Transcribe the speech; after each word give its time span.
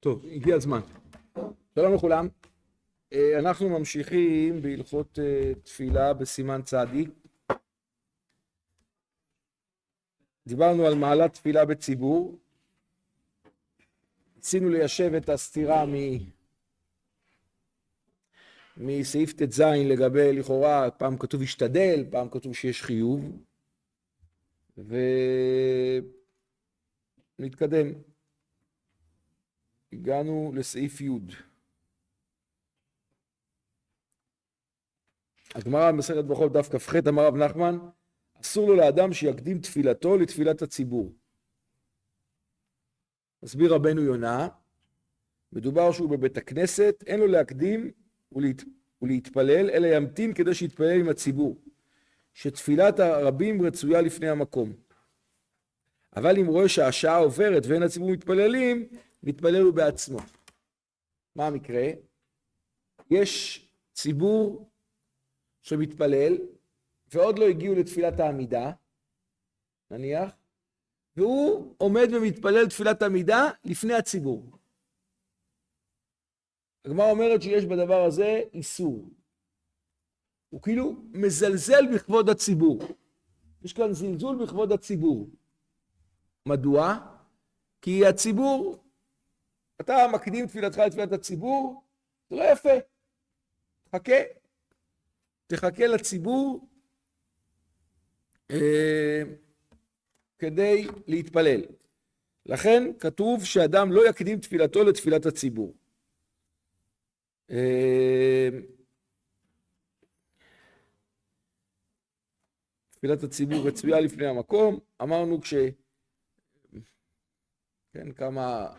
טוב, 0.00 0.24
הגיע 0.26 0.56
הזמן. 0.56 0.80
שלום 1.74 1.94
לכולם. 1.94 2.28
אה, 3.12 3.38
אנחנו 3.38 3.68
ממשיכים 3.68 4.62
בהלכות 4.62 5.18
אה, 5.18 5.52
תפילה 5.62 6.14
בסימן 6.14 6.62
צדיק. 6.62 7.10
דיברנו 10.46 10.86
על 10.86 10.94
מעלת 10.94 11.32
תפילה 11.32 11.64
בציבור. 11.64 12.38
ניסינו 14.36 14.68
ליישב 14.68 15.14
את 15.14 15.28
הסתירה 15.28 15.86
מ... 15.86 15.92
מסעיף 18.76 19.32
ט"ז 19.32 19.60
לגבי 19.60 20.32
לכאורה, 20.32 20.90
פעם 20.90 21.18
כתוב 21.18 21.42
השתדל, 21.42 22.04
פעם 22.10 22.28
כתוב 22.30 22.54
שיש 22.54 22.82
חיוב. 22.82 23.20
ונתקדם. 27.38 28.11
הגענו 29.92 30.52
לסעיף 30.54 31.00
י'. 31.00 31.10
הגמרא 35.54 35.90
במסכת 35.92 36.24
ברכות 36.24 36.52
דף 36.52 36.68
כ"ח 36.76 36.96
אמר 37.08 37.26
רב 37.26 37.36
נחמן 37.36 37.78
אסור 38.40 38.68
לו 38.68 38.76
לאדם 38.76 39.12
שיקדים 39.12 39.58
תפילתו 39.60 40.16
לתפילת 40.16 40.62
הציבור. 40.62 41.12
מסביר 43.42 43.74
רבנו 43.74 44.02
יונה 44.02 44.48
מדובר 45.52 45.92
שהוא 45.92 46.10
בבית 46.10 46.36
הכנסת 46.36 47.04
אין 47.06 47.20
לו 47.20 47.26
להקדים 47.26 47.90
ולהת... 48.32 48.62
ולהתפלל 49.02 49.70
אלא 49.70 49.86
ימתין 49.86 50.34
כדי 50.34 50.54
שיתפלל 50.54 51.00
עם 51.00 51.08
הציבור 51.08 51.60
שתפילת 52.34 53.00
הרבים 53.00 53.62
רצויה 53.62 54.00
לפני 54.00 54.28
המקום 54.28 54.72
אבל 56.16 56.38
אם 56.38 56.46
רואה 56.46 56.68
שהשעה 56.68 57.16
עוברת 57.16 57.62
ואין 57.66 57.82
הציבור 57.82 58.10
מתפללים 58.10 58.88
מתפלל 59.22 59.62
הוא 59.62 59.74
בעצמו. 59.74 60.18
מה 61.36 61.46
המקרה? 61.46 61.84
יש 63.10 63.60
ציבור 63.92 64.70
שמתפלל 65.62 66.38
ועוד 67.12 67.38
לא 67.38 67.44
הגיעו 67.44 67.74
לתפילת 67.74 68.20
העמידה, 68.20 68.72
נניח, 69.90 70.30
והוא 71.16 71.74
עומד 71.78 72.08
ומתפלל 72.12 72.68
תפילת 72.68 73.02
עמידה 73.02 73.50
לפני 73.64 73.94
הציבור. 73.94 74.44
הגמרא 76.84 77.10
אומרת 77.10 77.42
שיש 77.42 77.64
בדבר 77.64 78.04
הזה 78.04 78.40
איסור. 78.52 79.08
הוא 80.48 80.62
כאילו 80.62 81.02
מזלזל 81.12 81.94
בכבוד 81.94 82.28
הציבור. 82.28 82.78
יש 83.62 83.72
כאן 83.72 83.92
זלזול 83.92 84.44
בכבוד 84.44 84.72
הציבור. 84.72 85.30
מדוע? 86.46 86.98
כי 87.82 88.06
הציבור 88.06 88.81
אתה 89.82 90.06
מקדים 90.14 90.46
תפילתך 90.46 90.78
לתפילת 90.78 91.12
הציבור, 91.12 91.82
זה 92.30 92.36
לא 92.36 92.42
יפה. 92.52 92.70
חכה. 93.94 94.12
תחכה 95.46 95.86
לציבור 95.86 96.68
אה, 98.50 99.22
כדי 100.38 100.86
להתפלל. 101.06 101.60
לכן 102.46 102.82
כתוב 102.98 103.44
שאדם 103.44 103.92
לא 103.92 104.08
יקדים 104.08 104.40
תפילתו 104.40 104.84
לתפילת 104.84 105.26
הציבור. 105.26 105.74
אה, 107.50 108.48
תפילת 112.90 113.22
הציבור 113.22 113.68
רצויה 113.68 114.00
לפני 114.00 114.26
המקום, 114.26 114.78
אמרנו 115.02 115.40
כש... 115.40 115.54
כן, 117.92 118.12
כמה 118.12 118.74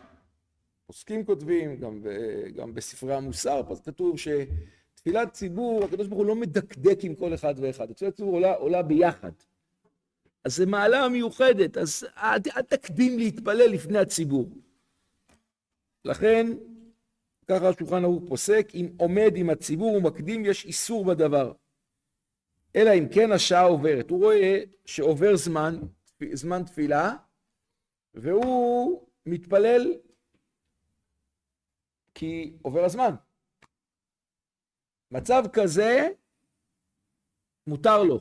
פוסקים 0.86 1.24
כותבים, 1.24 1.76
גם, 1.76 2.00
גם 2.56 2.74
בספרי 2.74 3.14
המוסר, 3.14 3.62
אז 3.70 3.80
כתוב 3.80 4.16
שתפילת 4.18 5.32
ציבור, 5.32 5.84
הקדוש 5.84 6.06
ברוך 6.06 6.18
הוא 6.18 6.26
לא 6.26 6.34
מדקדק 6.34 6.98
עם 7.02 7.14
כל 7.14 7.34
אחד 7.34 7.54
ואחד, 7.56 7.92
תפילת 7.92 8.16
ציבור 8.16 8.34
עולה, 8.34 8.54
עולה 8.54 8.82
ביחד. 8.82 9.32
אז 10.44 10.56
זו 10.56 10.66
מעלה 10.66 11.08
מיוחדת, 11.08 11.76
אז 11.76 12.06
אל, 12.16 12.38
אל 12.56 12.62
תקדים 12.62 13.18
להתפלל 13.18 13.70
לפני 13.70 13.98
הציבור. 13.98 14.48
לכן, 16.04 16.46
ככה 17.48 17.68
השולחן 17.68 18.04
ערוך 18.04 18.22
פוסק, 18.28 18.68
אם 18.74 18.88
עומד 18.96 19.32
עם 19.36 19.50
הציבור 19.50 19.94
ומקדים, 19.94 20.44
יש 20.44 20.64
איסור 20.64 21.04
בדבר. 21.04 21.52
אלא 22.76 22.90
אם 22.98 23.08
כן 23.08 23.32
השעה 23.32 23.62
עוברת. 23.62 24.10
הוא 24.10 24.18
רואה 24.18 24.60
שעובר 24.86 25.36
זמן, 25.36 25.80
זמן 26.32 26.62
תפילה, 26.64 27.16
והוא 28.14 29.06
מתפלל 29.26 29.94
כי 32.14 32.56
עובר 32.62 32.84
הזמן. 32.84 33.14
מצב 35.10 35.42
כזה, 35.52 36.08
מותר 37.66 38.02
לו. 38.02 38.20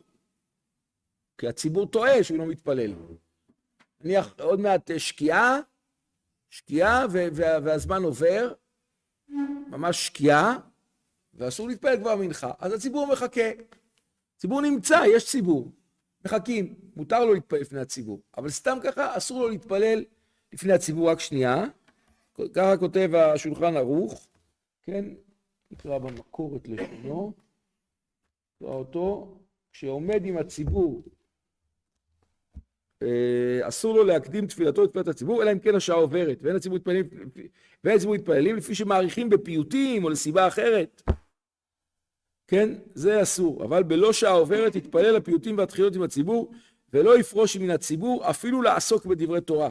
כי 1.38 1.48
הציבור 1.48 1.88
טועה 1.88 2.24
שהוא 2.24 2.38
לא 2.38 2.46
מתפלל. 2.46 2.94
נניח 4.02 4.40
עוד 4.40 4.60
מעט 4.60 4.92
שקיעה, 4.98 5.60
שקיעה 6.50 7.06
והזמן 7.40 8.04
עובר, 8.04 8.54
ממש 9.68 10.08
שקיעה, 10.08 10.58
ואסור 11.34 11.68
להתפלל 11.68 11.98
כבר 12.00 12.16
מנחה. 12.16 12.52
אז 12.60 12.74
הציבור 12.74 13.08
מחכה. 13.08 13.50
הציבור 14.36 14.62
נמצא, 14.62 15.04
יש 15.16 15.30
ציבור. 15.32 15.72
מחכים. 16.26 16.76
מותר 16.96 17.26
לו 17.26 17.34
להתפלל 17.34 17.60
לפני 17.60 17.80
הציבור. 17.80 18.22
אבל 18.38 18.50
סתם 18.50 18.78
ככה 18.84 19.18
אסור 19.18 19.42
לו 19.42 19.50
להתפלל 19.50 20.04
לפני 20.54 20.74
הציבור 20.74 21.12
רק 21.12 21.20
שנייה. 21.20 21.66
ככה 22.54 22.78
כותב 22.78 23.12
השולחן 23.16 23.78
ערוך, 23.78 24.28
כן, 24.84 25.06
נקרא 25.72 25.98
במקור 25.98 26.56
את 26.56 26.68
לשונו, 26.68 27.34
נקרא 28.56 28.74
אותו, 28.74 29.38
כשעומד 29.72 30.26
עם 30.26 30.38
הציבור, 30.38 31.04
אה, 33.04 33.68
אסור 33.68 33.96
לו 33.96 34.04
להקדים 34.04 34.48
תפילתו 34.48 34.84
לתפילת 34.84 35.08
הציבור, 35.08 35.44
אלא 35.44 35.52
אם 35.52 35.60
כן 35.60 35.76
השעה 35.76 35.96
עוברת, 35.96 36.40
ואין 36.42 36.56
הציבור 36.56 36.78
מתפללים, 36.78 37.10
ואין 37.84 37.96
הציבור 37.96 38.16
מתפללים 38.16 38.56
לפי 38.56 38.76
שמעריכים 38.76 39.30
בפיוטים 39.30 40.04
או 40.04 40.10
לסיבה 40.10 40.48
אחרת. 40.48 41.02
כן, 42.48 42.70
זה 42.94 43.22
אסור, 43.22 43.64
אבל 43.64 43.84
בלא 43.84 44.14
שעה 44.14 44.32
עוברת 44.32 44.76
יתפלל 44.76 45.16
הפיוטים 45.16 45.58
והתחילות 45.58 45.96
עם 45.96 46.02
הציבור, 46.02 46.52
ולא 46.94 47.20
יפרוש 47.20 47.58
מן 47.58 47.70
הציבור 47.70 48.30
אפילו 48.30 48.62
לעסוק 48.62 49.06
בדברי 49.06 49.42
תורה. 49.42 49.70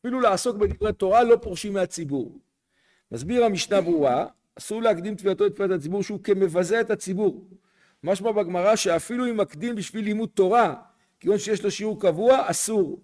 אפילו 0.00 0.20
לעסוק 0.20 0.56
בדברי 0.56 0.92
תורה 0.92 1.24
לא 1.24 1.36
פורשים 1.36 1.72
מהציבור. 1.72 2.38
מסביר 3.12 3.44
המשנה 3.44 3.80
ברורה, 3.80 4.26
אסור 4.54 4.82
להקדים 4.82 5.14
תפילתו 5.14 5.46
לתפילת 5.46 5.70
הציבור 5.70 6.02
שהוא 6.02 6.20
כמבזה 6.24 6.80
את 6.80 6.90
הציבור. 6.90 7.48
משמע 8.02 8.32
בגמרא 8.32 8.76
שאפילו 8.76 9.26
אם 9.26 9.36
מקדים 9.36 9.74
בשביל 9.74 10.04
לימוד 10.04 10.28
תורה, 10.34 10.82
כיוון 11.20 11.38
שיש 11.38 11.64
לו 11.64 11.70
שיעור 11.70 12.00
קבוע, 12.00 12.50
אסור. 12.50 13.00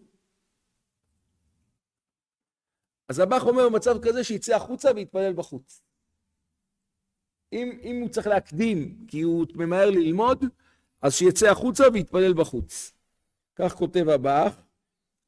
אז 3.09 3.19
הבח 3.19 3.43
אומר 3.43 3.69
במצב 3.69 3.97
כזה 4.03 4.25
שיצא 4.25 4.57
החוצה 4.57 4.91
ויתפלל 4.95 5.33
בחוץ. 5.33 5.83
אם, 7.53 7.78
אם 7.83 8.01
הוא 8.01 8.09
צריך 8.09 8.27
להקדים 8.27 9.05
כי 9.09 9.21
הוא 9.21 9.47
ממהר 9.55 9.91
ללמוד, 9.91 10.45
אז 11.03 11.15
שיצא 11.15 11.51
החוצה 11.51 11.84
ויתפלל 11.93 12.34
בחוץ. 12.34 12.93
כך 13.57 13.75
כותב 13.75 14.09
הבח, 14.09 14.63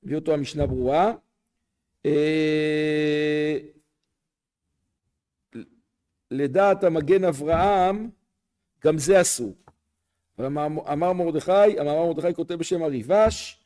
הביא 0.05 0.17
אותו 0.17 0.35
המשנה 0.35 0.67
ברורה. 0.67 1.15
אה, 2.07 3.59
לדעת 6.31 6.85
המגן 6.85 7.25
אברהם, 7.25 8.11
גם 8.85 8.99
זה 8.99 9.21
אסור. 9.21 9.55
אמר 10.41 11.13
מרדכי, 11.13 11.81
אמר 11.81 12.07
מרדכי 12.07 12.35
כותב 12.35 12.55
בשם 12.55 12.83
הריבש, 12.83 13.65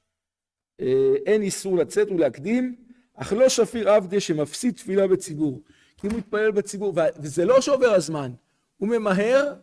אה, 0.81 1.15
אין 1.27 1.43
איסור 1.43 1.77
לצאת 1.77 2.11
ולהקדים, 2.11 2.77
אך 3.15 3.33
לא 3.33 3.49
שפיר 3.49 3.91
עבדי 3.91 4.21
שמפסיד 4.21 4.75
תפילה 4.75 5.09
בציבור. 5.09 5.63
כי 5.97 6.07
הוא 6.07 6.17
מתפלל 6.17 6.51
בציבור, 6.51 6.93
וזה 7.17 7.45
לא 7.45 7.61
שעובר 7.61 7.91
הזמן, 7.91 8.33
הוא 8.77 8.89
ממהר, 8.89 9.55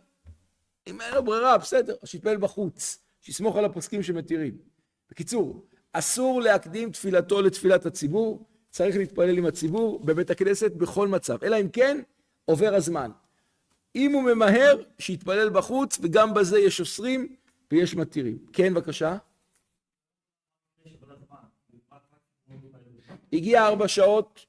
אם 0.86 1.00
אין 1.00 1.14
לו 1.14 1.24
ברירה, 1.24 1.58
בסדר, 1.58 1.94
שיתפלל 2.04 2.36
בחוץ, 2.36 2.98
שיסמוך 3.20 3.56
על 3.56 3.64
הפוסקים 3.64 4.02
שמתירים. 4.02 4.56
בקיצור, 5.10 5.66
אסור 5.92 6.40
להקדים 6.40 6.92
תפילתו 6.92 7.42
לתפילת 7.42 7.86
הציבור, 7.86 8.46
צריך 8.70 8.96
להתפלל 8.96 9.38
עם 9.38 9.46
הציבור 9.46 10.00
בבית 10.04 10.30
הכנסת 10.30 10.72
בכל 10.72 11.08
מצב, 11.08 11.44
אלא 11.44 11.60
אם 11.60 11.68
כן 11.68 12.02
עובר 12.44 12.74
הזמן. 12.74 13.10
אם 13.96 14.12
הוא 14.12 14.22
ממהר, 14.22 14.82
שיתפלל 14.98 15.50
בחוץ, 15.50 15.98
וגם 16.02 16.34
בזה 16.34 16.58
יש 16.58 16.80
אוסרים 16.80 17.36
ויש 17.72 17.94
מתירים. 17.94 18.46
כן, 18.52 18.74
בבקשה. 18.74 19.16
הגיע 23.32 23.66
ארבע 23.66 23.88
שעות 23.88 24.46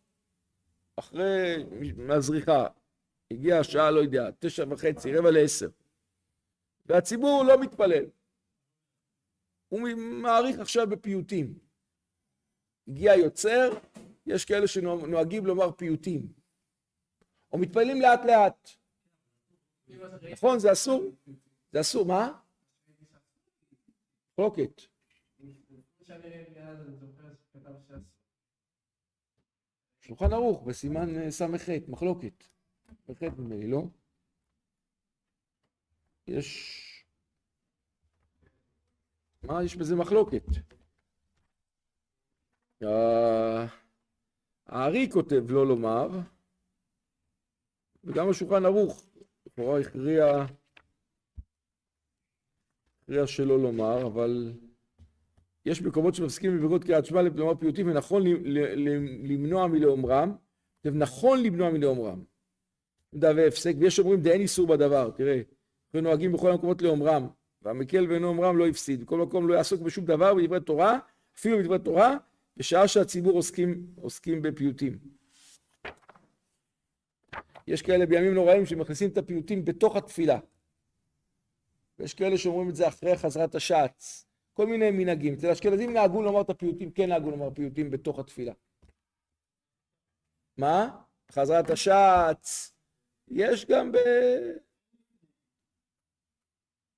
אחרי 0.96 1.66
הזריחה, 2.10 2.68
הגיעה 3.32 3.60
השעה, 3.60 3.92
לא 3.92 4.00
יודע, 4.00 4.30
תשע 4.40 4.66
וחצי, 4.70 5.16
רבע 5.16 5.32
לעשר, 5.32 5.70
והציבור 6.86 7.44
לא 7.44 7.62
מתפלל. 7.62 8.06
הוא 9.70 9.90
מעריך 9.98 10.60
עכשיו 10.60 10.90
בפיוטים. 10.90 11.54
הגיע 12.88 13.16
יוצר, 13.16 13.70
יש 14.26 14.46
כאלה 14.46 14.68
שנוהגים 14.68 15.46
לומר 15.46 15.72
פיוטים, 15.72 16.34
או 17.52 17.58
מתפללים 17.58 18.02
לאט 18.02 18.20
לאט. 18.26 18.70
נכון, 20.32 20.60
זה 20.60 20.72
אסור? 20.72 21.16
זה 21.72 21.82
אסור, 21.82 22.06
מה? 22.06 22.40
מחלוקת. 24.34 24.82
שולחן 30.02 30.34
ערוך 30.34 30.64
בסימן 30.64 31.32
ס"ח, 31.32 31.70
מחלוקת. 31.88 32.44
ס"ח 33.08 33.24
נדמה 33.24 33.56
לי, 33.56 33.68
לא? 33.68 33.84
יש... 36.28 36.82
מה 39.44 39.64
יש 39.64 39.76
בזה 39.76 39.96
מחלוקת? 39.96 40.44
הארי 44.72 45.10
כותב 45.12 45.44
לא 45.50 45.68
לומר, 45.68 46.10
וגם 48.04 48.30
השולחן 48.30 48.66
ערוך, 48.66 49.06
לכאורה 49.46 49.80
הכריע, 49.80 50.46
הכריע 53.04 53.28
שלא 53.28 53.60
לומר, 53.60 54.08
אבל 54.08 54.54
יש 55.66 55.82
מקומות 55.82 56.16
שמפסיקים 56.16 56.58
בברכות 56.58 56.84
קריאת 56.84 57.06
שמע 57.06 57.22
לומר 57.22 57.56
פיוטים 57.56 57.88
ונכון 57.88 58.24
למנוע 59.24 59.68
מלאומרם, 59.68 60.36
נכון 60.86 61.44
למנוע 61.44 61.70
מלאומרם. 61.70 62.24
עמדה 63.14 63.32
והפסק, 63.36 63.74
ויש 63.80 64.00
אומרים 64.00 64.22
דאין 64.22 64.42
איסור 64.42 64.68
בדבר, 64.68 65.12
תראה, 65.12 65.42
אנחנו 65.86 66.02
נוהגים 66.02 66.32
בכל 66.32 66.52
המקומות 66.52 66.82
לאומרם, 66.82 67.28
והמקל 67.62 68.06
ואינו 68.10 68.28
אומרם 68.28 68.58
לא 68.58 68.68
הפסיד, 68.68 69.02
בכל 69.02 69.18
מקום 69.18 69.48
לא 69.48 69.54
יעסוק 69.54 69.82
בשום 69.82 70.06
דבר 70.06 70.34
בדברי 70.34 70.60
תורה, 70.60 71.00
אפילו 71.38 71.60
בדברי 71.60 71.80
תורה, 71.80 72.18
בשעה 72.58 72.88
שהציבור 72.88 73.34
עוסקים, 73.34 73.86
עוסקים 74.02 74.42
בפיוטים. 74.42 75.00
יש 77.68 77.82
כאלה 77.82 78.06
בימים 78.06 78.34
נוראים 78.34 78.66
שמכניסים 78.66 79.10
את 79.10 79.18
הפיוטים 79.18 79.66
בתוך 79.66 79.96
התפילה. 79.96 80.40
ויש 82.00 82.14
כאלה 82.14 82.38
שאומרים 82.38 82.70
את 82.70 82.76
זה 82.76 82.88
אחרי 82.88 83.18
חזרת 83.18 83.56
השעץ. 83.56 84.26
כל 84.54 84.66
מיני 84.66 84.92
מנהגים. 84.92 85.34
אצל 85.34 85.50
אשכנזים 85.50 85.94
נהגו 85.94 86.22
לומר 86.22 86.42
את 86.42 86.50
הפיוטים, 86.50 86.92
כן 86.92 87.10
נהגו 87.10 87.32
לומר 87.32 87.50
פיוטים 87.54 87.92
בתוך 87.92 88.20
התפילה. 88.20 88.54
מה? 90.58 91.02
חזרת 91.32 91.70
השעץ. 91.70 92.74
יש 93.28 93.66
גם 93.66 93.92
ב... 93.92 93.98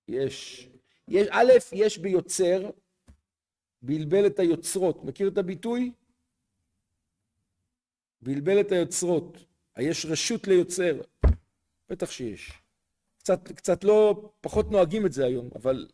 יש. 0.08 0.70
יש, 1.08 1.28
א', 1.32 1.52
יש 1.74 1.98
ביוצר, 1.98 2.70
בלבל 3.83 4.25
את 4.25 4.39
היוצרות. 4.39 5.03
מכיר 5.03 5.27
את 5.27 5.38
הביטוי? 5.38 5.91
בלבל 8.21 8.59
את 8.62 8.71
היוצרות. 8.71 9.38
יש 9.80 10.06
רשות 10.06 10.47
ליוצר. 10.47 11.01
בטח 11.89 12.12
שיש. 12.12 12.51
קצת, 13.18 13.51
קצת 13.51 13.83
לא, 13.83 14.30
פחות 14.41 14.71
נוהגים 14.71 15.06
את 15.06 15.13
זה 15.13 15.25
היום, 15.25 15.50
אבל, 15.56 15.88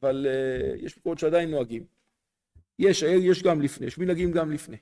אבל 0.00 0.26
uh, 0.26 0.84
יש 0.84 0.98
מקומות 0.98 1.18
שעדיין 1.18 1.50
נוהגים. 1.50 1.86
יש, 2.78 3.02
יש 3.02 3.42
גם 3.42 3.62
לפני, 3.62 3.86
יש 3.86 3.98
מנהגים 3.98 4.32
גם 4.32 4.52
לפני. 4.52 4.76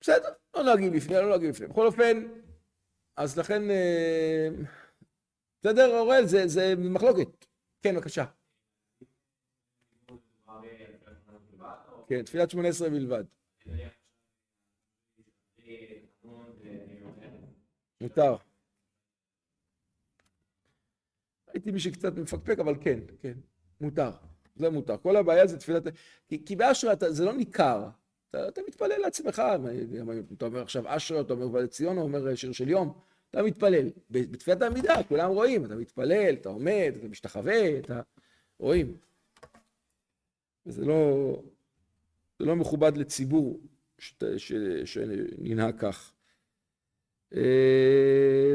בסדר, 0.00 0.28
לא 0.54 0.62
נוהגים 0.62 0.94
לפני, 0.94 1.14
לא 1.14 1.28
נוהגים 1.28 1.50
לפני. 1.50 1.66
בכל 1.66 1.86
אופן, 1.86 2.26
אז 3.16 3.38
לכן, 3.38 3.62
uh, 3.70 4.66
בסדר, 5.60 5.98
אוראל, 5.98 6.26
זה, 6.26 6.48
זה 6.48 6.74
מחלוקת. 6.78 7.46
כן, 7.82 7.94
בבקשה. 7.94 8.24
כן, 12.12 12.22
תפילת 12.22 12.50
שמונה 12.50 12.68
עשרה 12.68 12.90
בלבד. 12.90 13.24
מותר. 18.00 18.36
הייתי 21.46 21.70
מי 21.70 21.80
שקצת 21.80 22.12
מפקפק, 22.16 22.58
אבל 22.58 22.74
כן, 22.80 22.98
כן, 23.20 23.32
מותר. 23.80 24.10
זה 24.56 24.70
מותר. 24.70 24.96
כל 24.98 25.16
הבעיה 25.16 25.46
זה 25.46 25.58
תפילת... 25.58 25.82
כי, 26.28 26.44
כי 26.44 26.56
באשרה 26.56 26.92
זה 27.08 27.24
לא 27.24 27.32
ניכר. 27.32 27.88
אתה, 28.30 28.48
אתה 28.48 28.60
מתפלל 28.68 28.98
לעצמך. 28.98 29.42
אתה 30.36 30.46
אומר 30.46 30.62
עכשיו 30.62 30.96
אשרה, 30.96 31.20
אתה 31.20 31.32
אומר 31.32 31.46
ובא 31.46 31.60
לציון, 31.60 31.96
הוא 31.96 32.04
אומר 32.04 32.34
שיר 32.34 32.52
של 32.52 32.68
יום. 32.68 33.00
אתה 33.30 33.42
מתפלל. 33.42 33.90
בתפילת 34.10 34.62
העמידה 34.62 35.02
כולם 35.08 35.30
רואים, 35.30 35.64
אתה 35.64 35.74
מתפלל, 35.74 36.34
אתה 36.40 36.48
עומד, 36.48 36.92
אתה 36.98 37.08
משתחווה, 37.08 37.78
אתה... 37.78 38.00
רואים. 38.58 38.96
וזה 40.66 40.84
לא... 40.84 41.42
זה 42.42 42.46
לא 42.46 42.56
מכובד 42.56 42.96
לציבור 42.96 43.60
שננהג 44.84 45.78
כך. 45.78 46.12
אה, 47.34 48.54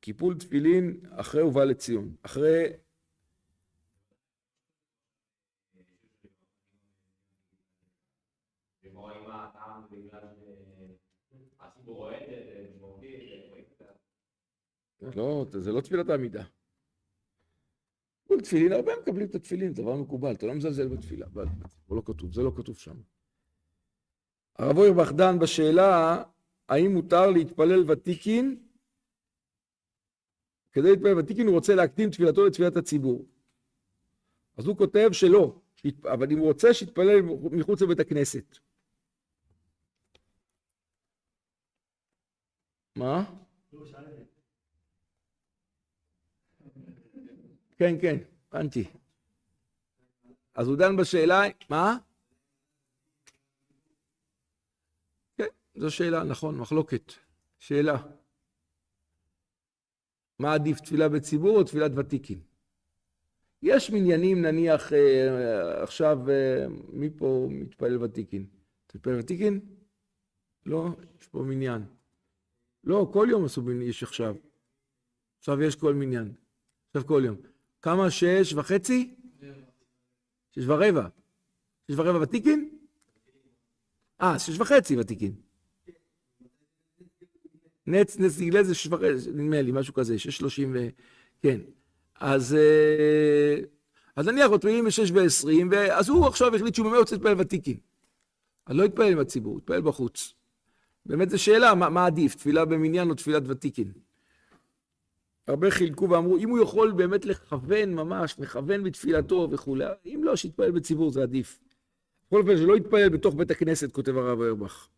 קיפול 0.00 0.38
תפילין 0.38 1.00
אחרי 1.10 1.42
ובא 1.42 1.64
לציון. 1.64 2.16
אחרי... 2.22 2.72
לא, 15.16 15.46
זה 15.52 15.72
לא 15.72 15.80
תפילת 15.80 16.08
העמידה. 16.08 16.44
תפילין, 18.42 18.72
הרבה 18.72 18.92
מקבלים 19.02 19.26
את 19.26 19.34
התפילין, 19.34 19.72
דבר 19.72 19.96
מקובל, 19.96 20.32
אתה 20.32 20.46
לא 20.46 20.54
מזלזל 20.54 20.88
בתפילה, 20.88 21.26
זה 21.88 21.94
לא 21.94 22.02
כתוב, 22.04 22.32
זה 22.34 22.42
לא 22.42 22.52
כתוב 22.56 22.76
שם. 22.76 22.96
הרב 24.58 24.78
אוירבך 24.78 25.12
דן 25.12 25.38
בשאלה 25.38 26.22
האם 26.68 26.92
מותר 26.92 27.30
להתפלל 27.30 27.90
ותיקין 27.90 28.66
כדי 30.72 30.90
להתפלל 30.90 31.18
ותיקין 31.18 31.46
הוא 31.46 31.54
רוצה 31.54 31.74
להקדים 31.74 32.10
תפילתו 32.10 32.46
לתפילת 32.46 32.76
הציבור. 32.76 33.26
אז 34.56 34.66
הוא 34.66 34.76
כותב 34.76 35.08
שלא, 35.12 35.60
אבל 36.04 36.32
אם 36.32 36.38
הוא 36.38 36.46
רוצה 36.46 36.74
שיתפלל 36.74 37.20
מחוץ 37.52 37.82
לבית 37.82 38.00
הכנסת. 38.00 38.58
מה? 42.96 43.24
כן, 47.76 47.94
כן, 48.00 48.16
הבנתי. 48.52 48.84
אז 50.54 50.68
הוא 50.68 50.76
דן 50.76 50.96
בשאלה, 50.96 51.42
מה? 51.70 51.96
זו 55.76 55.90
שאלה, 55.90 56.24
נכון, 56.24 56.58
מחלוקת. 56.58 57.12
שאלה. 57.58 57.96
מה 60.38 60.54
עדיף, 60.54 60.80
תפילה 60.80 61.08
בציבור 61.08 61.58
או 61.58 61.64
תפילת 61.64 61.90
ותיקין? 61.96 62.40
יש 63.62 63.90
מניינים, 63.90 64.42
נניח, 64.42 64.92
אה, 64.92 65.82
עכשיו, 65.82 66.30
אה, 66.30 66.66
מי 66.92 67.10
פה 67.10 67.48
מתפלל 67.50 68.02
ותיקין? 68.02 68.46
מתפלל 68.94 69.18
ותיקין? 69.18 69.60
לא, 70.66 70.88
יש 71.20 71.28
פה 71.28 71.38
מניין. 71.38 71.82
לא, 72.84 73.10
כל 73.12 73.26
יום 73.30 73.44
עשו 73.44 73.62
מניין, 73.62 73.82
יש 73.88 74.02
עכשיו. 74.02 74.34
עכשיו 75.38 75.62
יש 75.62 75.76
כל 75.76 75.94
מניין. 75.94 76.34
עכשיו 76.88 77.06
כל 77.06 77.22
יום. 77.24 77.36
כמה? 77.86 78.10
שש 78.10 78.52
וחצי? 78.52 79.14
שש 80.52 80.64
ורבע. 80.66 81.08
שש 81.90 81.94
ורבע 81.98 82.18
ותיקין? 82.22 82.68
אה, 84.20 84.38
שש 84.38 84.58
וחצי 84.58 84.96
ותיקין. 84.96 85.34
נץ, 87.86 88.18
נץ 88.18 88.40
נגלה 88.40 88.62
זה 88.62 88.74
שש 88.74 88.86
וחצי, 88.86 89.30
נדמה 89.30 89.62
לי, 89.62 89.72
משהו 89.72 89.94
כזה, 89.94 90.18
שש 90.18 90.36
שלושים 90.36 90.72
ו... 90.74 90.88
כן. 91.42 91.60
אז, 92.20 92.54
אה, 92.54 93.56
אז 94.16 94.28
נניח 94.28 94.50
מתפללים 94.50 94.84
בשש 94.84 95.10
ועשרים, 95.10 95.70
אז 95.92 96.08
הוא 96.08 96.26
עכשיו 96.26 96.56
החליט 96.56 96.74
שהוא 96.74 96.86
באמת 96.86 96.98
רוצה 96.98 97.16
להתפלל 97.16 97.40
ותיקין. 97.40 97.76
אז 98.66 98.76
לא 98.76 98.84
יתפלל 98.84 99.12
עם 99.12 99.18
הציבור, 99.18 99.58
יתפלל 99.58 99.80
בחוץ. 99.80 100.34
באמת 101.06 101.30
זו 101.30 101.42
שאלה, 101.42 101.74
מה, 101.74 101.88
מה 101.88 102.06
עדיף, 102.06 102.34
תפילה 102.34 102.64
במניין 102.64 103.10
או 103.10 103.14
תפילת 103.14 103.42
ותיקין? 103.46 103.92
הרבה 105.48 105.70
חילקו 105.70 106.10
ואמרו, 106.10 106.36
אם 106.36 106.50
הוא 106.50 106.58
יכול 106.62 106.92
באמת 106.92 107.24
לכוון 107.24 107.94
ממש, 107.94 108.38
מכוון 108.38 108.84
בתפילתו 108.84 109.48
וכולי, 109.50 109.84
אם 110.06 110.20
לא, 110.24 110.36
שיתפלל 110.36 110.70
בציבור 110.70 111.10
זה 111.10 111.22
עדיף. 111.22 111.60
בכל 112.26 112.40
אופן, 112.40 112.56
שלא 112.56 112.76
יתפלל 112.76 113.08
בתוך 113.08 113.34
בית 113.34 113.50
הכנסת, 113.50 113.92
כותב 113.92 114.16
הרב 114.16 114.40
איירבך. 114.40 114.88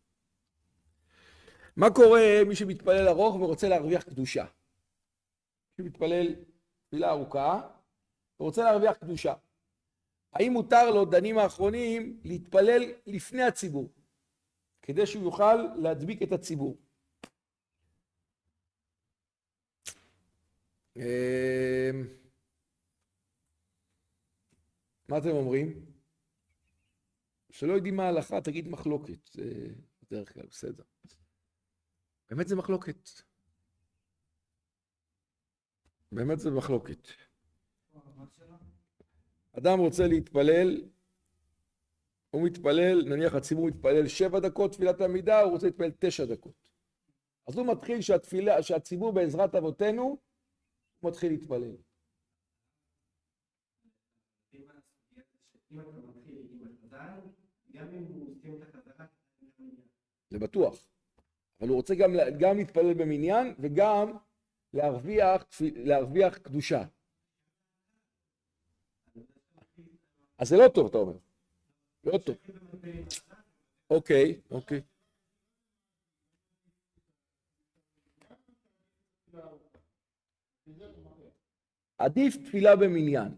מה 1.75 1.89
קורה 1.89 2.41
מי 2.47 2.55
שמתפלל 2.55 3.07
ארוך 3.07 3.35
ורוצה 3.35 3.69
להרוויח 3.69 4.03
קדושה? 4.03 4.45
מי 5.79 5.85
שמתפלל 5.85 6.35
תפילה 6.87 7.09
ארוכה 7.09 7.61
ורוצה 8.39 8.63
להרוויח 8.63 8.97
קדושה. 8.97 9.33
האם 10.33 10.53
מותר 10.53 10.91
לו, 10.91 11.05
דנים 11.05 11.37
האחרונים, 11.37 12.19
להתפלל 12.23 12.83
לפני 13.07 13.43
הציבור, 13.43 13.89
כדי 14.81 15.05
שהוא 15.05 15.23
יוכל 15.23 15.55
להדביק 15.55 16.23
את 16.23 16.31
הציבור? 16.31 16.77
מה 25.07 25.17
אתם 25.17 25.29
אומרים? 25.29 25.85
שלא 27.51 27.73
יודעים 27.73 27.95
מה 27.95 28.03
ההלכה, 28.03 28.41
תגיד 28.41 28.67
מחלוקת. 28.67 29.27
זה 29.31 29.67
בדרך 30.03 30.33
כלל 30.33 30.45
בסדר. 30.45 30.83
באמת 32.29 32.47
זה 32.47 32.55
מחלוקת. 32.55 33.09
באמת 36.11 36.39
זה 36.39 36.51
מחלוקת. 36.51 37.07
אדם 39.57 39.79
רוצה 39.79 40.07
להתפלל, 40.07 40.89
הוא 42.29 42.45
מתפלל, 42.45 43.03
נניח 43.09 43.33
הציבור 43.33 43.67
מתפלל 43.67 44.07
שבע 44.07 44.39
דקות 44.39 44.71
תפילת 44.71 45.01
עמידה, 45.01 45.39
הוא 45.39 45.51
רוצה 45.51 45.67
להתפלל 45.67 45.91
תשע 45.99 46.25
דקות. 46.25 46.69
אז 47.47 47.57
הוא 47.57 47.67
מתחיל 47.67 48.01
שהתפילה, 48.01 48.63
שהציבור 48.63 49.13
בעזרת 49.13 49.55
אבותינו, 49.55 50.28
הוא 50.99 51.11
מתחיל 51.11 51.31
להתפלל. 51.31 51.75
זה 60.29 60.39
בטוח. 60.39 60.87
אבל 61.59 61.69
הוא 61.69 61.75
רוצה 61.77 61.95
גם, 61.95 62.11
גם 62.39 62.57
להתפלל 62.57 62.93
במניין 62.93 63.55
וגם 63.59 64.17
להרוויח, 64.73 65.45
להרוויח 65.61 66.37
קדושה. 66.37 66.83
אז 70.37 70.49
זה 70.49 70.57
לא 70.57 70.67
טוב, 70.67 70.87
אתה 70.87 70.97
אומר. 70.97 71.17
לא 72.03 72.17
טוב. 72.17 72.35
אוקיי, 73.89 74.41
אוקיי. 74.51 74.81
עדיף 81.97 82.37
תפילה 82.37 82.75
במניין. 82.75 83.29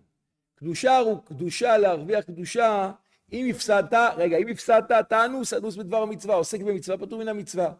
קדושה 0.55 0.97
הוא 0.97 1.23
קדושה 1.25 1.77
להרוויח 1.77 2.25
קדושה, 2.25 2.91
אם 3.33 3.47
הפסדת, 3.49 3.93
רגע, 4.17 4.37
אם 4.37 4.47
הפסדת, 4.47 4.91
תאנוס, 5.09 5.53
אנוס 5.53 5.75
בדבר 5.75 6.01
המצווה, 6.01 6.35
עוסק 6.35 6.61
במצווה, 6.61 6.97
פטור 6.97 7.19
מן 7.19 7.27
המצווה. 7.27 7.73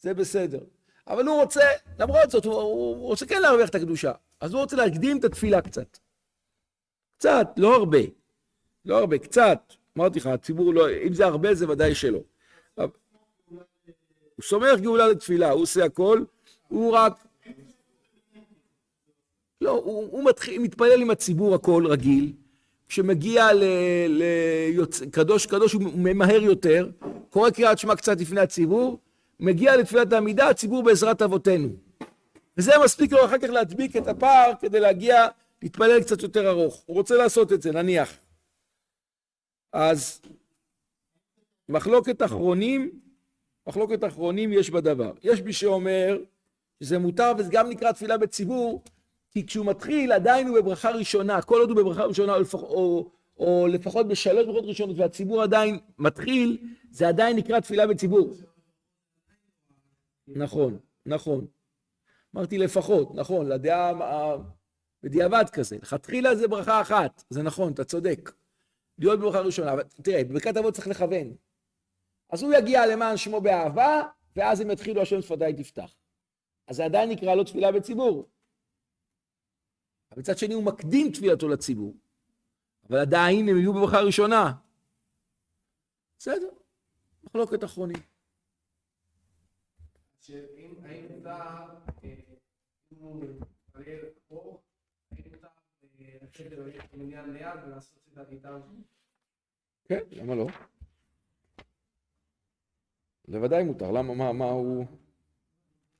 זה 0.00 0.14
בסדר. 0.14 0.60
אבל 1.06 1.26
הוא 1.26 1.40
רוצה, 1.40 1.64
למרות 1.98 2.30
זאת, 2.30 2.44
הוא, 2.44 2.54
הוא 2.54 3.06
רוצה 3.06 3.26
כן 3.26 3.42
להרוויח 3.42 3.68
את 3.68 3.74
הקדושה. 3.74 4.12
אז 4.40 4.52
הוא 4.52 4.60
רוצה 4.60 4.76
להקדים 4.76 5.18
את 5.18 5.24
התפילה 5.24 5.62
קצת. 5.62 5.98
קצת, 7.18 7.48
לא 7.56 7.76
הרבה. 7.76 7.98
לא 8.84 8.98
הרבה, 8.98 9.18
קצת. 9.18 9.72
אמרתי 9.98 10.18
לך, 10.18 10.26
הציבור 10.26 10.74
לא, 10.74 10.86
אם 11.06 11.14
זה 11.14 11.26
הרבה 11.26 11.54
זה 11.54 11.68
ודאי 11.68 11.94
שלא. 11.94 12.20
הוא 14.36 14.42
סומך 14.42 14.80
גאולה 14.80 15.08
לתפילה, 15.08 15.50
הוא 15.50 15.62
עושה 15.62 15.84
הכל, 15.84 16.24
הוא 16.68 16.92
רק... 16.92 17.25
לא, 19.60 19.70
הוא, 19.70 20.08
הוא 20.10 20.24
מתחיל, 20.24 20.62
מתפלל 20.62 21.00
עם 21.00 21.10
הציבור 21.10 21.54
הכל 21.54 21.86
רגיל, 21.86 22.32
כשמגיע 22.88 23.48
לקדוש 24.08 25.46
קדוש 25.46 25.72
הוא 25.72 25.82
ממהר 25.82 26.42
יותר, 26.42 26.90
קורא 27.30 27.50
קריאת 27.50 27.78
שמע 27.78 27.96
קצת 27.96 28.20
לפני 28.20 28.40
הציבור, 28.40 28.98
מגיע 29.40 29.76
לתפילת 29.76 30.12
העמידה, 30.12 30.48
הציבור 30.48 30.82
בעזרת 30.82 31.22
אבותינו. 31.22 31.68
וזה 32.56 32.72
מספיק 32.84 33.12
לו 33.12 33.24
אחר 33.24 33.38
כך 33.38 33.48
להדביק 33.48 33.96
את 33.96 34.08
הפער 34.08 34.52
כדי 34.60 34.80
להגיע, 34.80 35.26
להתפלל 35.62 36.02
קצת 36.02 36.22
יותר 36.22 36.50
ארוך. 36.50 36.82
הוא 36.86 36.96
רוצה 36.96 37.16
לעשות 37.16 37.52
את 37.52 37.62
זה, 37.62 37.72
נניח. 37.72 38.12
אז 39.72 40.20
מחלוקת 41.68 42.22
אחרונים, 42.22 42.90
מחלוקת 43.66 44.04
אחרונים 44.04 44.52
יש 44.52 44.70
בדבר. 44.70 45.12
יש 45.22 45.40
מי 45.40 45.52
שאומר 45.52 46.18
שזה 46.80 46.98
מותר 46.98 47.32
וזה 47.38 47.48
גם 47.52 47.68
נקרא 47.68 47.92
תפילה 47.92 48.18
בציבור, 48.18 48.82
כי 49.36 49.46
כשהוא 49.46 49.66
מתחיל 49.66 50.12
עדיין 50.12 50.46
הוא 50.46 50.60
בברכה 50.60 50.90
ראשונה, 50.90 51.42
כל 51.42 51.60
עוד 51.60 51.70
הוא 51.70 51.76
בברכה 51.76 52.04
ראשונה 52.04 52.34
או, 52.34 52.40
לפח, 52.40 52.62
או, 52.62 53.10
או 53.38 53.66
לפחות 53.66 54.08
בשלוש 54.08 54.46
ברכות 54.46 54.64
ראשונות 54.64 54.98
והציבור 54.98 55.42
עדיין 55.42 55.78
מתחיל, 55.98 56.58
זה 56.90 57.08
עדיין 57.08 57.36
נקרא 57.36 57.60
תפילה 57.60 57.86
בציבור. 57.86 58.34
נכון, 60.28 60.78
נכון. 61.06 61.46
אמרתי 62.36 62.58
לפחות, 62.58 63.14
נכון, 63.14 63.48
לדעה 63.48 63.92
בדיעבד 65.02 65.44
כזה. 65.52 65.76
לכתחילה 65.82 66.34
זה 66.34 66.48
ברכה 66.48 66.80
אחת, 66.80 67.24
זה 67.30 67.42
נכון, 67.42 67.72
אתה 67.72 67.84
צודק. 67.84 68.32
להיות 68.98 69.20
בברכה 69.20 69.40
ראשונה, 69.40 69.72
אבל 69.72 69.82
תראה, 70.02 70.24
בברכת 70.24 70.56
אבות 70.56 70.74
צריך 70.74 70.88
לכוון. 70.88 71.34
אז 72.30 72.42
הוא 72.42 72.54
יגיע 72.54 72.86
למען 72.86 73.16
שמו 73.16 73.40
באהבה, 73.40 74.02
ואז 74.36 74.60
הם 74.60 74.70
יתחילו 74.70 75.02
השם 75.02 75.22
שפתיי 75.22 75.54
תפתח. 75.54 75.94
אז 76.68 76.76
זה 76.76 76.84
עדיין 76.84 77.10
נקרא 77.10 77.34
לו 77.34 77.44
תפילה 77.44 77.72
בציבור. 77.72 78.28
אבל 80.16 80.22
מצד 80.22 80.38
שני 80.38 80.54
הוא 80.54 80.64
מקדים 80.64 81.12
תפילתו 81.12 81.48
לציבור. 81.48 81.94
אבל 82.88 82.98
עדיין 82.98 83.48
הם 83.48 83.56
יהיו 83.56 83.72
בברכה 83.72 84.00
ראשונה. 84.00 84.52
בסדר, 86.18 86.48
מחלוקת 87.24 87.64
אחרונים. 87.64 87.96
שאם 90.20 90.74
האם 90.82 91.06
מותר, 91.10 91.30
אה, 92.04 92.14
אם 92.92 92.98
הוא 92.98 93.24
מתפלל 93.24 94.04
פה, 94.28 94.60
האם 95.10 95.24
מותר 95.32 95.46
לשבת 96.22 96.94
במניין 96.94 97.32
ליד 97.32 97.64
ולעשות 97.66 98.00
את 98.12 98.18
המיטה 98.18 98.58
כן, 99.84 100.00
למה 100.10 100.34
לא? 100.34 100.46
בוודאי 103.28 103.64
מותר, 103.64 103.90
למה, 103.90 104.14
מה, 104.14 104.32
מה 104.32 104.44
הוא... 104.44 104.86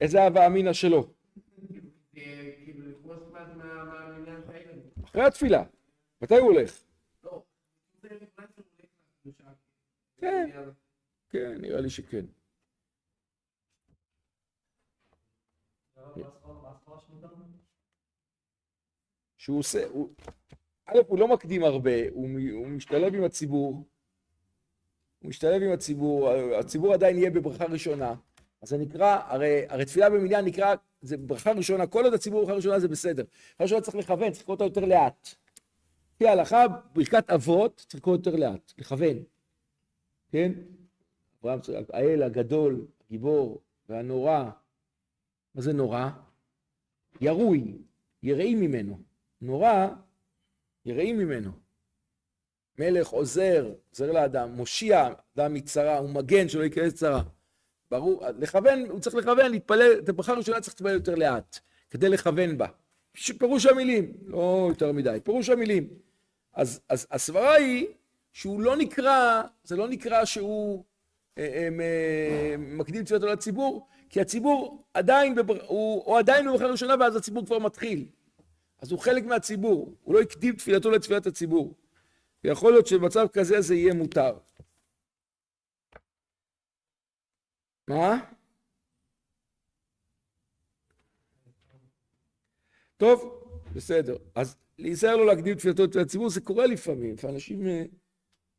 איזה 0.01 0.25
הווה 0.25 0.47
אמינא 0.47 0.73
שלו? 0.73 1.16
אחרי 5.17 5.27
התפילה. 5.27 5.65
מתי 6.23 6.35
הוא 6.35 6.53
הולך? 6.53 6.85
כן, 10.17 10.51
כן, 11.31 11.61
נראה 11.61 11.81
לי 11.81 11.91
שכן. 11.91 12.27
שהוא 19.37 19.59
עושה, 19.59 19.87
הוא, 19.87 20.15
א', 20.87 20.99
הוא 21.07 21.19
לא 21.19 21.29
מקדים 21.29 21.65
הרבה, 21.65 22.09
הוא, 22.11 22.29
הוא 22.53 22.69
משתלב 22.69 23.15
עם 23.15 23.25
הציבור, 23.25 23.85
הוא 25.19 25.29
משתלב 25.29 25.63
עם 25.63 25.73
הציבור, 25.73 26.31
הציבור 26.61 26.95
עדיין 26.95 27.19
יהיה 27.19 27.31
בברכה 27.31 27.65
ראשונה, 27.65 28.15
אז 28.63 28.69
זה 28.69 28.79
נקרא, 28.79 29.21
הרי, 29.27 29.67
הרי 29.69 29.85
תפילה 29.85 30.11
במניין 30.11 30.45
נקרא, 30.45 30.75
זה 31.03 31.17
ברכה 31.17 31.53
ראשונה, 31.53 31.87
כל 31.87 32.05
עוד 32.05 32.15
הציבור 32.15 32.41
ברכה 32.41 32.55
ראשונה 32.55 32.81
זה 32.81 32.89
בסדר. 32.89 33.25
ברכה 33.25 33.65
ראשונה 33.65 33.81
צריך 33.81 33.97
לכוון, 33.97 34.31
צריך 34.31 34.43
לקרוא 34.43 34.55
אותה 34.55 34.65
יותר 34.65 34.85
לאט. 34.85 35.29
לפי 36.15 36.29
ההלכה, 36.29 36.67
ברכת 36.95 37.31
אבות 37.31 37.77
צריך 37.89 37.95
לקרוא 37.95 38.17
יותר 38.17 38.37
לאט, 38.37 38.73
לכוון. 38.79 39.17
כן? 40.29 40.53
אברהם, 41.41 41.61
האל 41.93 42.23
הגדול, 42.23 42.87
הגיבור 43.07 43.61
והנורא, 43.89 44.51
מה 45.55 45.63
זה 45.63 45.73
נורא? 45.73 46.11
ירוי, 47.21 47.79
יראי 48.23 48.55
ממנו. 48.55 48.99
נורא, 49.41 49.87
יראי 50.85 51.13
ממנו. 51.13 51.51
מלך 52.79 53.09
עוזר, 53.09 53.73
עוזר 53.91 54.13
לאדם, 54.13 54.51
מושיע 54.51 55.09
אדם 55.37 55.55
מצרה, 55.55 55.99
הוא 55.99 56.11
מגן 56.11 56.49
שלא 56.49 56.63
ייכנס 56.63 56.95
צרה. 56.95 57.23
ברור, 57.91 58.25
לכוון, 58.39 58.87
הוא 58.89 59.01
צריך 59.01 59.17
לכוון, 59.17 59.51
להתפלל, 59.51 59.93
את 59.99 60.09
הברכה 60.09 60.33
הראשונה 60.33 60.61
צריך 60.61 60.75
להתפלל 60.75 60.95
יותר 60.95 61.15
לאט, 61.15 61.59
כדי 61.91 62.09
לכוון 62.09 62.59
בה. 62.59 62.67
פירוש 63.39 63.67
המילים, 63.67 64.13
לא 64.27 64.67
יותר 64.69 64.93
מדי, 64.93 65.19
פירוש 65.25 65.49
המילים. 65.49 65.89
אז, 66.55 66.81
אז 66.89 67.07
הסברה 67.11 67.55
היא 67.55 67.87
שהוא 68.33 68.61
לא 68.61 68.77
נקרא, 68.77 69.43
זה 69.65 69.77
לא 69.77 69.89
נקרא 69.89 70.25
שהוא 70.25 70.85
אה, 71.39 71.45
אה, 71.45 71.69
אה, 71.81 72.57
מקדים 72.59 73.05
תפילתו 73.05 73.27
לציבור, 73.27 73.87
כי 74.11 74.21
הציבור 74.21 74.85
עדיין, 74.95 75.35
בבר... 75.35 75.57
הוא, 75.67 76.03
הוא 76.05 76.19
עדיין 76.19 76.47
בברכה 76.47 76.67
ראשונה 76.67 76.95
ואז 77.01 77.17
הציבור 77.17 77.47
כבר 77.47 77.59
מתחיל. 77.59 78.05
אז 78.81 78.91
הוא 78.93 79.01
חלק 79.01 79.25
מהציבור, 79.25 79.93
הוא 80.03 80.15
לא 80.15 80.21
הקדים 80.21 80.57
תפילתו 80.57 80.91
לתפילת 80.91 81.27
הציבור. 81.27 81.75
ויכול 82.45 82.73
להיות 82.73 82.87
שבמצב 82.87 83.27
כזה 83.33 83.61
זה 83.61 83.75
יהיה 83.75 83.95
מותר. 83.95 84.37
מה? 87.89 88.31
טוב, 92.97 93.45
בסדר. 93.75 94.17
אז 94.35 94.57
להיזהר 94.79 95.17
לא 95.17 95.27
להקדים 95.27 95.55
תפילתו 95.55 95.85
לתפילת 95.85 96.07
הציבור, 96.07 96.29
זה 96.31 96.41
קורה 96.41 96.67
לפעמים, 96.67 97.15
ואנשים 97.23 97.67
אה, 97.67 97.85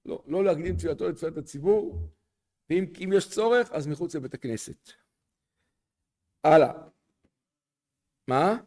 לא, 0.05 0.23
לא 0.27 0.43
להקדים 0.43 0.77
תפילתו 0.77 1.09
לתפילת 1.09 1.37
הציבור, 1.37 2.09
ואם 2.69 3.13
יש 3.13 3.29
צורך, 3.29 3.71
אז 3.71 3.87
מחוץ 3.87 4.15
לבית 4.15 4.33
הכנסת. 4.33 4.91
הלאה. 6.43 6.73
מה? 8.27 8.57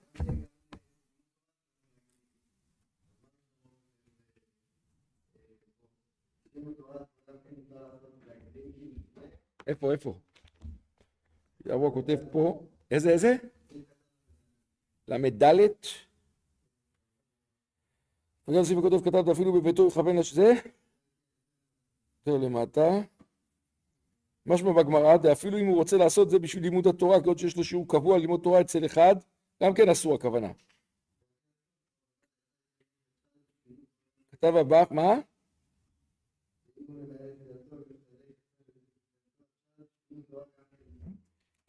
איפה, 9.67 9.93
איפה? 9.93 10.19
יבוא 11.67 11.95
כותב 11.95 12.17
פה, 12.33 12.62
איזה, 12.90 13.11
איזה? 13.11 13.37
ל"ד? 15.09 15.45
וגם 18.49 18.64
סביב 18.64 18.79
הכותב 18.79 19.05
כתב 19.05 19.31
אפילו 19.31 19.52
בביתו 19.52 19.87
יכוון 19.87 20.17
לזה, 20.17 20.52
יותר 22.26 22.38
למטה. 22.47 22.88
משמע 24.47 24.73
בגמרא, 24.73 25.17
ואפילו 25.23 25.59
אם 25.59 25.67
הוא 25.67 25.76
רוצה 25.76 25.97
לעשות 25.97 26.31
זה 26.31 26.38
בשביל 26.38 26.62
לימוד 26.62 26.87
התורה, 26.87 27.23
כאות 27.23 27.38
שיש 27.38 27.57
לו 27.57 27.64
שיעור 27.64 27.88
קבוע 27.88 28.19
ללמוד 28.19 28.40
תורה 28.43 28.61
אצל 28.61 28.87
אחד, 28.87 29.14
גם 29.62 29.75
כן 29.75 29.88
אסור 29.88 30.14
הכוונה. 30.14 30.52
כתב 34.33 34.57
הבא, 34.57 34.83
מה? 34.90 35.14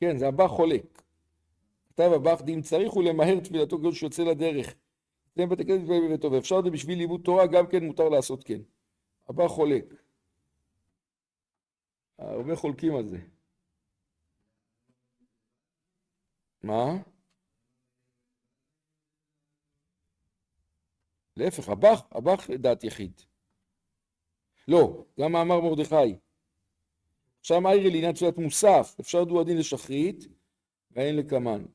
כן, 0.01 0.17
זה 0.17 0.27
הבא 0.27 0.48
חולק. 0.48 1.01
כתב 1.89 2.12
הבא, 2.15 2.36
אם 2.53 2.62
צריך 2.62 2.91
הוא 2.91 3.03
למהר 3.03 3.39
תפילתו 3.43 3.79
כאות 3.81 3.93
שיוצא 3.93 4.24
לדרך. 4.24 4.75
זה 5.36 5.46
בית 5.46 5.60
הכנסת 5.60 5.84
בביתו, 5.84 6.31
ואפשר 6.31 6.62
זה 6.63 6.70
בשביל 6.70 6.98
לימוד 6.98 7.22
תורה, 7.24 7.48
גם 7.48 7.67
כן 7.67 7.84
מותר 7.84 8.10
לעשות 8.10 8.43
כן. 8.43 8.62
הבא 9.29 9.48
חולק. 9.48 9.86
הרבה 12.17 12.55
חולקים 12.55 12.96
על 12.96 13.08
זה. 13.08 13.17
מה? 16.63 16.86
להפך, 21.38 21.70
הבח, 21.70 22.03
הבח 22.12 22.50
דעת 22.51 22.84
יחיד. 22.84 23.22
לא, 24.67 25.05
גם 25.20 25.31
מאמר 25.31 25.62
מרדכי. 25.62 26.15
עכשיו 27.41 27.62
מה 27.62 27.75
יראה 27.75 27.89
לעניין 27.89 28.13
תפילת 28.13 28.38
מוסף? 28.38 28.95
אפשר 29.00 29.24
דו 29.24 29.41
הדין 29.41 29.57
לשחרית 29.57 30.27
ואין 30.91 31.15
לקמן. 31.15 31.65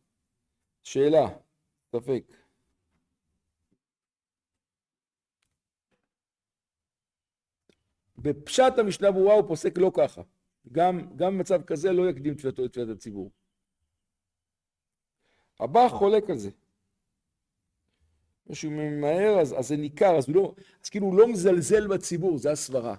שאלה, 0.82 1.28
ספק. 1.92 2.22
בפשט 8.18 8.78
המשנה 8.78 9.10
ברורה 9.10 9.34
הוא 9.34 9.48
פוסק 9.48 9.78
לא 9.78 9.90
ככה. 9.96 10.22
גם, 10.72 11.16
גם 11.16 11.34
במצב 11.34 11.62
כזה 11.62 11.92
לא 11.92 12.10
יקדים 12.10 12.34
תפילתו 12.34 12.64
לתפילת 12.64 12.96
הציבור. 12.96 13.30
הבא 15.60 15.88
חולק 15.88 16.30
על 16.30 16.38
זה. 16.38 16.50
כשהוא 18.52 18.72
ממהר 18.72 19.40
אז, 19.40 19.54
אז 19.58 19.68
זה 19.68 19.76
ניכר, 19.76 20.16
אז, 20.18 20.28
לא, 20.28 20.54
אז 20.84 20.88
כאילו 20.88 21.06
הוא 21.06 21.18
לא 21.18 21.28
מזלזל 21.28 21.86
בציבור, 21.86 22.38
זה 22.38 22.50
הסברה. 22.52 22.94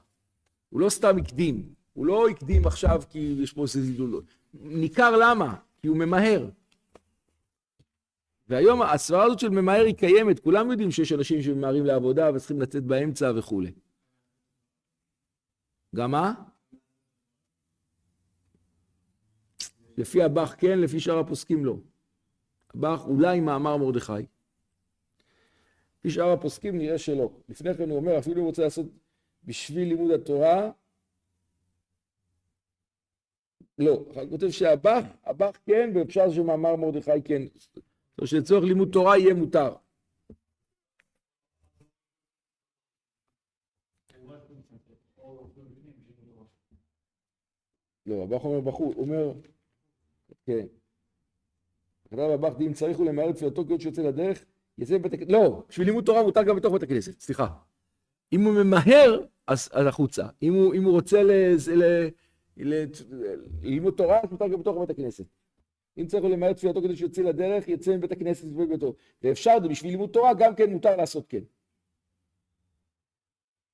הוא 0.69 0.79
לא 0.79 0.89
סתם 0.89 1.17
הקדים, 1.17 1.73
הוא 1.97 2.05
לא 2.05 2.29
הקדים 2.29 2.67
עכשיו 2.67 3.01
כי 3.09 3.35
יש 3.39 3.53
פה 3.53 3.61
איזה 3.61 3.81
זלזול. 3.81 4.23
ניכר 4.53 5.17
למה? 5.17 5.55
כי 5.81 5.87
הוא 5.87 5.97
ממהר. 5.97 6.49
והיום 8.47 8.81
הסברה 8.81 9.23
הזאת 9.23 9.39
של 9.39 9.49
ממהר 9.49 9.85
היא 9.85 9.95
קיימת, 9.95 10.39
כולם 10.39 10.71
יודעים 10.71 10.91
שיש 10.91 11.11
אנשים 11.11 11.41
שממהרים 11.41 11.85
לעבודה 11.85 12.29
וצריכים 12.33 12.61
לצאת 12.61 12.83
באמצע 12.83 13.31
וכולי. 13.35 13.71
גם 15.95 16.11
מה? 16.11 16.33
לפי 19.97 20.23
הבח 20.23 20.55
כן, 20.57 20.79
לפי 20.79 20.99
שאר 20.99 21.19
הפוסקים 21.19 21.65
לא. 21.65 21.77
הבח 22.73 23.05
אולי 23.05 23.39
מאמר 23.39 23.77
מרדכי. 23.77 24.13
לפי 25.99 26.09
שאר 26.09 26.29
הפוסקים 26.31 26.77
נראה 26.77 26.97
שלא. 26.97 27.31
לפני 27.49 27.73
כן 27.73 27.89
הוא 27.89 27.97
אומר, 27.97 28.19
אפילו 28.19 28.41
הוא 28.41 28.47
רוצה 28.47 28.63
לעשות 28.63 28.85
בשביל 29.43 29.87
לימוד 29.87 30.11
התורה, 30.11 30.71
לא. 33.77 33.91
הוא 33.91 34.29
כותב 34.29 34.49
שהבח, 34.49 35.03
הבח 35.25 35.57
כן, 35.65 35.89
ואפשר 35.95 36.31
שמאמר 36.31 36.75
מרדכי 36.75 37.21
כן. 37.25 37.41
אומרת 38.17 38.27
שלצורך 38.27 38.63
לימוד 38.63 38.89
תורה 38.91 39.17
יהיה 39.17 39.33
מותר. 39.33 39.75
לא, 48.05 48.23
הבח 48.23 48.43
אומר 48.43 48.71
הוא 48.77 48.93
אומר, 48.97 49.33
כן. 50.45 50.65
כתב 52.09 52.19
הבח, 52.19 52.53
אם 52.61 52.73
צריך 52.73 52.97
הוא 52.97 53.05
למהר 53.05 53.31
תפילתו 53.31 53.65
כאות 53.67 53.81
שיוצא 53.81 54.01
לדרך, 54.01 54.45
יצא 54.77 54.97
בבית 54.97 55.13
הכנסת, 55.13 55.31
לא, 55.31 55.63
בשביל 55.69 55.87
לימוד 55.87 56.05
תורה 56.05 56.23
מותר 56.23 56.43
גם 56.43 56.55
בתוך 56.55 56.73
בית 56.73 56.83
הכנסת, 56.83 57.19
סליחה. 57.21 57.47
אם 58.33 58.41
הוא 58.41 58.53
ממהר, 58.53 59.19
אז, 59.47 59.69
החוצה. 59.87 60.27
אם 60.41 60.53
הוא, 60.53 60.73
רוצה 60.91 61.23
ל, 61.23 61.31
ללמוד 63.61 63.93
תורה, 63.97 64.19
אז 64.23 64.31
מותר 64.31 64.47
גם 64.47 64.59
בתוך 64.59 64.77
בית 64.77 64.89
הכנסת. 64.89 65.25
אם 65.97 66.07
צריך 66.07 66.23
למהר 66.23 66.53
תפילתו 66.53 66.81
כדי 66.81 66.95
שיוצא 66.95 67.21
לדרך, 67.21 67.67
יצא 67.67 67.97
מבית 67.97 68.11
הכנסת 68.11 68.45
ובביתו. 68.45 68.95
ואפשר, 69.21 69.59
בשביל 69.69 69.91
לימוד 69.91 70.09
תורה, 70.09 70.33
גם 70.33 70.55
כן 70.55 70.71
מותר 70.71 70.95
לעשות 70.95 71.27
כן. 71.29 71.43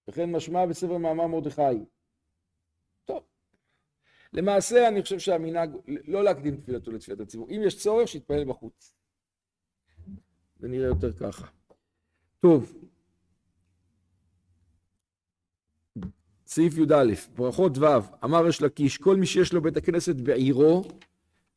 וכן 0.08 0.32
משמע 0.32 0.66
בספר 0.66 0.98
מאמר 0.98 1.28
מרדכי. 1.28 1.62
טוב. 3.06 3.24
למעשה 4.34 4.88
אני 4.88 5.02
חושב 5.02 5.20
שהמנהג, 5.20 5.72
לא 5.88 6.24
להקדים 6.24 6.58
תפילתו 6.58 6.92
לתפילת 6.92 7.20
הציבור. 7.20 7.50
אם 7.50 7.62
יש 7.66 7.78
צורך, 7.78 8.08
שיתפלל 8.08 8.46
בחוץ. 8.46 8.96
זה 10.60 10.68
נראה 10.68 10.88
יותר 10.88 11.14
ככה. 11.14 11.48
טוב. 12.40 12.76
סעיף 16.54 16.78
י"א, 16.78 17.14
ברכות 17.36 17.78
ו', 17.78 17.86
אמר 18.24 18.48
יש 18.48 18.62
לקיש, 18.62 18.98
כל 18.98 19.16
מי 19.16 19.26
שיש 19.26 19.54
לו 19.54 19.62
בית 19.62 19.78
הכנסת 19.78 20.16
בעירו 20.16 20.84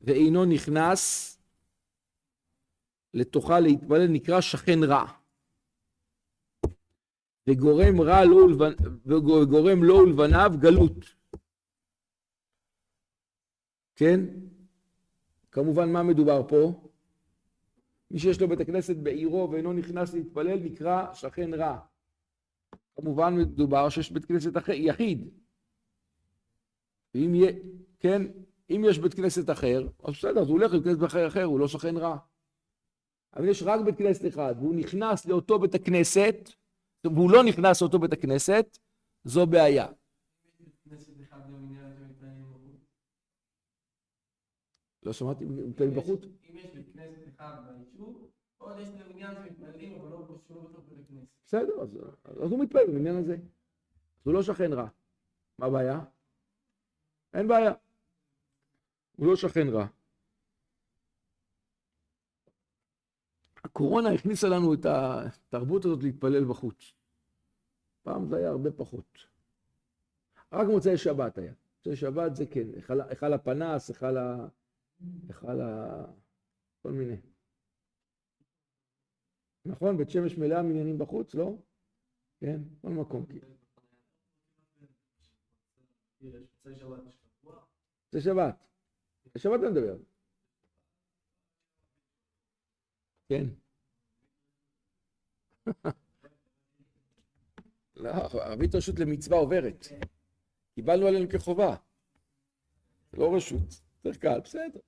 ואינו 0.00 0.44
נכנס 0.44 1.32
לתוכה 3.14 3.60
להתפלל 3.60 4.08
נקרא 4.08 4.40
שכן 4.40 4.78
רע. 4.84 5.04
וגורם 7.46 8.00
רע 8.00 8.24
לו 8.24 8.36
ולבנ... 8.36 8.72
וגורם 9.06 9.84
לו 9.84 9.94
ולבניו 9.94 10.50
גלות. 10.60 11.14
כן? 13.96 14.20
כמובן 15.50 15.92
מה 15.92 16.02
מדובר 16.02 16.48
פה? 16.48 16.88
מי 18.10 18.18
שיש 18.18 18.40
לו 18.40 18.48
בית 18.48 18.60
הכנסת 18.60 18.96
בעירו 18.96 19.48
ואינו 19.50 19.72
נכנס 19.72 20.14
להתפלל 20.14 20.58
נקרא 20.58 21.14
שכן 21.14 21.54
רע. 21.54 21.78
כמובן 22.96 23.34
מדובר 23.34 23.88
שיש 23.88 24.12
בית 24.12 24.24
כנסת 24.24 24.56
אחר, 24.56 24.72
יחיד. 24.72 25.28
ואם 27.14 27.34
יהיה, 27.34 27.52
כן, 28.00 28.22
אם 28.70 28.82
יש 28.88 28.98
בית 28.98 29.14
כנסת 29.14 29.50
אחר, 29.50 29.88
אז 30.04 30.14
בסדר, 30.14 30.40
אז 30.40 30.48
הוא 30.48 30.58
הולך 30.58 30.72
לבית 30.72 30.84
כנסת 30.84 31.04
אחר, 31.04 31.26
אחר, 31.26 31.44
הוא 31.44 31.60
לא 31.60 31.68
שכן 31.68 31.96
רע. 31.96 32.16
אבל 33.36 33.48
יש 33.48 33.62
רק 33.62 33.80
בית 33.84 33.98
כנסת 33.98 34.28
אחד, 34.28 34.54
והוא 34.58 34.74
נכנס 34.74 35.26
לאותו 35.26 35.58
בית 35.58 35.74
הכנסת, 35.74 36.50
והוא 37.04 37.30
לא 37.30 37.44
נכנס 37.44 37.82
לאותו 37.82 37.98
בית 37.98 38.12
הכנסת, 38.12 38.78
זו 39.24 39.46
בעיה. 39.46 39.86
לא 45.02 45.12
שמעתי, 45.12 45.44
מתפלל 45.44 45.90
בחוץ? 45.90 46.24
אם 46.24 46.56
יש 46.56 46.66
בית 46.74 46.92
כנסת 46.92 47.28
אחד 47.28 47.54
ביישוב, 47.66 48.25
עוד 48.66 48.78
יש 48.78 48.88
להם 48.88 49.10
עניין 49.10 49.34
שמתפללים, 49.34 50.00
אבל 50.00 50.10
לא 50.10 50.26
קשור 50.44 50.68
בתוך 50.68 50.84
בית 50.88 50.98
הכנסת. 51.04 51.26
בסדר, 51.46 51.82
אז, 52.24 52.50
הוא 52.50 52.64
מתפלל 52.64 52.86
בעניין 52.86 53.16
הזה. 53.16 53.36
הוא 54.22 54.34
לא 54.34 54.42
שכן 54.42 54.72
רע. 54.72 54.88
מה 55.58 55.66
הבעיה? 55.66 56.00
אין 57.34 57.48
בעיה. 57.48 57.72
הוא 59.16 59.26
לא 59.26 59.36
שכן 59.36 59.68
רע. 59.68 59.86
הקורונה 63.64 64.10
הכניסה 64.10 64.48
לנו 64.48 64.74
את 64.74 64.86
התרבות 64.86 65.84
הזאת 65.84 66.02
להתפלל 66.02 66.44
בחוץ. 66.44 66.92
פעם 68.02 68.26
זה 68.26 68.36
היה 68.36 68.48
הרבה 68.48 68.70
פחות. 68.70 69.18
רק 70.52 70.66
מוצאי 70.68 70.96
שבת 70.96 71.38
היה. 71.38 71.52
מוצאי 71.76 71.96
שבת 71.96 72.36
זה 72.36 72.46
כן, 72.46 72.66
היכל 73.08 73.32
הפנס. 73.32 73.90
היכל 73.90 75.60
ה... 75.60 76.04
כל 76.82 76.92
מיני. 76.92 77.16
נכון? 79.66 79.96
בית 79.96 80.10
שמש 80.10 80.38
מלאה 80.38 80.62
מניינים 80.62 80.98
בחוץ, 80.98 81.34
לא? 81.34 81.56
כן, 82.40 82.60
כל 82.82 82.88
מקום. 82.88 83.26
זה 88.12 88.20
שבת. 88.20 88.54
זה 89.34 89.40
שבת 89.40 89.60
אני 89.60 89.70
מדבר. 89.70 89.96
כן. 93.28 93.44
לא, 97.96 98.10
ערבית 98.10 98.74
רשות 98.74 98.98
למצווה 98.98 99.38
עוברת. 99.38 99.86
קיבלנו 100.74 101.06
עלינו 101.06 101.28
כחובה. 101.30 101.76
לא 103.12 103.36
רשות. 103.36 103.80
יותר 104.04 104.18
קל, 104.18 104.40
בסדר. 104.40 104.80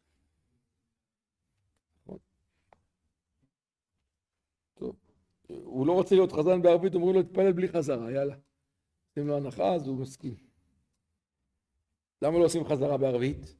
הוא 5.48 5.86
לא 5.86 5.92
רוצה 5.92 6.14
להיות 6.14 6.32
חזן 6.32 6.62
בערבית, 6.62 6.94
אומרים 6.94 7.14
לו, 7.14 7.22
תתפלל 7.22 7.52
בלי 7.52 7.68
חזרה, 7.68 8.12
יאללה. 8.12 8.36
עושים 9.08 9.28
לו 9.28 9.36
הנחה, 9.36 9.74
אז 9.74 9.86
הוא 9.86 10.00
מסכים. 10.00 10.34
למה 12.22 12.38
לא 12.38 12.44
עושים 12.44 12.64
חזרה 12.64 12.98
בערבית? 12.98 13.56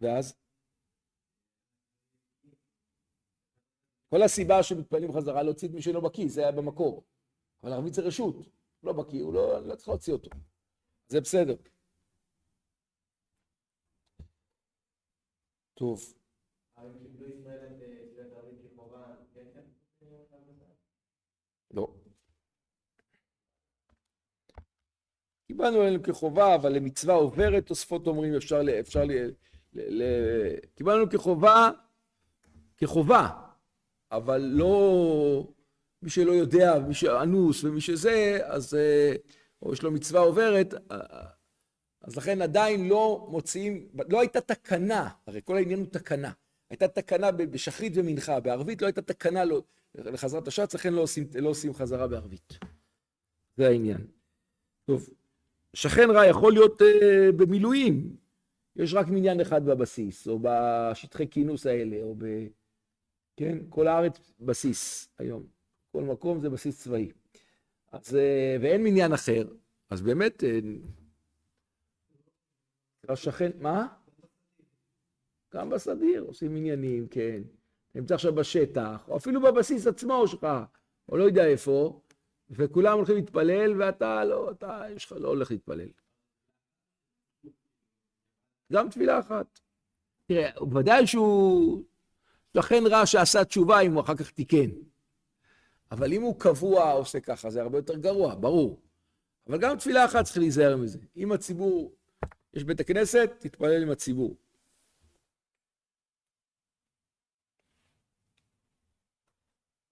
ואז? 0.00 0.34
כל 4.10 4.22
הסיבה 4.22 4.62
שמתפללים 4.62 5.12
חזרה 5.12 5.42
להוציא 5.42 5.68
את 5.68 5.74
מי 5.74 5.82
שלא 5.82 6.00
בקיא, 6.00 6.28
זה 6.28 6.40
היה 6.40 6.52
במקור. 6.52 7.04
אבל 7.62 7.72
ערבית 7.72 7.94
זה 7.94 8.02
רשות, 8.02 8.36
לא 8.82 8.92
בקיא, 8.92 9.22
הוא 9.22 9.34
לא, 9.34 9.66
לא 9.66 9.74
צריך 9.76 9.88
להוציא 9.88 10.12
אותו. 10.12 10.30
זה 11.08 11.20
בסדר. 11.20 11.56
טוב. 15.74 16.00
לא. 21.70 21.94
קיבלנו 25.50 25.80
עלינו 25.80 26.02
כחובה, 26.02 26.54
אבל 26.54 26.72
למצווה 26.72 27.14
עוברת, 27.14 27.66
תוספות 27.66 28.06
אומרים, 28.06 28.34
אפשר 28.34 28.62
ל... 28.62 28.70
אפשר 28.70 29.04
ל... 29.04 29.12
ל... 29.74 30.02
ל... 30.02 30.02
קיבלנו 30.74 31.10
כחובה, 31.10 31.70
כחובה, 32.78 33.28
אבל 34.12 34.40
לא... 34.40 35.52
מי 36.02 36.10
שלא 36.10 36.32
יודע, 36.32 36.78
מי 36.78 36.94
שאנוס 36.94 37.64
ומי 37.64 37.80
שזה, 37.80 38.38
אז... 38.42 38.76
או 39.62 39.72
יש 39.72 39.82
לו 39.82 39.90
מצווה 39.90 40.20
עוברת, 40.20 40.74
אז 42.00 42.16
לכן 42.16 42.42
עדיין 42.42 42.88
לא 42.88 43.26
מוציאים, 43.30 43.88
לא 44.08 44.20
הייתה 44.20 44.40
תקנה, 44.40 45.08
הרי 45.26 45.40
כל 45.44 45.56
העניין 45.56 45.78
הוא 45.78 45.88
תקנה. 45.88 46.32
הייתה 46.70 46.88
תקנה 46.88 47.32
בשחרית 47.32 47.92
ומנחה, 47.96 48.40
בערבית 48.40 48.82
לא 48.82 48.86
הייתה 48.86 49.02
תקנה 49.02 49.44
לא, 49.44 49.62
לחזרת 49.94 50.48
השץ, 50.48 50.74
לכן 50.74 50.92
לא 50.92 51.00
עושים, 51.00 51.28
לא 51.34 51.48
עושים 51.48 51.74
חזרה 51.74 52.08
בערבית. 52.08 52.58
זה 53.56 53.68
העניין. 53.68 54.06
טוב, 54.84 55.08
שכן 55.76 56.10
רע 56.10 56.26
יכול 56.26 56.52
להיות 56.52 56.80
uh, 56.80 56.84
במילואים, 57.36 58.16
יש 58.76 58.94
רק 58.94 59.06
מניין 59.08 59.40
אחד 59.40 59.66
בבסיס, 59.66 60.28
או 60.28 60.38
בשטחי 60.42 61.28
כינוס 61.28 61.66
האלה, 61.66 62.02
או 62.02 62.14
ב... 62.18 62.24
כן, 63.36 63.58
כל 63.68 63.88
הארץ 63.88 64.32
בסיס 64.40 65.08
היום. 65.18 65.46
כל 65.92 66.02
מקום 66.02 66.40
זה 66.40 66.50
בסיס 66.50 66.82
צבאי. 66.82 67.12
אז, 67.92 68.16
אה, 68.16 68.56
ואין 68.60 68.84
מניין 68.84 69.12
אחר, 69.12 69.48
אז 69.90 70.02
באמת, 70.02 70.44
אה, 70.44 70.58
השכן, 73.08 73.50
מה? 73.58 73.86
גם 75.54 75.70
בסדיר 75.70 76.22
עושים 76.22 76.56
עניינים, 76.56 77.08
כן. 77.08 77.42
נמצא 77.94 78.14
עכשיו 78.14 78.34
בשטח, 78.34 79.08
או 79.08 79.16
אפילו 79.16 79.40
בבסיס 79.40 79.86
עצמו 79.86 80.28
שלך, 80.28 80.46
או 81.08 81.16
לא 81.16 81.24
יודע 81.24 81.46
איפה, 81.46 82.00
וכולם 82.50 82.96
הולכים 82.96 83.16
להתפלל, 83.16 83.82
ואתה 83.82 84.24
לא, 84.24 84.50
אתה, 84.50 84.82
יש 84.96 85.04
לך, 85.04 85.12
לא 85.12 85.28
הולך 85.28 85.50
להתפלל. 85.50 85.88
גם 88.72 88.90
תפילה 88.90 89.18
אחת. 89.18 89.60
תראה, 90.26 90.50
ודאי 90.74 91.06
שהוא 91.06 91.84
לכן 92.54 92.82
רע 92.90 93.06
שעשה 93.06 93.44
תשובה 93.44 93.80
אם 93.80 93.92
הוא 93.92 94.00
אחר 94.00 94.16
כך 94.16 94.30
תיקן. 94.30 94.70
אבל 95.90 96.12
אם 96.12 96.22
הוא 96.22 96.40
קבוע 96.40 96.92
עושה 96.92 97.20
ככה, 97.20 97.50
זה 97.50 97.62
הרבה 97.62 97.78
יותר 97.78 97.96
גרוע, 97.96 98.34
ברור. 98.34 98.80
אבל 99.46 99.58
גם 99.60 99.78
תפילה 99.78 100.04
אחת 100.04 100.24
צריך 100.24 100.38
להיזהר 100.38 100.76
מזה. 100.76 100.98
אם 101.16 101.32
הציבור, 101.32 101.94
יש 102.54 102.64
בית 102.64 102.80
הכנסת, 102.80 103.30
תתפלל 103.38 103.82
עם 103.82 103.90
הציבור. 103.90 104.36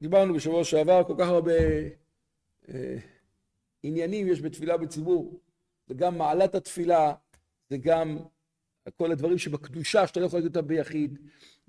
דיברנו 0.01 0.35
בשבוע 0.35 0.65
שעבר, 0.65 1.05
כל 1.07 1.15
כך 1.19 1.29
הרבה 1.29 1.53
עניינים 3.83 4.29
יש 4.29 4.41
בתפילה 4.41 4.77
בציבור. 4.77 5.41
זה 5.87 5.95
גם 5.95 6.19
מעלת 6.19 6.55
התפילה, 6.55 7.15
זה 7.71 7.77
גם 7.77 8.19
כל 8.97 9.13
הדברים 9.13 9.39
שבקדושה, 9.39 10.07
שאתה 10.07 10.21
לא 10.21 10.27
יכול 10.27 10.39
להגיד 10.39 10.57
אותם 10.57 10.69
ביחיד, 10.69 11.19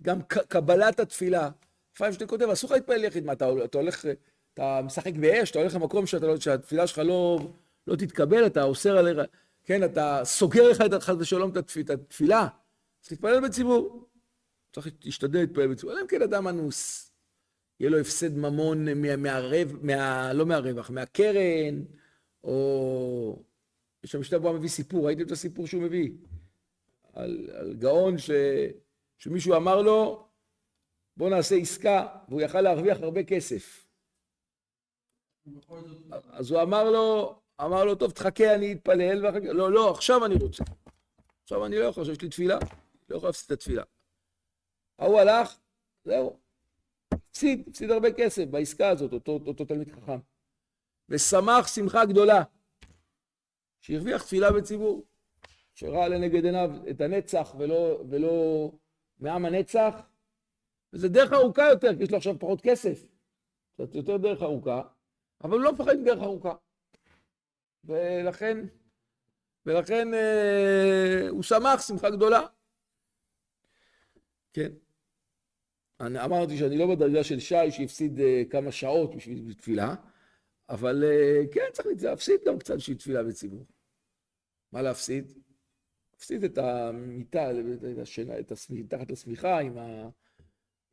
גם 0.01 0.21
קבלת 0.23 0.99
התפילה. 0.99 1.49
לפעמים 1.95 2.13
שאתה 2.13 2.25
כותב, 2.27 2.49
אסור 2.49 2.69
לך 2.69 2.75
להתפלל 2.75 3.03
יחיד, 3.03 3.25
מה, 3.25 3.33
אתה, 3.33 3.49
אתה 3.65 3.77
הולך, 3.77 4.05
אתה 4.53 4.81
משחק 4.83 5.13
באש, 5.13 5.51
אתה 5.51 5.59
הולך 5.59 5.75
למקום 5.75 6.05
שאתה, 6.05 6.27
לא, 6.27 6.39
שהתפילה 6.39 6.88
שלך 6.88 6.97
לא, 6.97 7.39
לא 7.88 7.95
תתקבל, 7.95 8.45
אתה 8.45 8.63
אוסר 8.63 8.97
עליך, 8.97 9.17
כן, 9.63 9.83
אתה 9.83 10.21
סוגר 10.23 10.69
לך 10.69 10.81
את 10.81 11.03
חס 11.03 11.15
ושלום 11.19 11.51
את 11.51 11.57
התפילה, 11.57 12.47
אז 13.03 13.09
תתפלל 13.09 13.47
בציבור. 13.47 14.09
צריך 14.73 14.88
להשתדל 15.03 15.39
להתפלל 15.39 15.67
בציבור, 15.67 15.93
אלא 15.93 16.01
אם 16.01 16.07
כן 16.07 16.21
אדם 16.21 16.47
אנוס, 16.47 17.09
יהיה 17.79 17.89
לו 17.89 17.99
הפסד 17.99 18.37
ממון 18.37 18.85
מהרב, 19.17 19.75
מה, 19.81 20.33
לא 20.33 20.45
מהרווח, 20.45 20.89
מהקרן, 20.89 21.83
או... 22.43 23.43
יש 24.03 24.11
שם 24.11 24.41
בו 24.41 24.53
מביא 24.53 24.69
סיפור, 24.69 25.05
ראיתם 25.05 25.23
את 25.23 25.31
הסיפור 25.31 25.67
שהוא 25.67 25.81
מביא? 25.81 26.11
על, 27.13 27.49
על 27.53 27.73
גאון 27.73 28.17
ש, 28.17 28.31
שמישהו 29.17 29.55
אמר 29.55 29.81
לו, 29.81 30.27
בוא 31.17 31.29
נעשה 31.29 31.55
עסקה, 31.55 32.07
והוא 32.29 32.41
יכל 32.41 32.61
להרוויח 32.61 32.97
הרבה 33.01 33.23
כסף. 33.23 33.87
אז 36.31 36.51
הוא 36.51 36.61
אמר 36.61 36.91
לו, 36.91 37.39
אמר 37.61 37.85
לו, 37.85 37.95
טוב, 37.95 38.11
תחכה, 38.11 38.55
אני 38.55 38.73
אתפלל, 38.73 39.25
ואחר 39.25 39.39
כך, 39.39 39.45
לא, 39.45 39.71
לא, 39.71 39.91
עכשיו 39.91 40.25
אני 40.25 40.35
רוצה. 40.35 40.63
עכשיו 41.43 41.65
אני 41.65 41.79
לא 41.79 41.85
יכול, 41.85 42.11
יש 42.11 42.21
לי 42.21 42.29
תפילה, 42.29 42.57
לא 43.09 43.17
יכול 43.17 43.29
להפסיד 43.29 43.45
את 43.45 43.51
התפילה. 43.51 43.83
ההוא 44.99 45.19
הלך, 45.19 45.57
זהו. 46.05 46.48
הפסיד, 47.13 47.67
הפסיד 47.69 47.91
הרבה 47.91 48.12
כסף 48.12 48.45
בעסקה 48.45 48.89
הזאת, 48.89 49.13
אותו, 49.13 49.39
אותו 49.48 49.65
תלמיד 49.65 49.91
חכם. 49.91 50.19
ושמח 51.10 51.67
שמחה 51.67 52.06
גדולה, 52.06 52.43
שהרוויח 53.82 54.24
תפילה 54.24 54.52
בציבור, 54.52 55.06
שראה 55.74 56.08
לנגד 56.08 56.45
עיניו 56.45 56.69
את 56.89 57.02
הנצח 57.02 57.56
ולא, 57.58 58.04
ולא 58.10 58.72
מעם 59.19 59.45
הנצח, 59.45 59.95
וזה 60.93 61.10
דרך 61.10 61.34
ארוכה 61.34 61.63
יותר, 61.69 61.98
כי 61.98 62.04
יש 62.04 62.12
לו 62.12 62.17
עכשיו 62.17 62.39
פחות 62.39 62.62
כסף. 62.62 63.06
קצת 63.74 63.95
יותר 63.95 64.17
דרך 64.17 64.41
ארוכה, 64.41 64.82
אבל 65.43 65.52
הוא 65.52 65.62
לא 65.62 65.74
מפחד 65.74 65.95
מדרך 65.95 66.19
ארוכה. 66.22 66.54
ולכן, 67.84 68.58
ולכן 69.65 70.13
אה, 70.13 71.30
הוא 71.30 71.43
שמח 71.43 71.88
שמחה 71.88 72.10
גדולה. 72.10 72.41
כן. 74.54 74.69
אני 75.99 76.23
אמרתי 76.23 76.57
שאני 76.57 76.77
לא 76.77 76.95
בדרגה 76.95 77.23
של 77.23 77.39
שי 77.39 77.71
שהפסיד 77.71 78.19
אה, 78.19 78.43
כמה 78.49 78.71
שעות 78.71 79.15
בשביל 79.15 79.53
תפילה, 79.53 79.95
אבל 80.69 81.03
אה, 81.03 81.41
כן, 81.51 81.65
צריך 81.73 81.88
להפסיד 82.01 82.41
גם 82.45 82.59
קצת 82.59 82.75
בשביל 82.75 82.97
תפילה 82.97 83.23
בציבור. 83.23 83.65
מה 84.71 84.81
להפסיד? 84.81 85.31
להפסיד 86.13 86.43
את 86.43 86.57
המיטה, 86.57 87.51
את 87.91 87.97
השינה, 87.97 88.39
את 88.39 88.51
השמיכה, 88.51 88.88
תחת 88.97 89.12
השמיכה 89.12 89.59
עם, 89.59 89.77
ה, 89.77 90.09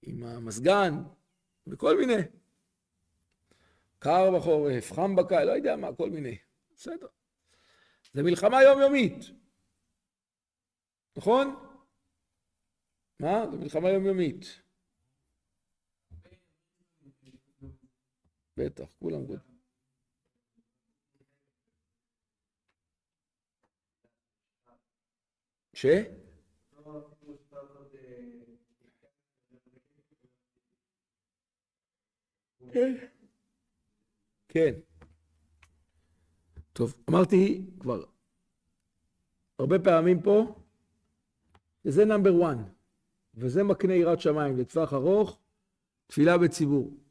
עם 0.03 0.25
המזגן, 0.25 0.95
וכל 1.67 1.99
מיני. 1.99 2.23
קר 3.99 4.31
בחורף, 4.31 4.93
חם 4.93 5.17
בקיץ, 5.17 5.47
לא 5.47 5.53
יודע 5.53 5.77
מה, 5.77 5.95
כל 5.95 6.11
מיני. 6.11 6.39
בסדר. 6.77 7.07
זה 8.13 8.23
מלחמה 8.23 8.63
יומיומית. 8.63 9.25
נכון? 11.17 11.57
מה? 13.21 13.45
זה 13.51 13.57
מלחמה 13.57 13.91
יומיומית. 13.91 14.66
בטח, 18.57 18.85
כולם 18.99 19.21
יודעים. 19.21 19.39
ש? 25.75 25.87
כן. 32.73 32.97
כן. 34.49 34.73
טוב, 36.73 36.95
אמרתי 37.11 37.67
כבר 37.81 38.05
הרבה 39.59 39.77
פעמים 39.85 40.23
פה, 40.23 40.55
שזה 41.85 42.05
נאמבר 42.05 42.31
1, 42.51 42.57
וזה 43.35 43.63
מקנה 43.63 43.95
יראת 43.95 44.21
שמיים 44.21 44.57
לטווח 44.57 44.93
ארוך, 44.93 45.39
תפילה 46.07 46.39
בציבור. 46.39 47.06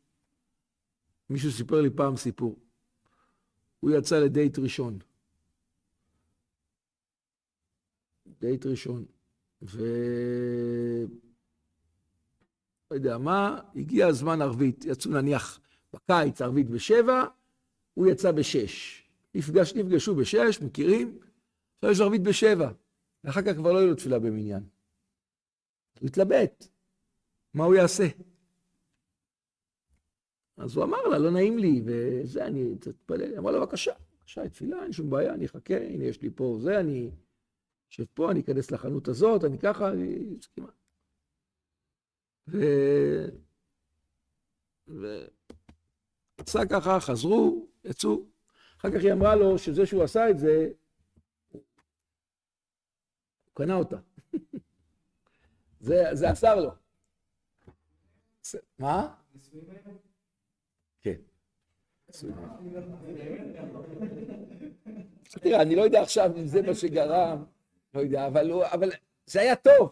מישהו 1.29 1.51
סיפר 1.51 1.81
לי 1.81 1.89
פעם 1.89 2.15
סיפור. 2.15 2.59
הוא 3.79 3.91
יצא 3.91 4.19
לדייט 4.19 4.59
ראשון. 4.59 4.99
דייט 8.39 8.65
ראשון. 8.65 9.05
ו... 9.61 9.83
לא 12.91 12.95
יודע 12.95 13.17
מה, 13.17 13.59
הגיע 13.75 14.07
הזמן 14.07 14.41
ערבית, 14.41 14.85
יצאו 14.85 15.11
נניח 15.11 15.59
בקיץ 15.93 16.41
ערבית 16.41 16.69
בשבע, 16.69 17.23
הוא 17.93 18.07
יצא 18.07 18.31
בשש. 18.31 19.03
נפגש, 19.35 19.73
נפגשו 19.73 20.15
בשש, 20.15 20.61
מכירים? 20.61 21.17
עכשיו 21.75 21.91
יש 21.91 21.99
ערבית 21.99 22.21
בשבע, 22.23 22.71
ואחר 23.23 23.41
כך 23.41 23.55
כבר 23.55 23.73
לא 23.73 23.77
יהיו 23.77 23.88
לו 23.88 23.95
תפילה 23.95 24.19
במניין. 24.19 24.63
הוא 25.99 26.07
התלבט, 26.07 26.67
מה 27.53 27.63
הוא 27.63 27.75
יעשה? 27.75 28.07
אז 30.58 30.76
הוא 30.76 30.84
אמר 30.84 31.08
לה, 31.08 31.18
לא 31.18 31.32
נעים 31.32 31.58
לי, 31.58 31.82
וזה, 31.86 32.46
אני 32.46 32.76
תתפלל. 32.76 33.38
אמר 33.38 33.52
לה, 33.52 33.60
בבקשה, 33.60 33.91
בבקשה, 34.18 34.50
תפילה, 34.50 34.84
אין 34.84 34.91
שום 34.91 35.10
בעיה, 35.10 35.34
אני 35.34 35.46
אחכה, 35.46 35.78
הנה, 35.78 36.04
יש 36.04 36.22
לי 36.22 36.30
פה 36.36 36.58
זה, 36.62 36.80
אני 36.80 37.12
אשב 37.91 38.06
פה, 38.13 38.32
אני 38.32 38.39
אכנס 38.39 38.72
לחנות 38.72 39.08
הזאת, 39.08 39.44
אני 39.44 39.60
ככה, 39.60 39.89
אני... 39.91 40.38
ו... 42.48 42.58
ועשה 44.88 46.60
ככה, 46.70 47.00
חזרו, 47.00 47.68
יצאו. 47.84 48.26
אחר 48.80 48.91
כך 48.91 49.04
היא 49.04 49.13
אמרה 49.13 49.36
לו 49.36 49.58
שזה 49.58 49.86
שהוא 49.86 50.04
עשה 50.04 50.30
את 50.30 50.39
זה, 50.39 50.70
הוא 51.52 51.62
קנה 53.54 53.76
אותה. 53.76 53.98
זה, 55.88 56.04
זה 56.13 56.30
עשר 56.30 56.56
לו. 56.56 56.72
מה? 58.80 59.15
תראה, 65.30 65.62
אני 65.62 65.75
לא 65.75 65.82
יודע 65.82 66.01
עכשיו 66.01 66.32
אם 66.38 66.47
זה 66.47 66.62
מה 66.62 66.75
שגרם, 66.75 67.45
לא 67.93 67.99
יודע, 67.99 68.28
אבל, 68.28 68.51
הוא, 68.51 68.63
אבל 68.73 68.89
זה 69.25 69.41
היה 69.41 69.56
טוב. 69.56 69.91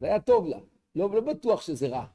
זה 0.00 0.06
היה 0.06 0.20
טוב 0.20 0.46
לה. 0.46 0.58
לא, 0.94 1.10
לא 1.10 1.20
בטוח 1.20 1.60
שזה 1.60 1.88
רע. 1.88 2.06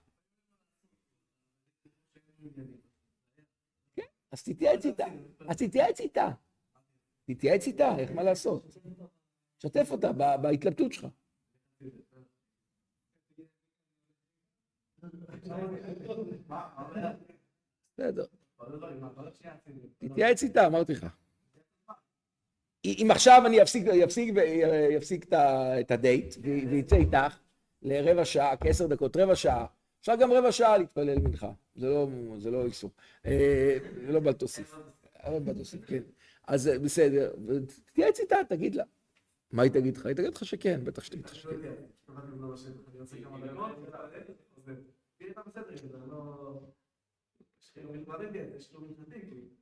כן, 3.96 4.06
אז 4.32 4.44
תתייעץ 4.44 4.86
איתה. 4.86 5.06
אז 5.48 5.58
תתייעץ 5.58 6.00
איתה. 6.00 6.30
תתייעץ 7.26 7.68
איתה, 7.68 7.98
איך 7.98 8.12
מה 8.12 8.24
לעשות. 8.24 8.78
שתף 9.60 9.88
אותה 9.92 10.12
בהתלבטות 10.14 10.94
שלך. 10.94 11.08
בסדר. 17.94 18.26
תתייעץ 19.98 20.44
איתה, 20.44 20.68
אמרתי 20.68 20.94
לך. 20.94 21.06
אם 22.86 23.08
עכשיו 23.12 23.44
אני 23.46 23.64
אפסיק 24.98 25.26
את 25.80 25.92
הדייט 25.92 26.36
ויצא 26.42 26.96
איתך 26.96 27.40
לרבע 27.82 28.26
שעה, 28.26 28.58
כעשר 28.58 28.88
דקות, 28.88 29.18
רבע 29.18 29.36
שעה, 29.36 29.66
אפשר 30.02 30.16
גם 30.16 30.32
רבע 30.32 30.52
שעה 30.52 30.78
להתפלל 30.78 31.20
מנחה, 31.20 31.52
זה 31.76 31.90
לא, 31.90 32.08
זה 32.38 32.52
לא 32.52 32.66
איסור, 32.66 32.92
אה, 33.26 33.78
זה 34.06 34.12
לא 34.12 34.22
לא 35.34 35.40
בל 35.40 35.54
תוסיף, 35.54 35.86
כן, 35.88 36.04
אז 36.48 36.72
בסדר, 36.84 37.34
תתייעץ 37.86 38.20
איתה, 38.20 38.36
תגיד 38.50 38.76
לה. 38.76 38.84
מה 39.52 39.64
היא 39.64 39.72
תגיד 39.72 39.98
לך? 39.98 40.06
היא 40.06 40.16
תגיד 40.16 40.36
לך 40.36 40.46
שכן, 40.46 40.84
בטח 40.84 41.04
שתגיד 41.04 41.26
לך 41.26 41.36
שכן. 41.36 41.50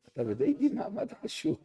אתה 0.07 0.23
בדייטים? 0.23 0.75
מה 0.75 1.03
אתה 1.03 1.15
קשור? 1.15 1.57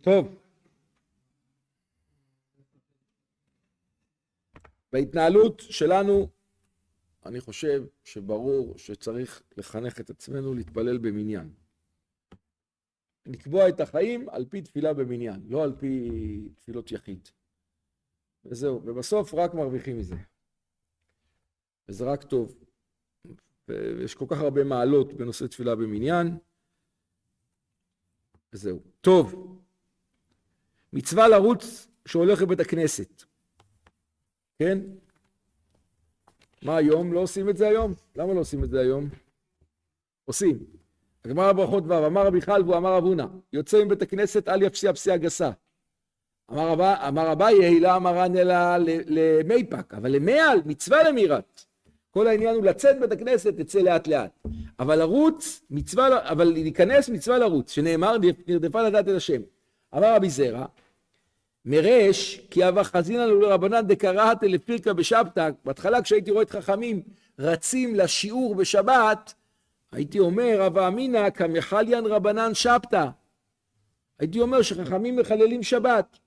טוב. 0.00 0.36
בהתנהלות 4.92 5.60
שלנו, 5.60 6.28
אני 7.26 7.40
חושב 7.40 7.84
שברור 8.04 8.78
שצריך 8.78 9.42
לחנך 9.56 10.00
את 10.00 10.10
עצמנו 10.10 10.54
להתפלל 10.54 10.98
במניין. 10.98 11.59
לקבוע 13.26 13.68
את 13.68 13.80
החיים 13.80 14.28
על 14.28 14.44
פי 14.44 14.62
תפילה 14.62 14.94
במניין, 14.94 15.40
לא 15.48 15.64
על 15.64 15.72
פי 15.78 16.10
תפילות 16.54 16.92
יחיד. 16.92 17.28
וזהו, 18.44 18.82
ובסוף 18.84 19.34
רק 19.34 19.54
מרוויחים 19.54 19.98
מזה. 19.98 20.14
וזה 21.88 22.04
רק 22.04 22.24
טוב. 22.24 22.54
ויש 23.68 24.14
כל 24.14 24.24
כך 24.28 24.38
הרבה 24.38 24.64
מעלות 24.64 25.12
בנושא 25.12 25.46
תפילה 25.46 25.76
במניין. 25.76 26.38
וזהו. 28.52 28.80
טוב, 29.00 29.58
מצווה 30.92 31.28
לרוץ 31.28 31.88
שהולך 32.06 32.42
לבית 32.42 32.60
הכנסת. 32.60 33.22
כן? 34.58 34.78
מה 36.62 36.76
היום? 36.76 37.12
לא 37.12 37.20
עושים 37.20 37.48
את 37.48 37.56
זה 37.56 37.68
היום? 37.68 37.94
למה 38.16 38.34
לא 38.34 38.40
עושים 38.40 38.64
את 38.64 38.70
זה 38.70 38.80
היום? 38.80 39.08
עושים. 40.24 40.79
הגמרא 41.24 41.52
ברכות 41.52 41.84
ו', 41.86 42.06
אמר 42.06 42.26
רבי 42.26 42.40
חלבו, 42.40 42.76
אמר 42.76 42.98
אבונה, 42.98 43.26
יוצא 43.52 43.84
מבית 43.84 44.02
הכנסת 44.02 44.48
אל 44.48 44.62
יפסיע 44.62 44.92
פסיעה 44.92 45.16
גסה. 45.16 45.50
אמר 46.52 47.32
אביי, 47.32 47.80
לא 47.80 47.96
אמרן 47.96 48.36
אלא 48.36 48.54
למייפק, 49.06 49.94
אבל 49.94 50.10
למעל, 50.10 50.60
מצווה 50.64 51.02
למירת. 51.02 51.64
כל 52.10 52.26
העניין 52.26 52.54
הוא 52.54 52.64
לצאת 52.64 53.00
בית 53.00 53.12
הכנסת, 53.12 53.60
תצא 53.60 53.78
לאט 53.80 54.08
לאט. 54.08 54.30
אבל 54.78 54.98
לרוץ, 54.98 55.62
מצווה, 55.70 56.30
אבל 56.30 56.44
להיכנס 56.44 57.08
מצווה 57.08 57.38
לרוץ, 57.38 57.70
שנאמר, 57.70 58.16
נרדפה 58.46 58.82
לדעת 58.82 59.08
את 59.08 59.14
השם. 59.14 59.40
אמר 59.96 60.14
רבי 60.14 60.30
זרע, 60.30 60.66
מרש, 61.64 62.40
כי 62.50 62.68
אבא 62.68 62.82
חזינא 62.82 63.22
לו 63.22 63.40
לרבנן 63.40 63.86
דקראת 63.86 64.42
לפירקא 64.42 64.92
בשבתא, 64.92 65.50
בהתחלה 65.64 66.02
כשהייתי 66.02 66.30
רואה 66.30 66.42
את 66.42 66.50
חכמים 66.50 67.02
רצים 67.38 67.94
לשיעור 67.94 68.54
בשבת, 68.54 69.34
הייתי 69.92 70.18
אומר, 70.18 70.66
אבא 70.66 70.88
אמינא 70.88 71.30
כמחליין 71.30 72.06
רבנן 72.06 72.54
שבתא. 72.54 73.06
הייתי 74.18 74.40
אומר 74.40 74.62
שחכמים 74.62 75.16
מחללים 75.16 75.62
שבת. 75.62 76.18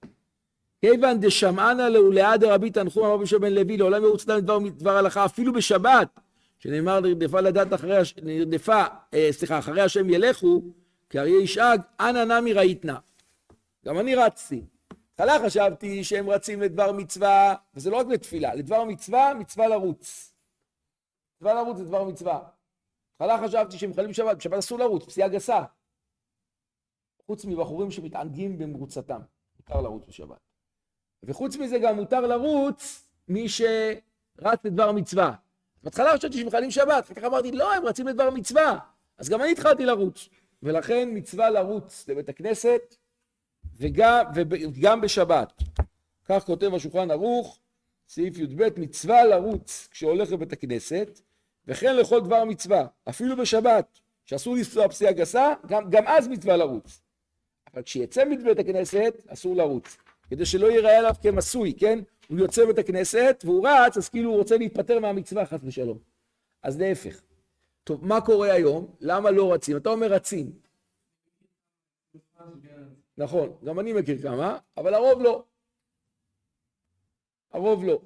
כיוון 0.82 1.20
דשמענא 1.20 1.82
לאולאה 1.82 2.38
דרבי 2.38 2.72
תנחום 2.72 3.04
אמר 3.06 3.18
בשם 3.18 3.42
בן 3.42 3.54
לוי 3.54 3.78
לעולם 3.78 4.04
ירוץ 4.04 4.26
דם 4.26 4.40
דבר, 4.40 4.60
דבר 4.70 4.98
הלכה 4.98 5.26
אפילו 5.26 5.54
בשבת 5.54 6.08
שנאמר 6.60 7.00
נרדפה 7.00 7.42
לדעת 7.42 7.74
אחרי 7.74 7.98
נרדפה 8.24 8.84
אה, 9.14 9.28
סליחה 9.32 9.60
אחרי 9.60 9.82
השם 9.82 10.10
ילכו 10.10 10.62
כי 11.10 11.20
אריה 11.20 11.40
ישאג 11.40 11.82
אנא 12.00 12.24
נמי 12.24 12.54
ראיתנה 12.54 12.98
גם 13.86 14.00
אני 14.00 14.16
רצתי 14.16 14.62
בהתחלה 15.18 15.46
חשבתי 15.46 16.04
שהם 16.04 16.30
רצים 16.30 16.62
לדבר 16.62 16.92
מצווה 16.92 17.56
וזה 17.76 17.90
לא 17.90 17.98
רק 17.98 18.08
לתפילה 18.08 18.56
לדבר 18.56 18.84
מצווה 18.84 19.34
מצווה 19.34 19.68
לרוץ 19.68 20.34
מצווה 21.36 21.54
לרוץ 21.54 21.78
זה 21.78 21.86
דבר 21.86 22.04
מצווה 22.04 22.40
בהתחלה 23.28 23.48
חשבתי 23.48 23.78
שהם 23.78 23.94
חיילים 23.94 24.14
שבת 24.14 24.38
בשבת 24.38 24.58
אסור 24.58 24.80
לרוץ 24.80 25.06
פסיעה 25.06 25.30
גסה 25.30 25.64
חוץ 27.26 27.46
מבחורים 27.46 27.92
שמתענגים 27.92 28.58
במרוצתם 28.58 29.22
מותר 29.60 29.82
לרוץ 29.82 30.06
בשבת 30.08 30.40
וחוץ 31.24 31.56
מזה 31.58 31.80
גם 31.80 31.96
מותר 31.96 32.22
לרוץ 32.22 33.08
מי 33.28 33.50
שרץ 33.50 34.60
לדבר 34.64 34.92
מצווה. 34.92 35.34
בהתחלה 35.84 36.18
חשבתי 36.18 36.38
שהם 36.38 36.50
חיילים 36.50 36.72
שבת, 36.72 37.06
אחר 37.06 37.14
כך 37.14 37.24
אמרתי, 37.24 37.52
לא, 37.52 37.74
הם 37.74 37.86
רצים 37.86 38.08
לדבר 38.08 38.30
מצווה. 38.30 38.80
אז 39.18 39.30
גם 39.30 39.42
אני 39.42 39.52
התחלתי 39.52 39.86
לרוץ. 39.86 40.30
ולכן 40.64 41.10
מצווה 41.14 41.50
לרוץ 41.50 42.08
לבית 42.08 42.30
הכנסת, 42.30 42.96
וגם, 43.78 44.26
וגם 44.36 45.02
בשבת. 45.02 45.54
כך 46.26 46.46
כותב 46.46 46.74
השולחן 46.74 47.12
ערוך, 47.12 47.60
סעיף 48.08 48.38
י"ב, 48.38 48.80
מצווה 48.80 49.24
לרוץ 49.26 49.88
כשהולך 49.92 50.32
לבית 50.32 50.54
הכנסת, 50.54 51.22
וכן 51.68 51.96
לכל 51.96 52.22
דבר 52.22 52.44
מצווה, 52.44 52.88
אפילו 53.10 53.38
בשבת, 53.38 54.00
שאסור 54.26 54.56
לנסוע 54.56 54.90
פסיעה 54.90 55.14
גסה, 55.14 55.54
גם, 55.66 55.90
גם 55.90 56.04
אז 56.08 56.28
מצווה 56.28 56.58
לרוץ. 56.58 57.02
אבל 57.74 57.82
כשיצא 57.82 58.26
מבית 58.26 58.60
הכנסת, 58.60 59.14
אסור 59.28 59.56
לרוץ. 59.56 59.98
כדי 60.30 60.46
שלא 60.46 60.72
ייראה 60.72 60.98
עליו 60.98 61.16
כמסוי, 61.22 61.74
כן? 61.80 62.00
הוא 62.28 62.40
יוצא 62.40 62.66
בית 62.66 62.78
הכנסת 62.78 63.44
והוא 63.46 63.68
רץ, 63.68 63.98
אז 63.98 64.10
כאילו 64.10 64.30
הוא 64.30 64.38
רוצה 64.38 64.58
להיפטר 64.58 65.00
מהמצווה 65.00 65.46
חס 65.46 65.60
ושלום. 65.64 65.98
אז 66.64 66.80
להפך. 66.80 67.22
טוב, 67.84 68.06
מה 68.06 68.22
קורה 68.22 68.54
היום? 68.54 68.96
למה 69.00 69.32
לא 69.32 69.54
רצים? 69.54 69.78
אתה 69.78 69.90
אומר 69.90 70.08
רצים. 70.08 70.52
נכון, 73.18 73.58
גם 73.64 73.80
אני 73.80 73.94
מכיר 73.94 74.22
כמה, 74.22 74.58
אבל 74.78 74.94
הרוב 74.94 75.22
לא. 75.22 75.44
הרוב 77.52 77.84
לא. 77.84 78.02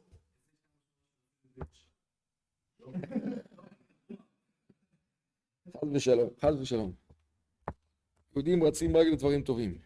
חס 5.76 5.88
ושלום, 5.94 6.30
חס 6.42 6.54
ושלום. 6.60 6.92
יהודים 8.36 8.64
רצים 8.64 8.98
רק 8.98 9.08
לדברים 9.08 9.42
טובים. 9.42 9.78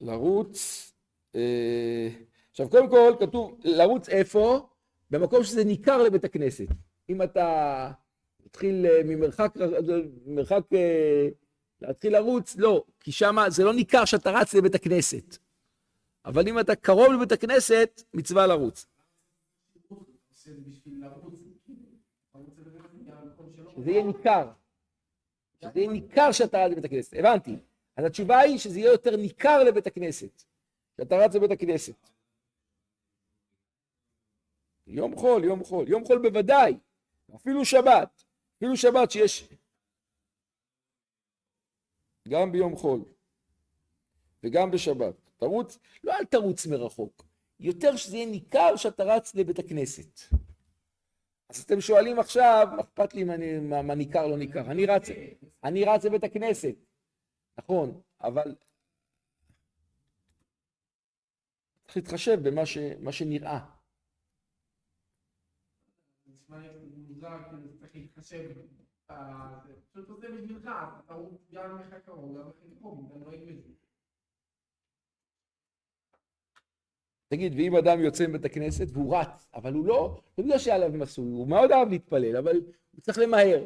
לרוץ, 0.00 0.92
אה, 1.34 2.08
עכשיו 2.50 2.70
קודם 2.70 2.90
כל 2.90 3.12
כתוב 3.20 3.60
לרוץ 3.64 4.08
איפה? 4.08 4.68
במקום 5.10 5.44
שזה 5.44 5.64
ניכר 5.64 6.02
לבית 6.02 6.24
הכנסת. 6.24 6.66
אם 7.08 7.22
אתה 7.22 7.90
מתחיל 8.46 8.86
אה, 8.86 9.00
ממרחק, 9.04 9.54
מרחק, 10.26 10.62
אה, 10.72 11.28
להתחיל 11.80 12.12
לרוץ, 12.12 12.56
לא, 12.56 12.84
כי 13.00 13.12
שם 13.12 13.36
זה 13.48 13.64
לא 13.64 13.74
ניכר 13.74 14.04
שאתה 14.04 14.30
רץ 14.30 14.54
לבית 14.54 14.74
הכנסת. 14.74 15.36
אבל 16.24 16.48
אם 16.48 16.58
אתה 16.58 16.74
קרוב 16.74 17.12
לבית 17.12 17.32
הכנסת, 17.32 18.02
מצווה 18.14 18.46
לרוץ. 18.46 18.86
שזה 23.76 23.90
יהיה 23.90 24.04
ניכר. 24.04 24.50
שזה 25.60 25.80
יהיה 25.80 25.90
ניכר 25.90 26.32
שאתה 26.32 26.58
רץ 26.58 26.70
לבית 26.72 26.84
הכנסת. 26.84 27.16
הבנתי. 27.16 27.56
אז 27.96 28.04
התשובה 28.04 28.38
היא 28.38 28.58
שזה 28.58 28.78
יהיה 28.78 28.92
יותר 28.92 29.16
ניכר 29.16 29.64
לבית 29.64 29.86
הכנסת, 29.86 30.42
שאתה 30.96 31.16
רץ 31.16 31.34
לבית 31.34 31.50
הכנסת. 31.50 32.10
יום 34.86 35.16
חול, 35.16 35.44
יום 35.44 35.64
חול, 35.64 35.88
יום 35.88 36.04
חול 36.04 36.18
בוודאי, 36.28 36.78
אפילו 37.34 37.64
שבת, 37.64 38.24
אפילו 38.56 38.76
שבת 38.76 39.10
שיש... 39.10 39.48
גם 42.28 42.52
ביום 42.52 42.76
חול 42.76 43.04
וגם 44.44 44.70
בשבת. 44.70 45.14
תרוץ, 45.36 45.78
לא 46.04 46.12
אל 46.12 46.24
תרוץ 46.24 46.66
מרחוק, 46.66 47.24
יותר 47.60 47.96
שזה 47.96 48.16
יהיה 48.16 48.26
ניכר 48.30 48.76
שאתה 48.76 49.04
רץ 49.04 49.34
לבית 49.34 49.58
הכנסת. 49.58 50.20
אז 51.50 51.62
אתם 51.62 51.80
שואלים 51.80 52.18
עכשיו, 52.18 52.68
מה 52.76 52.80
אכפת 52.80 53.14
לי 53.14 53.24
מה, 53.24 53.94
ניכר 53.94 54.26
לא 54.26 54.38
ניכר? 54.38 54.70
אני 54.70 54.86
רץ, 54.86 55.08
אני 55.64 55.84
רץ 55.84 56.04
לבית 56.04 56.24
הכנסת, 56.24 56.74
נכון, 57.58 58.00
אבל 58.20 58.56
צריך 61.84 61.96
להתחשב 61.96 62.48
במה 62.48 62.66
ש, 62.66 62.78
שנראה. 63.10 63.60
פשוט 69.92 70.08
עושה 70.08 70.28
בשבילך, 70.30 70.70
אתה 71.04 71.14
גם 71.52 71.78
לך 71.78 71.94
קרוב, 72.04 72.38
גם 72.38 72.60
לך 72.60 72.74
קרוב, 72.80 73.12
גם 73.12 73.30
לא 73.30 73.34
ילמד. 73.34 73.79
תגיד, 77.30 77.52
ואם 77.56 77.76
אדם 77.76 78.00
יוצא 78.00 78.26
מבית 78.26 78.44
הכנסת 78.44 78.86
והוא 78.92 79.16
רץ, 79.16 79.46
אבל 79.54 79.72
הוא 79.72 79.86
לא, 79.86 80.20
לא 80.38 80.44
בגלל 80.44 80.58
שהיה 80.58 80.76
עליו 80.76 80.90
מסוי, 80.90 81.24
הוא 81.24 81.48
מאוד 81.48 81.72
אהב 81.72 81.88
להתפלל, 81.88 82.36
אבל 82.36 82.56
הוא 82.92 83.00
צריך 83.00 83.18
למהר. 83.18 83.64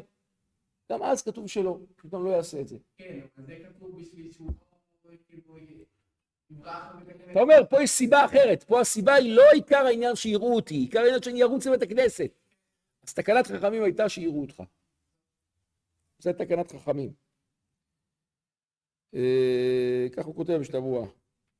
גם 0.91 1.03
אז 1.03 1.21
כתוב 1.21 1.47
שלא, 1.47 1.79
הוא 2.01 2.11
גם 2.11 2.25
לא 2.25 2.29
יעשה 2.29 2.61
את 2.61 2.67
זה. 2.67 2.77
כן, 2.97 3.19
אבל 3.37 3.45
זה 3.45 3.55
כתוב 3.69 4.01
בשביל 4.01 4.31
שהוא 4.31 4.51
לא, 5.05 5.11
כאילו. 5.27 5.55
אתה 7.31 7.39
אומר, 7.39 7.61
פה 7.69 7.83
יש 7.83 7.89
סיבה 7.89 8.25
אחרת, 8.25 8.63
פה 8.63 8.81
הסיבה 8.81 9.13
היא 9.13 9.35
לא 9.35 9.43
עיקר 9.53 9.85
העניין 9.85 10.15
שיראו 10.15 10.55
אותי, 10.55 10.75
עיקר 10.75 10.99
העניין 10.99 11.21
שאני 11.21 11.43
ארוץ 11.43 11.67
לבית 11.67 11.81
הכנסת. 11.81 12.31
אז 13.03 13.13
תקנת 13.13 13.47
חכמים 13.47 13.83
הייתה 13.83 14.09
שיראו 14.09 14.41
אותך. 14.41 14.63
זה 16.19 16.33
תקנת 16.33 16.71
חכמים. 16.71 17.13
אה, 19.13 20.07
כך 20.11 20.25
הוא 20.25 20.35
כותב 20.35 20.53
בשבוע. 20.53 21.07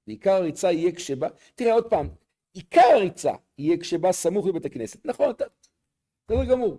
ועיקר 0.07 0.31
הריצה 0.31 0.71
יהיה 0.71 0.91
כשבא, 0.95 1.27
תראה 1.55 1.73
עוד 1.73 1.89
פעם, 1.89 2.09
עיקר 2.53 2.81
הריצה 2.95 3.33
יהיה 3.57 3.77
כשבא 3.77 4.11
סמוך 4.11 4.47
לבית 4.47 4.65
הכנסת. 4.65 5.05
נכון, 5.05 5.29
אתה, 5.29 5.45
בסדר 6.27 6.45
גמור. 6.45 6.77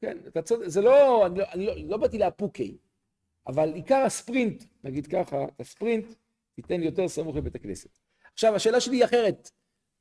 כן, 0.00 0.18
אתה 0.26 0.42
צודק, 0.42 0.68
זה 0.68 0.80
לא, 0.80 1.26
אני 1.26 1.38
לא, 1.38 1.44
אני 1.52 1.66
לא, 1.66 1.74
לא 1.76 1.96
באתי 1.96 2.18
לאפוקי, 2.18 2.76
אבל 3.46 3.74
עיקר 3.74 4.02
הספרינט, 4.06 4.64
נגיד 4.84 5.06
ככה, 5.06 5.36
הספרינט, 5.58 6.06
תיתן 6.54 6.80
לי 6.80 6.86
יותר 6.86 7.08
סמוך 7.08 7.36
לבית 7.36 7.54
הכנסת. 7.54 7.98
עכשיו, 8.32 8.54
השאלה 8.54 8.80
שלי 8.80 8.96
היא 8.96 9.04
אחרת. 9.04 9.50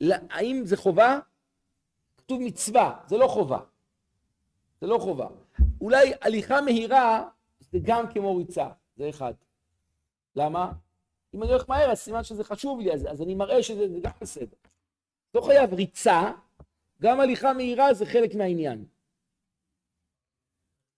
האם 0.09 0.61
זה 0.65 0.77
חובה? 0.77 1.19
כתוב 2.17 2.41
מצווה, 2.41 2.99
זה 3.07 3.17
לא 3.17 3.27
חובה. 3.27 3.59
זה 4.81 4.87
לא 4.87 4.97
חובה. 4.97 5.27
אולי 5.81 6.11
הליכה 6.21 6.61
מהירה 6.61 7.29
זה 7.59 7.79
גם 7.81 8.11
כמו 8.13 8.37
ריצה, 8.37 8.67
זה 8.95 9.09
אחד. 9.09 9.33
למה? 10.35 10.71
אם 11.33 11.43
אני 11.43 11.51
הולך 11.51 11.69
מהר, 11.69 11.91
אז 11.91 11.99
סימן 11.99 12.23
שזה 12.23 12.43
חשוב 12.43 12.79
לי, 12.79 12.93
אז, 12.93 13.07
אז 13.11 13.21
אני 13.21 13.35
מראה 13.35 13.63
שזה 13.63 13.87
גם 14.01 14.11
בסדר. 14.21 14.57
לא 15.35 15.41
חייב 15.41 15.73
ריצה, 15.73 16.31
גם 17.01 17.19
הליכה 17.19 17.53
מהירה 17.53 17.93
זה 17.93 18.05
חלק 18.05 18.35
מהעניין. 18.35 18.85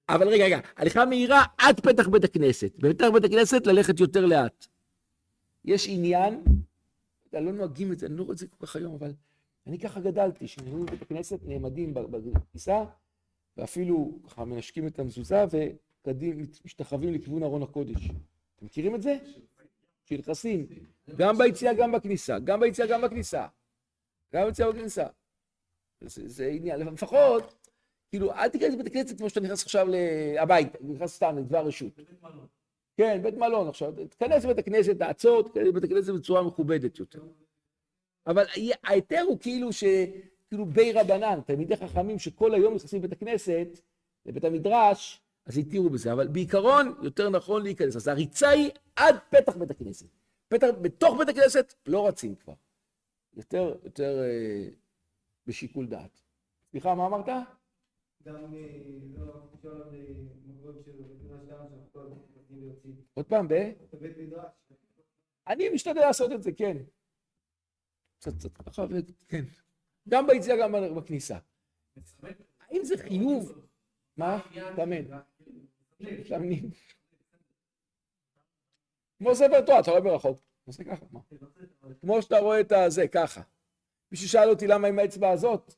אבל 0.10 0.28
רגע, 0.28 0.46
רגע, 0.46 0.60
הליכה 0.78 1.06
מהירה 1.06 1.44
עד 1.58 1.80
פתח 1.80 2.08
בית 2.08 2.24
הכנסת. 2.24 2.72
בפתח 2.78 3.06
בית 3.14 3.24
הכנסת 3.24 3.68
ללכת 3.68 4.00
יותר 4.00 4.26
לאט. 4.26 4.68
יש 5.66 5.88
עניין, 5.90 6.44
לא 7.34 7.52
נוהגים 7.52 7.92
את 7.92 8.00
זה, 8.00 8.06
אני 8.06 8.18
לא 8.18 8.24
רואה 8.24 8.34
את 8.34 8.38
זה 8.38 8.48
כל 8.48 8.66
כך 8.66 8.76
היום, 8.76 8.94
אבל 8.94 9.14
אני 9.68 9.80
ככה 9.80 10.00
גדלתי, 10.00 10.46
כשנהנים 10.46 10.86
בבית 10.86 11.02
הכנסת, 11.02 11.40
נעמדים 11.44 11.94
בכניסה, 11.94 12.84
ואפילו 13.58 14.20
ככה 14.28 14.46
מנשקים 14.46 14.88
את 14.88 15.00
המזוזה, 15.00 15.46
ומשתחווים 16.08 17.14
לכיוון 17.14 17.44
ארון 17.44 17.64
הקודש. 17.64 18.06
אתם 18.56 18.66
מכירים 18.66 18.96
את 18.96 19.02
זה? 19.02 19.18
שנכנסים 20.06 20.68
גם 21.18 21.38
ביציאה, 21.38 21.74
גם 21.74 21.92
בכניסה, 21.92 22.40
גם 22.40 22.60
ביציאה, 22.60 22.88
גם 22.88 23.02
בכניסה. 23.02 23.48
גם 24.34 24.46
ביציאה 24.46 24.72
בכניסה. 24.72 25.06
זה, 26.02 26.30
זה 26.30 26.48
עניין, 26.48 26.80
לפחות, 26.80 27.56
כאילו, 28.10 28.34
אל 28.34 28.50
תיכנס 28.50 28.74
לבית 28.74 28.88
הכנסת 28.88 29.18
כמו 29.18 29.30
שאתה 29.30 29.40
נכנס 29.40 29.64
עכשיו 29.64 29.88
הביתה, 30.40 30.78
נכנס 30.82 31.16
סתם 31.16 31.38
לדבר 31.38 31.66
רשות. 31.66 32.00
כן, 32.98 33.24
בית 33.24 33.34
מלון 33.34 33.68
עכשיו. 33.68 33.94
תיכנס 34.10 34.46
לבית 34.46 34.58
הכנסת, 34.58 34.98
תעצור, 34.98 35.44
תיכנס 35.44 35.68
לבית 35.68 35.84
הכנסת 35.84 36.14
בצורה 36.14 36.44
מכובדת 36.44 37.00
יותר. 37.00 37.22
אבל 38.28 38.46
ההיתר 38.84 39.22
הוא 39.28 39.40
כאילו 39.40 39.74
ש... 39.74 39.84
כאילו 40.54 40.66
בי 40.66 40.94
רבנן, 40.94 41.42
תלמידי 41.46 41.76
חכמים 41.76 42.20
שכל 42.20 42.54
היום 42.54 42.76
נכנסים 42.76 43.00
לבית 43.00 43.12
הכנסת, 43.12 43.68
לבית 44.26 44.44
המדרש, 44.44 45.23
אז 45.46 45.58
התירו 45.58 45.90
בזה, 45.90 46.14
אבל 46.14 46.28
בעיקרון 46.28 46.96
יותר 47.02 47.30
נכון 47.30 47.64
להיכנס. 47.64 47.96
אז 47.96 48.08
הריצה 48.08 48.50
היא 48.50 48.72
עד 48.96 49.16
פתח 49.30 49.56
בית 49.58 49.72
הכנסת. 49.72 50.08
פתח, 50.48 50.68
בתוך 50.82 51.18
בית 51.20 51.30
הכנסת 51.30 51.74
לא 51.86 52.08
רצים 52.08 52.36
כבר. 52.36 52.54
יותר, 53.34 53.76
יותר 53.84 54.20
אה, 54.24 54.70
בשיקול 55.48 55.88
דעת. 55.88 56.22
סליחה, 56.72 56.96
מה 56.96 57.06
אמרת? 57.06 57.26
גם 58.24 58.36
לא 59.18 59.44
עוד 63.14 63.26
פעם, 63.26 63.48
ב? 63.48 63.72
אני 65.48 65.70
משתדל 65.70 66.02
לעשות 66.02 66.32
את 66.32 66.44
זה, 66.44 66.52
כן. 66.52 66.78
קצת, 68.20 68.34
קצת 68.34 68.58
ככה, 68.58 68.86
כן. 69.28 69.44
גם 70.10 70.28
ביציאה, 70.28 70.58
גם 70.58 70.96
בכניסה. 70.96 71.38
האם 72.60 72.84
זה 72.84 72.98
חיוב? 72.98 73.66
מה? 74.18 74.40
תאמן. 74.76 75.04
מתאמנים. 76.12 76.70
כמו 79.18 79.36
ספר 79.36 79.62
תורה, 79.62 79.80
אתה 79.80 79.92
רואה 79.92 80.02
ברחוק. 80.02 80.40
עושה 80.66 80.84
ככה, 80.84 81.06
מה? 81.12 81.20
כמו 82.02 82.22
שאתה 82.22 82.38
רואה 82.38 82.60
את 82.60 82.72
הזה, 82.72 83.08
ככה. 83.08 83.42
מישהו 84.12 84.30
שאל 84.30 84.50
אותי 84.50 84.68
למה 84.68 84.88
עם 84.88 85.00
האצבע 85.00 85.30
הזאת? 85.30 85.74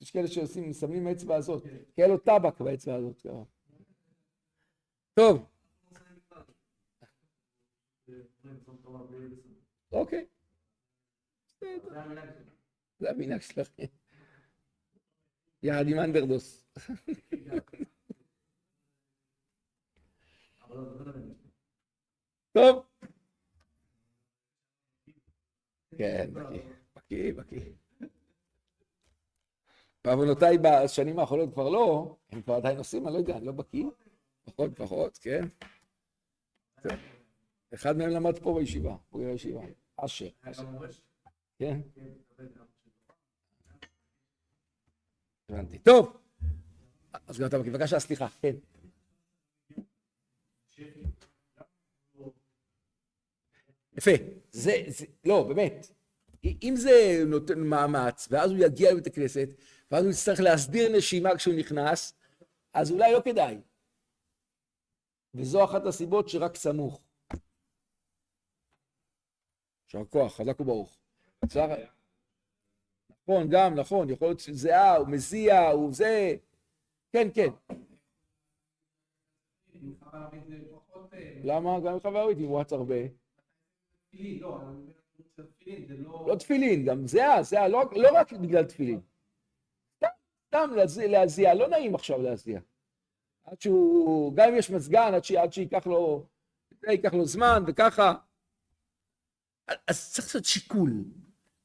יש 0.00 0.10
כאלה 0.10 0.28
שעושים, 0.28 0.68
מסמנים 0.68 1.06
האצבע 1.06 1.36
הזאת. 1.36 1.62
כי 1.62 2.02
היה 2.02 2.08
לו 2.08 2.18
טבק 2.18 2.60
באצבע 2.60 2.94
הזאת. 2.94 3.26
טוב. 5.14 5.46
אוקיי. 9.92 10.26
זה 12.98 13.10
המנהג 13.10 13.40
שלכם. 13.40 13.82
יחד 15.62 15.88
עם 15.88 15.98
אנדרדוס. 15.98 16.64
טוב. 22.52 22.86
כן, 25.98 26.30
בקיא, 26.96 27.32
בקיא. 27.32 27.72
בעוונותיי 30.04 30.58
בשנים 30.58 31.18
האחרונות 31.18 31.52
כבר 31.52 31.68
לא, 31.68 32.16
הם 32.30 32.42
כבר 32.42 32.54
עדיין 32.54 32.78
עושים, 32.78 33.06
אני 33.06 33.14
לא 33.14 33.18
יודע, 33.18 33.36
אני 33.36 33.46
לא 33.46 33.52
בקיא. 33.52 33.84
פחות, 34.44 34.76
פחות, 34.76 35.18
כן. 35.18 35.44
אחד 37.74 37.96
מהם 37.96 38.10
למד 38.10 38.38
פה 38.38 38.54
בישיבה, 38.58 38.96
בוגר 39.12 39.26
הישיבה, 39.26 39.60
אשר. 39.96 40.28
כן. 41.58 41.80
הבנתי. 45.48 45.78
טוב. 45.78 46.16
אז 47.26 47.40
גם 47.40 47.46
אתה 47.46 47.58
בבקשה, 47.58 48.00
סליחה, 48.00 48.28
כן. 48.42 48.56
יפה, 54.00 54.10
זה, 54.50 54.72
זה, 54.86 55.06
לא, 55.24 55.42
באמת. 55.48 55.86
אם 56.44 56.74
זה 56.76 57.22
נותן 57.26 57.60
מאמץ, 57.60 58.28
ואז 58.30 58.50
הוא 58.50 58.58
יגיע 58.58 58.92
לבית 58.92 59.06
הכנסת, 59.06 59.48
ואז 59.90 60.04
הוא 60.04 60.12
יצטרך 60.12 60.40
להסדיר 60.40 60.96
נשימה 60.96 61.36
כשהוא 61.36 61.54
נכנס, 61.58 62.14
אז 62.74 62.90
אולי 62.90 63.12
לא 63.12 63.20
כדאי. 63.24 63.60
וזו 65.34 65.64
אחת 65.64 65.86
הסיבות 65.86 66.28
שרק 66.28 66.56
סמוך. 66.56 67.00
יישר 69.84 70.04
כוח, 70.04 70.36
חזק 70.36 70.60
וברוך. 70.60 70.98
נכון, 73.22 73.48
גם, 73.50 73.74
נכון, 73.74 74.10
יכול 74.10 74.28
להיות 74.28 74.40
שזיעה, 74.40 74.96
הוא 74.96 75.08
מזיע, 75.08 75.68
הוא 75.68 75.92
זה, 75.92 76.36
כן, 77.12 77.28
כן. 77.34 77.48
למה? 81.44 81.80
גם 81.80 82.00
חבר 82.00 82.18
ערבית, 82.18 82.38
אם 82.38 82.44
הוא 82.44 82.60
רץ 82.60 82.72
הרבה. 82.72 82.94
לא 86.26 86.36
תפילין, 86.38 86.84
גם 86.84 87.06
זיעה, 87.06 87.42
זיעה, 87.42 87.68
לא 87.68 88.10
רק 88.14 88.32
בגלל 88.32 88.64
תפילין. 88.64 89.00
סתם 90.48 90.70
להזיע, 91.08 91.54
לא 91.54 91.68
נעים 91.68 91.94
עכשיו 91.94 92.22
להזיע. 92.22 92.60
עד 93.44 93.60
שהוא, 93.60 94.34
גם 94.36 94.48
אם 94.48 94.54
יש 94.56 94.70
מזגן, 94.70 95.12
עד 95.14 95.52
שייקח 95.52 95.86
לו, 95.86 96.26
ייקח 96.88 97.14
לו 97.14 97.24
זמן 97.24 97.62
וככה. 97.66 98.14
אז 99.86 100.12
צריך 100.12 100.26
לעשות 100.26 100.44
שיקול. 100.44 100.90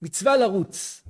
מצווה 0.02 0.38
לרוץ. 0.38 1.04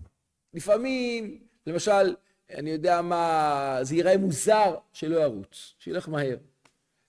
לפעמים, 0.53 1.43
למשל, 1.67 2.15
אני 2.49 2.69
יודע 2.69 3.01
מה, 3.01 3.79
זה 3.81 3.95
ייראה 3.95 4.17
מוזר 4.17 4.77
שלא 4.93 5.15
ירוץ, 5.15 5.73
שילך 5.79 6.09
מהר. 6.09 6.37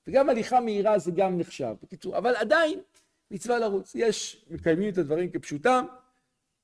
וגם 0.07 0.29
הליכה 0.29 0.61
מהירה 0.61 0.99
זה 0.99 1.11
גם 1.17 1.39
נחשב. 1.39 1.75
בקיצור, 1.83 2.19
אבל 2.19 2.37
עדיין 2.37 2.81
מצווה 3.31 3.59
לרוץ. 3.59 3.95
יש, 3.95 4.45
מקיימים 4.51 4.93
את 4.93 4.99
הדברים 4.99 5.31
כפשוטם, 5.31 5.85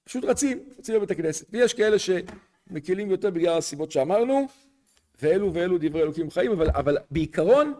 פשוט 0.05 0.25
רצים, 0.25 0.69
רצים 0.79 0.95
לבית 0.95 1.11
הכנסת. 1.11 1.47
ויש 1.51 1.75
כאלה 1.75 1.97
שמקלים 1.99 3.11
יותר 3.11 3.31
בגלל 3.31 3.59
הסיבות 3.59 3.93
שאמרנו, 3.93 4.47
ואלו 5.21 5.55
ואלו 5.55 5.79
דברי 5.81 6.03
אלוקים 6.03 6.31
חיים, 6.31 6.53
אבל, 6.53 6.71
אבל 6.71 6.99
בעיקרון, 7.11 7.75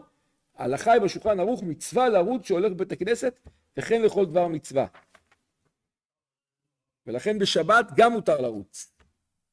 ההלכה 0.55 0.91
היא 0.91 1.01
בשולחן 1.01 1.39
ערוך 1.39 1.63
מצווה 1.63 2.09
לרוץ 2.09 2.45
שהולך 2.45 2.71
בבית 2.71 2.91
הכנסת, 2.91 3.39
וכן 3.77 4.01
לכל 4.01 4.25
דבר 4.25 4.47
מצווה. 4.47 4.85
ולכן 7.07 7.39
בשבת 7.39 7.85
גם 7.95 8.11
מותר 8.11 8.41
לרוץ. 8.41 8.91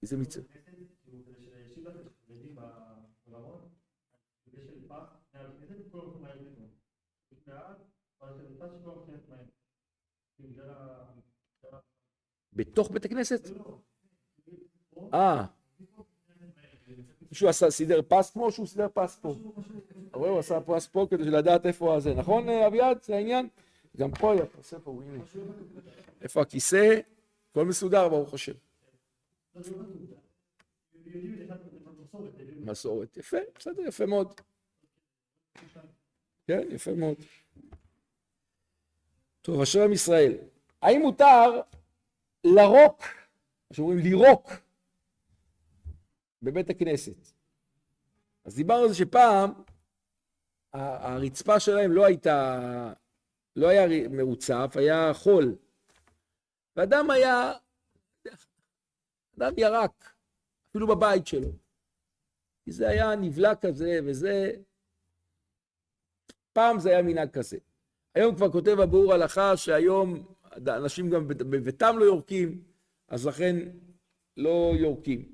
איזה 0.02 0.16
מצווה. 0.16 0.59
בתוך 12.52 12.90
בית 12.90 13.04
הכנסת? 13.04 13.48
אה. 15.14 15.44
מישהו 17.30 17.48
עשה, 17.48 17.70
סידר 17.70 18.00
פס 18.08 18.30
פה 18.30 18.40
או 18.40 18.52
שהוא 18.52 18.66
סידר 18.66 18.86
פס 18.94 19.16
פה? 19.16 19.34
רואה, 20.12 20.30
הוא 20.30 20.38
עשה 20.38 20.60
פס 20.60 20.86
פה 20.86 21.06
כדי 21.10 21.24
לדעת 21.24 21.66
איפה 21.66 21.96
הזה. 21.96 22.14
נכון, 22.14 22.48
אביעד? 22.48 23.02
זה 23.02 23.16
העניין? 23.16 23.48
גם 23.96 24.10
פה 24.10 24.32
היה 24.32 24.46
פס, 24.46 24.74
איפה 24.74 24.90
הוא? 24.90 25.02
הנה. 25.02 25.24
איפה 26.22 26.42
הכיסא? 26.42 27.00
הכל 27.50 27.64
מסודר, 27.64 28.08
ברוך 28.08 28.34
השם. 28.34 28.52
מסורת, 32.64 33.16
יפה, 33.16 33.36
בסדר, 33.58 33.82
יפה 33.82 34.06
מאוד. 34.06 34.40
כן, 36.46 36.62
יפה 36.70 36.94
מאוד. 36.94 37.16
טוב, 39.42 39.60
אשר 39.60 39.82
עם 39.82 39.92
ישראל. 39.92 40.34
האם 40.82 41.00
מותר 41.00 41.60
לרוק, 42.44 43.02
מה 43.70 43.76
שאומרים 43.76 43.98
לירוק, 43.98 44.50
בבית 46.42 46.70
הכנסת? 46.70 47.32
אז 48.44 48.56
דיברנו 48.56 48.82
על 48.82 48.88
זה 48.88 48.94
שפעם 48.94 49.52
הרצפה 50.72 51.60
שלהם 51.60 51.92
לא 51.92 52.04
הייתה, 52.04 52.58
לא 53.56 53.68
היה 53.68 54.08
מרוצף, 54.08 54.72
היה 54.74 55.14
חול. 55.14 55.56
ואדם 56.76 57.10
היה, 57.10 57.52
אדם 59.38 59.52
ירק, 59.56 60.14
אפילו 60.70 60.86
בבית 60.86 61.26
שלו. 61.26 61.48
כי 62.64 62.72
זה 62.72 62.88
היה 62.88 63.16
נבלע 63.16 63.54
כזה, 63.54 64.00
וזה... 64.06 64.52
פעם 66.52 66.78
זה 66.78 66.90
היה 66.90 67.02
מנהג 67.02 67.30
כזה. 67.30 67.58
היום 68.14 68.36
כבר 68.36 68.52
כותב 68.52 68.80
הביאור 68.80 69.12
הלכה 69.12 69.56
שהיום 69.56 70.34
אנשים 70.68 71.10
גם 71.10 71.28
בביתם 71.28 71.96
לא 71.98 72.04
יורקים, 72.04 72.62
אז 73.08 73.26
לכן 73.26 73.56
לא 74.36 74.72
יורקים. 74.78 75.24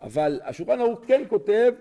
אבל 0.00 0.40
השולחן 0.44 0.80
ערוך 0.80 1.00
כן 1.06 1.22
כותב 1.28 1.72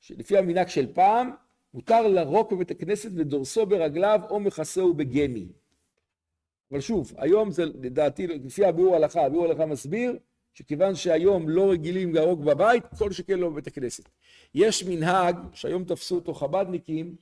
שלפי 0.00 0.38
המנהג 0.38 0.68
של 0.68 0.92
פעם, 0.94 1.30
מותר 1.74 2.08
לרוק 2.08 2.52
בבית 2.52 2.70
הכנסת 2.70 3.10
ודורסו 3.16 3.66
ברגליו 3.66 4.20
או 4.30 4.40
מכסהו 4.40 4.94
בגמי. 4.94 5.48
אבל 6.70 6.80
שוב, 6.80 7.12
היום 7.16 7.50
זה 7.50 7.64
לדעתי, 7.64 8.26
לפי 8.26 8.64
הביאור 8.64 8.96
הלכה, 8.96 9.26
הביאור 9.26 9.44
הלכה 9.44 9.66
מסביר 9.66 10.18
שכיוון 10.54 10.94
שהיום 10.94 11.48
לא 11.48 11.70
רגילים 11.70 12.14
להרוג 12.14 12.44
בבית, 12.44 12.84
כל 12.98 13.12
שכן 13.12 13.38
לא 13.38 13.50
בבית 13.50 13.66
הכנסת. 13.66 14.08
יש 14.54 14.84
מנהג 14.84 15.36
שהיום 15.52 15.84
תפסו 15.84 16.14
אותו 16.14 16.34
חב"דניקים, 16.34 17.16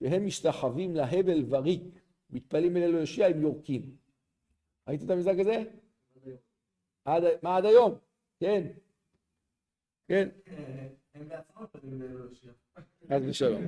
והם 0.00 0.26
משתחווים 0.26 0.96
להבל 0.96 1.44
וריק, 1.48 1.82
מתפללים 2.30 2.76
אל 2.76 2.82
אלוהי 2.82 3.00
יושיע 3.00 3.28
עם 3.28 3.40
יורקים. 3.40 4.01
ראית 4.88 5.02
את 5.02 5.10
המנהג 5.10 5.40
הזה? 5.40 5.64
עד, 7.04 7.22
מה 7.42 7.56
עד 7.56 7.64
היום? 7.64 7.98
כן. 8.40 8.66
כן. 10.08 10.28
הם 11.14 11.28
בעצמם 11.28 11.62
מתפללים 11.62 12.02
לאלוהי 12.02 12.28
יושיע. 12.30 12.52
חס 13.08 13.22
ושלום. 13.28 13.62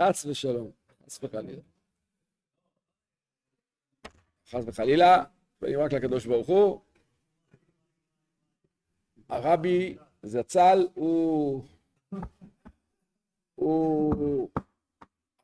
חס 0.00 0.26
ושלום. 0.26 0.70
חס 1.06 1.18
וחלילה. 1.22 1.62
חס 4.46 4.64
וחלילה, 4.66 5.24
מתפללים 5.62 5.84
רק 5.84 5.92
לקדוש 5.92 6.26
ברוך 6.26 6.48
הוא. 6.48 6.80
הרבי 9.28 9.96
זצ"ל 10.22 10.88
הוא... 10.94 11.64
הוא... 13.54 14.48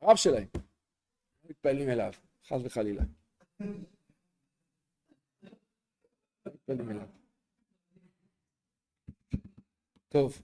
הרב 0.01 0.15
שלהם. 0.15 0.47
מתפללים 1.49 1.89
אליו, 1.89 2.13
חס 2.47 2.59
וחלילה. 2.63 3.03
מתפללים 6.69 6.91
אליו. 6.91 7.07
טוב. 10.09 10.41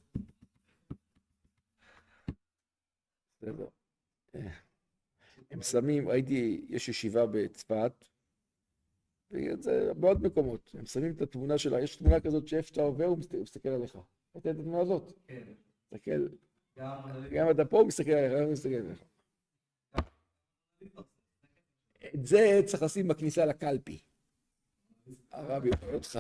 הם 5.52 5.62
שמים, 5.62 6.10
ראיתי, 6.10 6.66
יש 6.70 6.90
ישיבה 6.90 7.26
בצפת, 7.26 8.06
זה 9.60 9.94
בעוד 9.94 10.24
מקומות, 10.24 10.76
הם 10.80 10.86
שמים 10.86 11.12
את 11.12 11.22
התמונה 11.22 11.58
שלה, 11.58 11.82
יש 11.82 11.96
תמונה 11.96 12.20
כזאת 12.20 12.48
שאיפה 12.48 12.68
שאתה 12.68 12.82
עובר 12.82 13.06
הוא 13.06 13.18
מסתכל 13.42 13.70
עליך. 13.70 13.96
ראית 14.36 14.48
את 14.48 14.56
התמונה 14.60 14.80
הזאת? 14.80 15.12
כן. 15.28 15.54
מסתכל, 15.92 16.28
גם 17.32 17.52
אתה 17.52 17.66
פה 17.66 17.80
הוא 17.80 17.88
מסתכל 17.88 18.12
עליך, 18.12 18.44
הוא 18.44 18.52
מסתכל 18.52 18.76
עליך. 18.76 19.04
את 22.16 22.26
זה 22.26 22.62
צריך 22.66 22.84
לשים 22.84 23.08
בכניסה 23.08 23.46
לקלפי. 23.46 24.02
הרבי 25.32 25.70
אומר 25.82 25.94
אותך. 25.94 26.20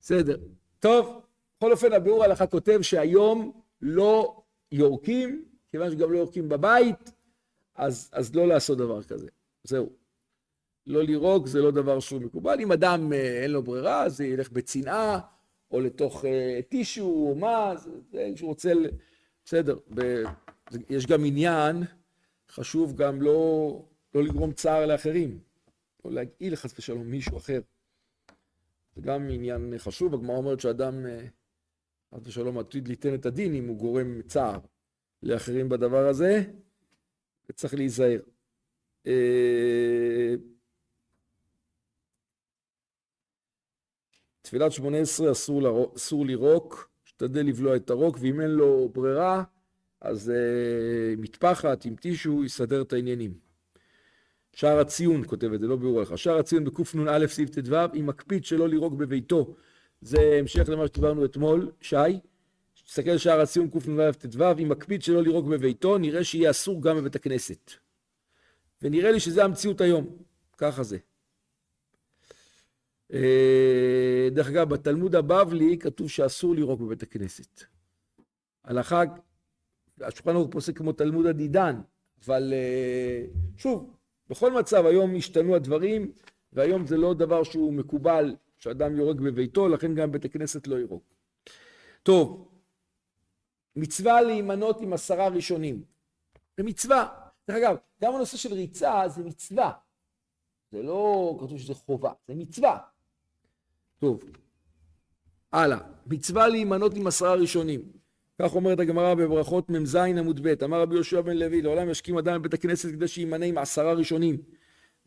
בסדר. 0.00 0.36
טוב, 0.80 1.20
בכל 1.56 1.72
אופן 1.72 1.92
הביאור 1.92 2.22
ההלכה 2.22 2.46
כותב 2.46 2.78
שהיום 2.82 3.60
לא 3.82 4.42
יורקים, 4.72 5.44
כיוון 5.70 5.90
שגם 5.90 6.12
לא 6.12 6.18
יורקים 6.18 6.48
בבית, 6.48 7.12
אז, 7.74 8.10
אז 8.12 8.34
לא 8.34 8.48
לעשות 8.48 8.78
דבר 8.78 9.02
כזה. 9.02 9.28
זהו. 9.64 9.90
לא 10.86 11.02
לירוק 11.02 11.46
זה 11.46 11.60
לא 11.60 11.70
דבר 11.70 12.00
שהוא 12.00 12.20
מקובל. 12.20 12.60
אם 12.60 12.72
אדם 12.72 13.12
אה, 13.12 13.42
אין 13.42 13.50
לו 13.50 13.62
ברירה, 13.62 14.02
אז 14.02 14.20
ילך 14.20 14.50
בצנעה, 14.50 15.20
או 15.70 15.80
לתוך 15.80 16.24
אה, 16.24 16.60
טישו, 16.68 17.04
או 17.04 17.34
מה, 17.34 17.72
זה 18.12 18.32
שהוא 18.36 18.48
רוצה, 18.48 18.72
בסדר. 19.44 19.78
ב... 19.94 20.22
יש 20.90 21.06
גם 21.06 21.24
עניין, 21.24 21.84
חשוב 22.50 22.96
גם 22.96 23.22
לא, 23.22 23.82
לא 24.14 24.22
לגרום 24.22 24.52
צער 24.52 24.86
לאחרים, 24.86 25.38
או 26.04 26.10
להגעיל 26.10 26.56
חס 26.56 26.78
ושלום 26.78 27.10
מישהו 27.10 27.36
אחר. 27.36 27.60
זה 28.94 29.00
גם 29.00 29.28
עניין 29.30 29.74
חשוב, 29.78 30.14
הגמרא 30.14 30.36
אומרת 30.36 30.60
שאדם 30.60 31.06
אה, 31.06 31.26
חס 32.14 32.26
ושלום 32.26 32.58
עתיד 32.58 32.88
ליתן 32.88 33.14
את 33.14 33.26
הדין 33.26 33.54
אם 33.54 33.68
הוא 33.68 33.78
גורם 33.78 34.22
צער 34.22 34.58
לאחרים 35.22 35.68
בדבר 35.68 36.06
הזה, 36.08 36.42
וצריך 37.48 37.74
להיזהר. 37.74 38.20
תפילת 44.42 44.72
שמונה 44.72 44.98
עשרה 44.98 45.32
אסור, 45.32 45.94
אסור 45.96 46.26
לירוק, 46.26 46.90
משתדל 47.04 47.46
לבלוע 47.46 47.76
את 47.76 47.90
הרוק, 47.90 48.16
ואם 48.20 48.40
אין 48.40 48.50
לו 48.50 48.88
ברירה, 48.88 49.44
אז 50.00 50.32
uh, 50.32 51.20
מטפחת 51.20 51.84
עם 51.84 51.96
טישו 51.96 52.44
יסדר 52.44 52.82
את 52.82 52.92
העניינים. 52.92 53.49
שער 54.52 54.78
הציון 54.78 55.22
כותב 55.26 55.52
את 55.52 55.60
זה, 55.60 55.66
לא 55.66 55.76
ברור 55.76 56.00
לך. 56.00 56.18
שער 56.18 56.38
הציון 56.38 56.64
בקנ"א 56.64 57.26
סעיף 57.26 57.50
ט"ו, 57.50 57.76
אם 57.94 58.06
מקפיד 58.06 58.44
שלא 58.44 58.68
לירוק 58.68 58.94
בביתו. 58.94 59.54
זה 60.00 60.36
המשך 60.38 60.68
למה 60.68 60.86
שדיברנו 60.86 61.24
אתמול, 61.24 61.70
שי. 61.80 61.96
תסתכל 62.84 63.18
שער 63.18 63.40
הציון 63.40 63.70
קנ"א 63.70 64.10
ט"ו, 64.12 64.44
אם 64.62 64.68
מקפיד 64.68 65.02
שלא 65.02 65.22
לירוק 65.22 65.46
בביתו, 65.46 65.98
נראה 65.98 66.24
שיהיה 66.24 66.50
אסור 66.50 66.82
גם 66.82 66.96
בבית 66.96 67.16
הכנסת. 67.16 67.70
ונראה 68.82 69.12
לי 69.12 69.20
שזה 69.20 69.44
המציאות 69.44 69.80
היום, 69.80 70.16
ככה 70.58 70.82
זה. 70.82 70.98
אה, 73.12 74.28
דרך 74.30 74.48
אגב, 74.48 74.68
בתלמוד 74.68 75.14
הבבלי 75.14 75.78
כתוב 75.78 76.10
שאסור 76.10 76.54
לירוק 76.54 76.80
בבית 76.80 77.02
הכנסת. 77.02 77.64
הלכה, 78.64 79.02
השולחן 80.00 80.30
ערוך 80.30 80.48
פוסק 80.50 80.78
כמו 80.78 80.92
תלמוד 80.92 81.26
הדידן, 81.26 81.80
אבל 82.26 82.52
אה, 82.52 83.24
שוב, 83.56 83.96
בכל 84.30 84.52
מצב 84.52 84.86
היום 84.86 85.16
השתנו 85.16 85.54
הדברים, 85.54 86.12
והיום 86.52 86.86
זה 86.86 86.96
לא 86.96 87.14
דבר 87.14 87.42
שהוא 87.42 87.72
מקובל 87.72 88.36
שאדם 88.58 88.96
יורק 88.96 89.16
בביתו, 89.16 89.68
לכן 89.68 89.94
גם 89.94 90.12
בית 90.12 90.24
הכנסת 90.24 90.66
לא 90.66 90.76
ירוק. 90.76 91.02
טוב, 92.02 92.48
מצווה 93.76 94.22
להימנות 94.22 94.80
עם 94.80 94.92
עשרה 94.92 95.28
ראשונים. 95.28 95.84
זה 96.56 96.62
מצווה. 96.62 97.08
דרך 97.48 97.56
אגב, 97.56 97.76
גם 98.02 98.14
הנושא 98.14 98.36
של 98.36 98.54
ריצה 98.54 99.08
זה 99.08 99.24
מצווה. 99.24 99.72
זה 100.72 100.82
לא 100.82 101.36
כתוב 101.40 101.58
שזה 101.58 101.74
חובה, 101.74 102.12
זה 102.28 102.34
מצווה. 102.34 102.78
טוב, 103.98 104.24
הלאה. 105.52 105.78
מצווה 106.06 106.48
להימנות 106.48 106.94
עם 106.94 107.06
עשרה 107.06 107.34
ראשונים. 107.34 107.92
כך 108.42 108.54
אומרת 108.54 108.80
הגמרא 108.80 109.14
בברכות 109.14 109.70
מ"ז 109.70 109.96
עמוד 109.96 110.40
ב', 110.42 110.64
אמר 110.64 110.80
רבי 110.80 110.94
יהושע 110.94 111.20
בן 111.20 111.36
לוי, 111.36 111.62
לעולם 111.62 111.90
ישכים 111.90 112.18
אדם 112.18 112.38
בבית 112.42 112.54
הכנסת 112.54 112.88
כדי 112.88 113.08
שימנה 113.08 113.46
עם 113.46 113.58
עשרה 113.58 113.92
ראשונים. 113.92 114.36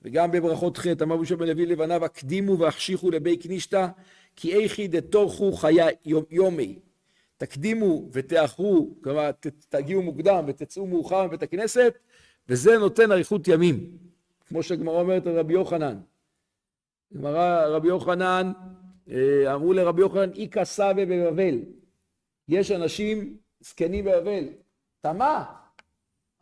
וגם 0.01 0.31
בברכות 0.31 0.77
ח', 0.77 0.87
אמר 0.87 1.15
רבי 1.15 1.21
יהושע 1.21 1.35
בן 1.35 1.47
לוי 1.47 1.65
לבניו, 1.65 2.05
הקדימו 2.05 2.57
והחשיכו 2.57 3.11
לבי 3.11 3.37
כנישתא, 3.37 3.87
כי 4.35 4.53
איכי 4.53 4.87
דתורכו 4.87 5.51
חיה 5.51 5.87
יומי. 6.31 6.79
תקדימו 7.37 8.09
ותאחרו, 8.11 8.95
כלומר 9.03 9.31
תגיעו 9.69 10.01
מוקדם 10.01 10.43
ותצאו 10.47 10.87
מאוחר 10.87 11.27
מבית 11.27 11.43
הכנסת, 11.43 11.93
וזה 12.49 12.77
נותן 12.77 13.11
אריכות 13.11 13.47
ימים, 13.47 13.89
כמו 14.47 14.63
שהגמרא 14.63 15.01
אומרת 15.01 15.27
על 15.27 15.39
רבי 15.39 15.53
יוחנן. 15.53 15.97
גמרא 17.17 17.65
רבי 17.65 17.87
יוחנן, 17.87 18.51
אה, 19.11 19.53
אמרו 19.55 19.73
לרבי 19.73 20.01
יוחנן, 20.01 20.29
איכא 20.35 20.63
סבא 20.63 21.05
בבבל. 21.05 21.59
יש 22.47 22.71
אנשים 22.71 23.37
זקנים 23.59 24.05
בבבל. 24.05 24.43
תמה, 25.01 25.55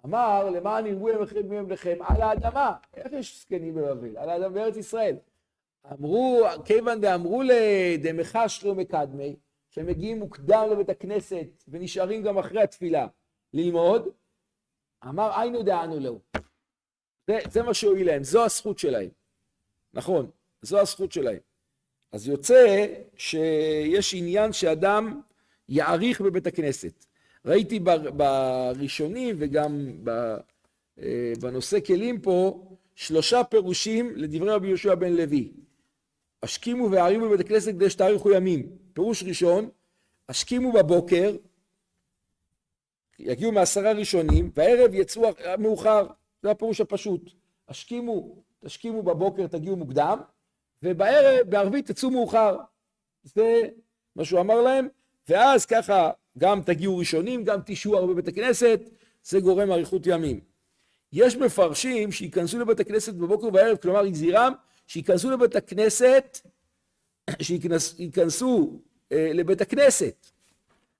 אמר, 0.05 0.49
למען 0.49 0.85
יראו 0.85 1.09
ימיכם 1.09 1.69
לכם 1.69 1.97
על 2.01 2.21
האדמה. 2.21 2.73
איך 2.93 3.13
יש 3.13 3.41
זקנים 3.41 3.75
בבבל? 3.75 4.17
על 4.17 4.29
האדמה 4.29 4.49
בארץ 4.49 4.77
ישראל. 4.77 5.15
אמרו, 5.91 6.45
כיוון 6.65 7.01
דאמרו 7.01 7.43
לדמחשרי 7.43 8.73
מקדמי, 8.73 9.35
שהם 9.69 9.85
מגיעים 9.85 10.19
מוקדם 10.19 10.67
לבית 10.71 10.89
הכנסת 10.89 11.63
ונשארים 11.67 12.23
גם 12.23 12.37
אחרי 12.37 12.61
התפילה 12.61 13.07
ללמוד, 13.53 14.07
אמר 15.07 15.39
היינו 15.39 15.63
דענו 15.63 15.99
לו. 15.99 16.19
זה, 17.27 17.39
זה 17.49 17.63
מה 17.63 17.73
שהועיל 17.73 18.07
להם, 18.07 18.23
זו 18.23 18.45
הזכות 18.45 18.79
שלהם. 18.79 19.09
נכון, 19.93 20.31
זו 20.61 20.79
הזכות 20.79 21.11
שלהם. 21.11 21.39
אז 22.11 22.27
יוצא 22.27 22.87
שיש 23.17 24.13
עניין 24.13 24.53
שאדם 24.53 25.21
יעריך 25.71 26.21
בבית 26.21 26.47
הכנסת. 26.47 27.05
ראיתי 27.45 27.79
בראשונים 28.17 29.35
וגם 29.39 29.91
אה, 31.01 31.33
בנושא 31.41 31.79
כלים 31.79 32.21
פה 32.21 32.67
שלושה 32.95 33.43
פירושים 33.43 34.13
לדברי 34.15 34.51
רבי 34.51 34.67
יהושע 34.67 34.95
בן 34.95 35.13
לוי. 35.13 35.51
השכימו 36.43 36.91
והערימו 36.91 37.25
בבית 37.25 37.39
הכנסת 37.39 37.71
כדי 37.71 37.89
שתאריכו 37.89 38.31
ימים. 38.31 38.69
פירוש 38.93 39.23
ראשון, 39.23 39.69
השכימו 40.29 40.71
בבוקר, 40.71 41.35
יגיעו 43.19 43.51
מעשרה 43.51 43.91
ראשונים, 43.91 44.51
והערב 44.55 44.93
יצאו 44.93 45.29
מאוחר. 45.59 46.07
זה 46.43 46.51
הפירוש 46.51 46.81
הפשוט. 46.81 47.31
השכימו, 47.67 48.43
תשכימו 48.65 49.03
בבוקר, 49.03 49.47
תגיעו 49.47 49.75
מוקדם, 49.75 50.19
ובערב, 50.83 51.49
בערבית 51.49 51.91
תצאו 51.91 52.11
מאוחר. 52.11 52.57
זה 53.23 53.69
מה 54.15 54.25
שהוא 54.25 54.39
אמר 54.39 54.61
להם, 54.61 54.87
ואז 55.29 55.65
ככה 55.65 56.11
גם 56.37 56.61
תגיעו 56.61 56.97
ראשונים, 56.97 57.43
גם 57.43 57.59
תשעו 57.65 57.97
הרבה 57.97 58.13
בבית 58.13 58.27
הכנסת, 58.27 58.79
זה 59.23 59.39
גורם 59.39 59.71
אריכות 59.71 60.01
ימים. 60.05 60.39
יש 61.13 61.35
מפרשים 61.35 62.11
שייכנסו 62.11 62.59
לבית 62.59 62.79
הכנסת 62.79 63.13
בבוקר 63.13 63.45
ובערב, 63.47 63.77
כלומר 63.77 64.05
יזירם, 64.05 64.53
שייכנסו 64.87 65.31
לבית 65.31 65.55
הכנסת, 65.55 66.47
שייכנסו 67.41 68.79
אה, 69.11 69.31
לבית 69.33 69.61
הכנסת. 69.61 70.27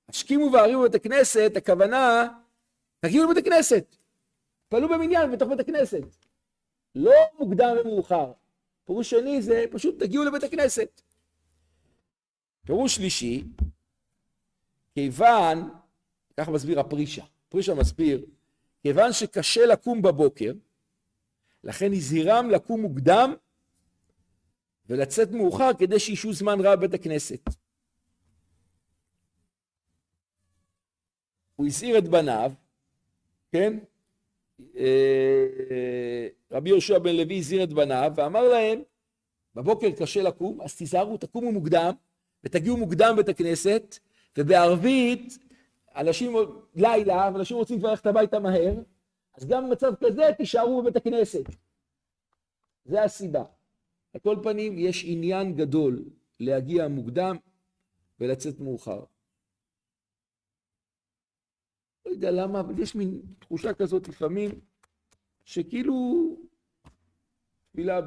השכימו 0.10 0.52
והרימו 0.54 0.82
בבית 0.82 0.96
הכנסת, 0.96 1.52
הכוונה, 1.56 2.28
תגיעו 3.00 3.26
לבית 3.26 3.38
הכנסת, 3.38 3.96
תפעלו 4.68 4.90
במניין 4.90 5.32
בתוך 5.32 5.50
בית 5.50 5.60
הכנסת. 5.60 6.04
לא 6.96 7.14
מוקדם 7.40 7.76
ומאוחר. 7.82 8.32
פירוש 8.86 9.10
שני 9.10 9.42
זה 9.42 9.66
פשוט 9.72 10.00
תגיעו 10.00 10.24
לבית 10.24 10.44
הכנסת. 10.44 11.02
פירוש 12.66 12.96
שלישי, 12.96 13.44
כיוון, 14.94 15.70
ככה 16.38 16.52
מסביר 16.52 16.80
הפרישה, 16.80 17.24
פרישה 17.50 17.74
מסביר, 17.74 18.26
כיוון 18.82 19.14
שקשה 19.14 19.66
לקום 19.66 20.02
בבוקר, 20.02 20.54
לכן 21.64 21.94
הזהירם 21.94 22.50
לקום 22.50 22.82
מוקדם 22.82 23.34
ולצאת 24.90 25.32
מאוחר 25.32 25.70
כדי 25.80 26.00
שישהו 26.00 26.34
זמן 26.34 26.60
רב 26.60 26.80
בבית 26.80 26.94
הכנסת. 26.94 27.50
הוא 31.56 31.68
הזהיר 31.68 31.98
את 31.98 32.08
בניו, 32.08 32.52
כן? 33.52 33.78
אה, 34.76 36.28
רבי 36.52 36.70
יהושע 36.70 37.00
בן 37.00 37.16
לוי 37.16 37.38
הזהיר 37.38 37.64
את 37.64 37.74
בניו 37.74 38.12
ואמר 38.16 38.48
להם, 38.48 38.82
בבוקר 39.56 39.92
קשה 39.92 40.22
לקום, 40.22 40.62
אז 40.62 40.76
תיזהרו, 40.76 41.18
תקומו 41.18 41.52
מוקדם 41.52 41.92
ותגיעו 42.44 42.78
מוקדם 42.78 43.14
בית 43.16 43.30
הכנסת, 43.30 44.00
ובערבית, 44.38 45.38
אנשים, 45.96 46.34
לילה, 46.76 47.30
ואנשים 47.34 47.58
רוצים 47.58 47.80
כבר 47.80 47.90
ללכת 47.90 48.06
הביתה 48.06 48.40
מהר, 48.40 48.74
אז 49.38 49.46
גם 49.48 49.70
במצב 49.70 49.94
כזה 49.96 50.24
תישארו 50.38 50.82
בבית 50.82 50.96
הכנסת. 50.96 51.44
זה 52.86 53.04
הסיבה. 53.04 53.44
על 54.14 54.22
כל 54.22 54.38
פנים, 54.44 54.80
יש 54.80 55.04
עניין 55.08 55.56
גדול 55.56 56.04
להגיע 56.40 56.88
מוקדם 56.88 57.38
ולצאת 58.20 58.60
מאוחר. 58.60 59.04
לא 62.06 62.12
יודע 62.12 62.32
למה, 62.32 62.60
אבל 62.60 62.80
יש 62.80 62.96
מין 62.96 63.22
תחושה 63.40 63.74
כזאת 63.74 64.08
לפעמים, 64.08 64.52
שכאילו 65.46 65.96
תפילה 67.70 68.00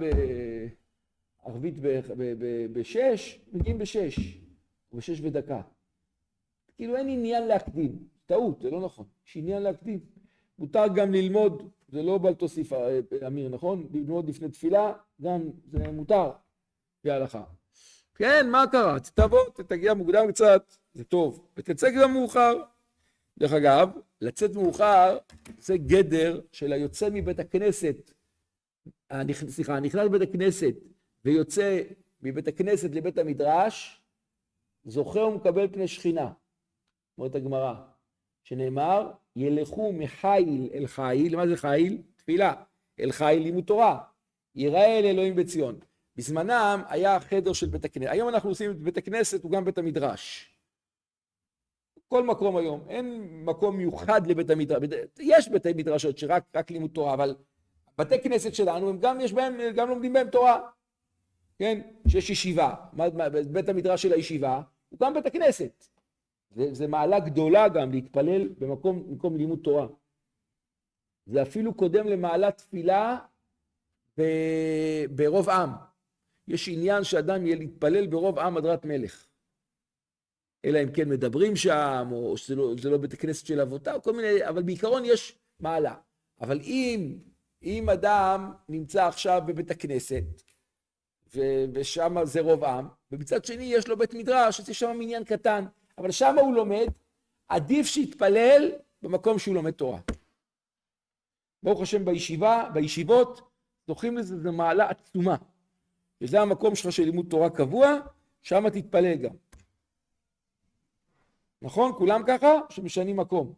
בערבית 1.45 1.75
בשש, 2.73 3.41
מגיעים 3.53 3.79
בשש, 3.79 4.39
או 4.93 4.97
בשש 4.97 5.21
ודקה. 5.21 5.63
כאילו 6.77 6.97
אין 6.97 7.09
עניין 7.09 7.47
להקדים, 7.47 7.99
טעות, 8.27 8.61
זה 8.63 8.71
לא 8.71 8.81
נכון, 8.81 9.07
יש 9.27 9.37
עניין 9.37 9.63
להקדים. 9.63 10.01
מותר 10.59 10.89
גם 10.95 11.13
ללמוד, 11.13 11.71
זה 11.89 12.03
לא 12.03 12.19
בל 12.19 12.35
תוסיף 12.35 12.73
אה, 12.73 13.01
אמיר, 13.27 13.49
נכון? 13.49 13.89
ללמוד 13.93 14.29
לפני 14.29 14.49
תפילה, 14.49 14.93
גם 15.23 15.51
זה 15.71 15.91
מותר, 15.93 16.31
לפי. 17.05 17.41
כן, 18.15 18.51
מה 18.51 18.65
קרה? 18.73 19.01
תבוא, 19.15 19.39
תגיע 19.67 19.95
מוקדם 19.95 20.33
קצת, 20.33 20.75
זה 20.95 21.05
טוב, 21.05 21.47
ותצא 21.57 21.91
גם 21.91 22.13
מאוחר. 22.13 22.63
דרך 23.39 23.53
אגב, 23.53 23.91
לצאת 24.21 24.55
מאוחר 24.55 25.19
זה 25.59 25.77
גדר 25.77 26.41
של 26.53 26.73
היוצא 26.73 27.09
מבית 27.13 27.39
הכנסת, 27.41 28.11
סליחה, 29.49 29.81
נכנס 29.81 30.05
לבית 30.05 30.23
הכנסת 30.23 30.75
ויוצא 31.25 31.83
מבית 32.23 32.49
הכנסת 32.49 32.91
לבית 32.91 33.19
המדרש, 33.19 34.03
זוכה 34.85 35.21
ומקבל 35.21 35.69
פני 35.69 35.89
שכינה. 35.89 36.31
אומרת 37.19 37.35
הגמרא, 37.35 37.75
שנאמר, 38.43 39.11
ילכו 39.37 39.93
מחיל 39.93 40.71
אל 40.75 40.87
חיל, 40.87 41.37
מה 41.37 41.47
זה 41.47 41.57
חיל? 41.57 42.03
תפילה. 42.17 42.55
אל 43.01 43.13
חיל 43.13 43.43
לימוד 43.43 43.65
תורה. 43.65 43.99
יראה 44.55 44.99
אל 44.99 45.05
אלוהים 45.05 45.37
בציון. 45.37 45.79
בזמנם 46.17 46.83
היה 46.89 47.21
חדר 47.21 47.53
של 47.53 47.67
בית 47.67 47.85
הכנסת. 47.85 48.11
היום 48.11 48.29
אנחנו 48.29 48.49
עושים 48.49 48.71
את 48.71 48.81
בית 48.81 48.97
הכנסת, 48.97 49.43
הוא 49.43 49.51
גם 49.51 49.65
בית 49.65 49.79
המדרש. 49.79 50.51
כל 52.09 52.25
מקום 52.27 52.57
היום, 52.57 52.85
אין 52.89 53.29
מקום 53.45 53.77
מיוחד 53.77 54.27
לבית 54.27 54.51
המדרש, 54.51 54.83
יש 55.21 55.49
בתי 55.49 55.73
מדרשות 55.73 56.19
שרק 56.19 56.71
לימוד 56.71 56.91
תורה, 56.91 57.15
אבל 57.15 57.37
בתי 57.99 58.23
כנסת 58.23 58.55
שלנו, 58.55 58.89
הם 58.89 58.99
גם 58.99 59.21
יש 59.21 59.33
בהם, 59.33 59.59
גם 59.75 59.89
לומדים 59.89 60.13
בהם 60.13 60.31
תורה, 60.31 60.61
כן? 61.59 61.81
שיש 62.09 62.31
ישיבה, 62.31 62.75
בית 63.53 63.69
המדרש 63.69 64.03
של 64.03 64.13
הישיבה, 64.13 64.61
הוא 64.89 65.01
גם 65.01 65.15
בית 65.15 65.27
הכנסת. 65.27 65.89
זה, 66.55 66.75
זה 66.75 66.87
מעלה 66.87 67.21
גדולה 67.21 67.69
גם 67.69 67.93
להתפלל 67.93 68.49
במקום, 68.49 69.07
במקום 69.11 69.37
לימוד 69.37 69.59
תורה. 69.65 69.87
זה 71.27 71.43
אפילו 71.43 71.75
קודם 71.75 72.07
למעלת 72.07 72.59
תפילה 72.59 73.19
ב, 74.19 74.23
ברוב 75.11 75.51
עם. 75.51 75.71
יש 76.49 76.69
עניין 76.69 77.05
שאדם 77.05 77.47
יהיה 77.47 77.57
להתפלל 77.57 78.07
ברוב 78.07 78.39
עם 78.39 78.57
הדרת 78.57 78.85
מלך. 78.85 79.27
אלא 80.65 80.83
אם 80.83 80.93
כן 80.93 81.09
מדברים 81.09 81.57
שם, 81.57 82.09
או 82.13 82.37
שזה 82.37 82.55
לא, 82.55 82.75
לא 82.91 82.99
בית 82.99 83.13
הכנסת 83.13 83.47
של 83.47 83.61
אבותיו, 83.61 84.01
כל 84.03 84.13
מיני, 84.13 84.49
אבל 84.49 84.63
בעיקרון 84.63 85.03
יש 85.05 85.39
מעלה. 85.61 85.95
אבל 86.41 86.61
אם, 86.61 87.19
אם 87.63 87.91
אדם 87.91 88.53
נמצא 88.69 89.07
עכשיו 89.07 89.43
בבית 89.47 89.71
הכנסת, 89.71 90.25
ושם 91.73 92.17
זה 92.25 92.41
רוב 92.41 92.65
עם, 92.65 92.89
ומצד 93.13 93.45
שני 93.45 93.65
יש 93.65 93.89
לו 93.89 93.97
בית 93.97 94.15
מדרש, 94.15 94.61
אז 94.61 94.69
יש 94.69 94.79
שם 94.79 94.97
מניין 94.99 95.25
קטן. 95.25 95.65
אבל 95.99 96.11
שם 96.11 96.39
הוא 96.39 96.55
לומד, 96.55 96.87
עדיף 97.49 97.87
שיתפלל 97.87 98.73
במקום 99.03 99.39
שהוא 99.39 99.55
לומד 99.55 99.71
תורה. 99.71 100.01
ברוך 101.63 101.81
השם 101.81 102.05
בישיבה, 102.05 102.71
בישיבות, 102.73 103.41
זוכים 103.87 104.17
לזה, 104.17 104.41
זו 104.41 104.53
מעלה 104.53 104.89
עצומה. 104.89 105.37
וזה 106.21 106.41
המקום 106.41 106.75
שלך 106.75 106.93
של 106.93 107.03
לימוד 107.03 107.27
תורה 107.31 107.51
קבוע, 107.51 107.99
שם 108.43 108.71
תתפלל 108.71 109.15
גם. 109.15 109.35
נכון? 111.63 111.93
כולם 111.99 112.23
ככה? 112.27 112.61
שמשנים 112.71 113.17
מקום. 113.17 113.55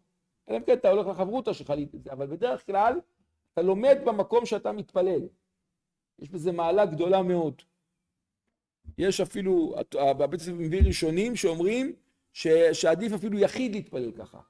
אלא 0.48 0.56
אם 0.56 0.62
כן 0.62 0.72
אתה 0.72 0.90
הולך 0.90 1.06
לחברותא 1.06 1.52
שלך, 1.52 1.72
אבל 2.10 2.26
בדרך 2.26 2.66
כלל 2.66 3.00
אתה 3.52 3.62
לומד 3.62 3.98
במקום 4.04 4.46
שאתה 4.46 4.72
מתפלל. 4.72 5.20
יש 6.18 6.30
בזה 6.30 6.52
מעלה 6.52 6.86
גדולה 6.86 7.22
מאוד. 7.22 7.62
יש 8.98 9.20
אפילו, 9.20 9.74
הבית 9.98 10.40
הספר 10.40 10.54
מביא 10.54 10.82
ראשונים 10.82 11.36
שאומרים 11.36 11.92
ש, 12.36 12.46
שעדיף 12.72 13.12
אפילו 13.18 13.38
יחיד 13.38 13.72
להתפלל 13.72 14.12
ככה. 14.18 14.40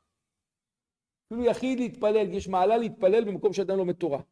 אפילו 1.26 1.44
יחיד 1.44 1.78
להתפלל, 1.78 2.26
יש 2.36 2.48
מעלה 2.48 2.76
להתפלל 2.76 3.24
במקום 3.26 3.52
שאדם 3.52 3.76
לומד 3.76 3.94
תורה. 3.94 4.22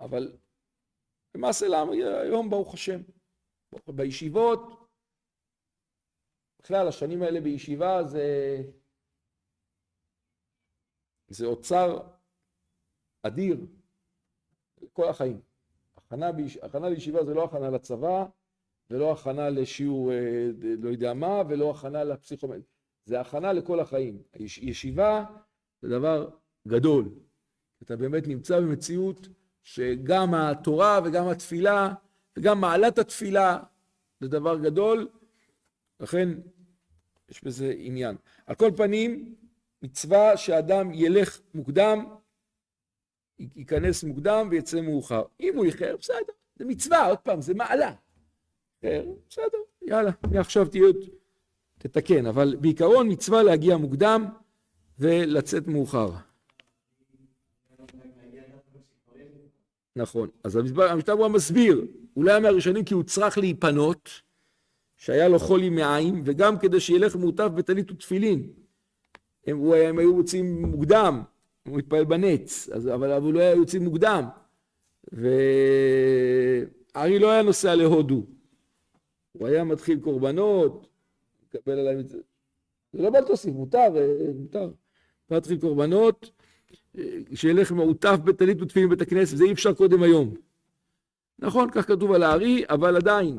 אבל 0.00 0.38
למעשה 1.34 1.66
למה 1.68 1.92
היום 2.22 2.50
ברוך 2.50 2.74
השם, 2.74 3.00
בישיבות, 3.86 4.58
בכלל 6.62 6.88
השנים 6.88 7.22
האלה 7.22 7.40
בישיבה 7.40 8.02
זה, 8.04 8.26
זה 11.28 11.46
אוצר 11.46 11.88
אדיר 13.26 13.56
כל 14.92 15.08
החיים. 15.08 15.42
הכנה, 15.94 16.32
ביש... 16.32 16.56
הכנה 16.56 16.88
לישיבה 16.88 17.24
זה 17.24 17.34
לא 17.34 17.44
הכנה 17.44 17.70
לצבא, 17.70 18.26
ולא 18.92 19.12
הכנה 19.12 19.50
לשיעור 19.50 20.12
אה, 20.12 20.50
לא 20.82 20.88
יודע 20.88 21.14
מה, 21.14 21.42
ולא 21.48 21.70
הכנה 21.70 22.04
לפסיכומטרי. 22.04 22.62
זה 23.04 23.20
הכנה 23.20 23.52
לכל 23.52 23.80
החיים. 23.80 24.22
ישיבה 24.38 25.24
זה 25.82 25.88
דבר 25.88 26.30
גדול. 26.68 27.08
אתה 27.82 27.96
באמת 27.96 28.28
נמצא 28.28 28.60
במציאות 28.60 29.28
שגם 29.62 30.34
התורה 30.34 31.00
וגם 31.04 31.28
התפילה 31.28 31.94
וגם 32.38 32.60
מעלת 32.60 32.98
התפילה 32.98 33.58
זה 34.20 34.28
דבר 34.28 34.58
גדול, 34.58 35.08
לכן 36.00 36.28
יש 37.28 37.44
בזה 37.44 37.74
עניין. 37.78 38.16
על 38.46 38.54
כל 38.54 38.70
פנים, 38.76 39.34
מצווה 39.82 40.36
שאדם 40.36 40.90
ילך 40.94 41.40
מוקדם, 41.54 42.04
ייכנס 43.38 44.04
מוקדם 44.04 44.48
ויצא 44.50 44.80
מאוחר. 44.80 45.22
אם 45.40 45.56
הוא 45.56 45.64
איחר, 45.64 45.96
בסדר, 46.00 46.32
זה 46.56 46.64
מצווה, 46.64 47.06
עוד 47.06 47.18
פעם, 47.18 47.40
זה 47.40 47.54
מעלה. 47.54 47.94
בסדר, 48.82 49.58
יאללה, 49.82 50.10
מעכשיו 50.30 50.68
תהיה, 50.68 50.86
תתקן, 51.78 52.26
אבל 52.26 52.56
בעיקרון 52.60 53.12
מצווה 53.12 53.42
להגיע 53.42 53.76
מוקדם 53.76 54.24
ולצאת 54.98 55.66
מאוחר. 55.66 56.10
נכון, 59.96 60.28
אז 60.44 60.58
המשתב 60.90 61.12
הוא 61.12 61.24
המסביר, 61.24 61.86
אולי 62.16 62.40
מהראשונים 62.40 62.84
כי 62.84 62.94
הוא 62.94 63.02
צריך 63.02 63.38
להיפנות, 63.38 64.10
שהיה 64.96 65.28
לו 65.28 65.38
חולי 65.38 65.70
מעיים, 65.70 66.20
וגם 66.24 66.58
כדי 66.58 66.80
שילך 66.80 67.16
מעוטף 67.16 67.48
בטלית 67.54 67.90
ותפילין. 67.90 68.52
הם, 69.46 69.72
הם 69.72 69.98
היו 69.98 70.18
יוצאים 70.18 70.62
מוקדם, 70.62 71.22
הוא 71.68 71.78
התפלל 71.78 72.04
בנץ, 72.04 72.68
אז, 72.72 72.88
אבל 72.88 73.12
הוא 73.12 73.32
לא 73.32 73.40
היה 73.40 73.54
יוצאים 73.54 73.84
מוקדם. 73.84 74.24
וארי 75.12 77.18
לא 77.18 77.30
היה 77.30 77.42
נוסע 77.42 77.74
להודו, 77.74 78.26
הוא 79.32 79.48
היה 79.48 79.64
מתחיל 79.64 80.00
קורבנות, 80.00 80.88
מקבל 81.46 81.78
עליהם 81.78 82.00
את 82.00 82.08
זה. 82.08 82.18
זה 82.92 83.02
לא 83.02 83.10
בא 83.10 83.20
תוסיף, 83.20 83.54
מותר, 83.54 83.96
אה, 83.96 84.32
מותר. 84.34 84.70
להתחיל 85.30 85.60
קורבנות, 85.60 86.30
אה, 86.98 87.04
שילך 87.34 87.72
מעוטף 87.72 88.16
בטלית 88.24 88.62
ותפילין 88.62 88.88
בבית 88.88 89.00
הכנסת, 89.00 89.36
זה 89.36 89.44
אי 89.44 89.52
אפשר 89.52 89.74
קודם 89.74 90.02
היום. 90.02 90.34
נכון, 91.38 91.70
כך 91.74 91.88
כתוב 91.88 92.12
על 92.12 92.22
הארי, 92.22 92.64
אבל 92.68 92.96
עדיין. 92.96 93.38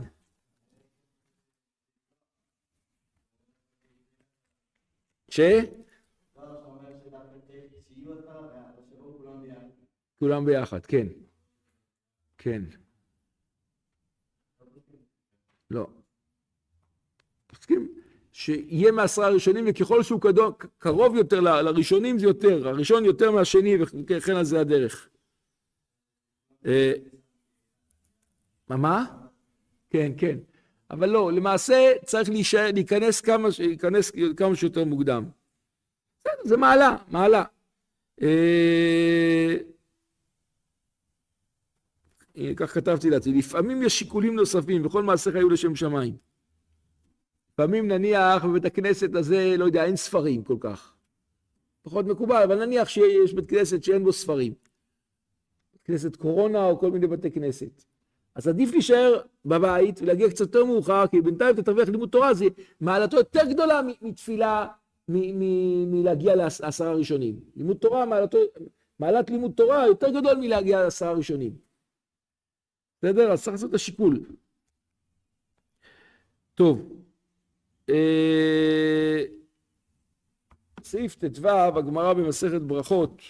ש? 5.29 5.39
כולם 10.19 10.45
ביחד, 10.45 10.85
כן. 10.85 11.07
כן. 12.37 12.82
לא. 15.73 15.87
מסכים? 17.53 17.87
שיהיה 18.33 18.91
מעשרה 18.91 19.29
ראשונים, 19.29 19.65
וככל 19.67 20.03
שהוא 20.03 20.21
קרוב 20.77 21.15
יותר 21.15 21.39
לראשונים 21.39 22.19
זה 22.19 22.25
יותר, 22.25 22.67
הראשון 22.67 23.05
יותר 23.05 23.31
מהשני, 23.31 23.77
וכן 23.81 24.35
על 24.35 24.43
זה 24.43 24.59
הדרך. 24.59 25.09
אה, 26.65 26.93
מה? 28.69 28.77
מה? 28.77 29.05
כן, 29.89 30.11
כן. 30.17 30.37
אבל 30.91 31.09
לא, 31.09 31.31
למעשה 31.31 31.91
צריך 32.05 32.29
להישאר, 32.29 32.69
להיכנס 32.73 33.21
כמה, 33.21 33.49
להיכנס 33.59 34.11
כמה 34.37 34.55
שיותר 34.55 34.83
מוקדם. 34.83 35.23
זה 36.43 36.57
מעלה, 36.57 36.97
מעלה. 37.11 37.43
אה, 42.37 42.51
כך 42.55 42.73
כתבתי 42.73 43.09
לעצמי, 43.09 43.37
לפעמים 43.37 43.83
יש 43.83 43.99
שיקולים 43.99 44.35
נוספים, 44.35 44.85
וכל 44.85 45.03
מעשיך 45.03 45.35
היו 45.35 45.49
לשם 45.49 45.75
שמיים. 45.75 46.17
לפעמים 47.53 47.87
נניח 47.87 48.45
בבית 48.45 48.65
הכנסת 48.65 49.15
הזה, 49.15 49.55
לא 49.57 49.65
יודע, 49.65 49.85
אין 49.85 49.95
ספרים 49.95 50.43
כל 50.43 50.57
כך. 50.59 50.93
פחות 51.83 52.05
מקובל, 52.05 52.41
אבל 52.43 52.65
נניח 52.65 52.89
שיש 52.89 53.33
בית 53.33 53.49
כנסת 53.49 53.83
שאין 53.83 54.03
בו 54.03 54.13
ספרים. 54.13 54.53
כנסת 55.85 56.15
קורונה 56.15 56.65
או 56.65 56.79
כל 56.79 56.91
מיני 56.91 57.07
בתי 57.07 57.31
כנסת. 57.31 57.83
אז 58.35 58.47
עדיף 58.47 58.71
להישאר 58.71 59.21
בבית 59.45 60.01
ולהגיע 60.01 60.29
קצת 60.29 60.39
יותר 60.39 60.65
מאוחר, 60.65 61.07
כי 61.07 61.21
בינתיים 61.21 61.53
אתה 61.53 61.63
תרוויח 61.63 61.89
לימוד 61.89 62.09
תורה, 62.09 62.33
זה 62.33 62.45
מעלתו 62.81 63.17
יותר 63.17 63.45
גדולה 63.49 63.81
מתפילה, 64.01 64.67
מלהגיע 65.07 66.35
לעשרה 66.35 66.93
ראשונים. 66.93 67.39
לימוד 67.55 67.77
תורה, 67.77 68.05
מעלתו, 68.05 68.37
מעלת 68.99 69.29
לימוד 69.29 69.51
תורה 69.55 69.87
יותר 69.87 70.09
גדול 70.09 70.35
מלהגיע 70.37 70.83
לעשרה 70.83 71.11
ראשונים. 71.11 71.72
בסדר? 73.03 73.31
אז 73.31 73.43
צריך 73.43 73.53
לעשות 73.53 73.69
את 73.69 73.75
השיקול. 73.75 74.25
טוב. 76.55 77.03
אה, 77.89 79.23
סעיף 80.83 81.15
ט"ו, 81.15 81.49
הגמרא 81.49 82.13
במסכת 82.13 82.61
ברכות. 82.61 83.21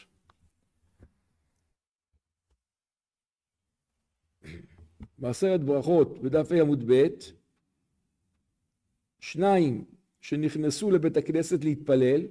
בעשרת 5.17 5.63
ברכות 5.63 6.19
בדף 6.21 6.51
ה 6.51 6.61
עמוד 6.61 6.83
ב', 6.91 7.07
שניים 9.19 9.85
שנכנסו 10.21 10.91
לבית 10.91 11.17
הכנסת 11.17 11.63
להתפלל, 11.63 12.21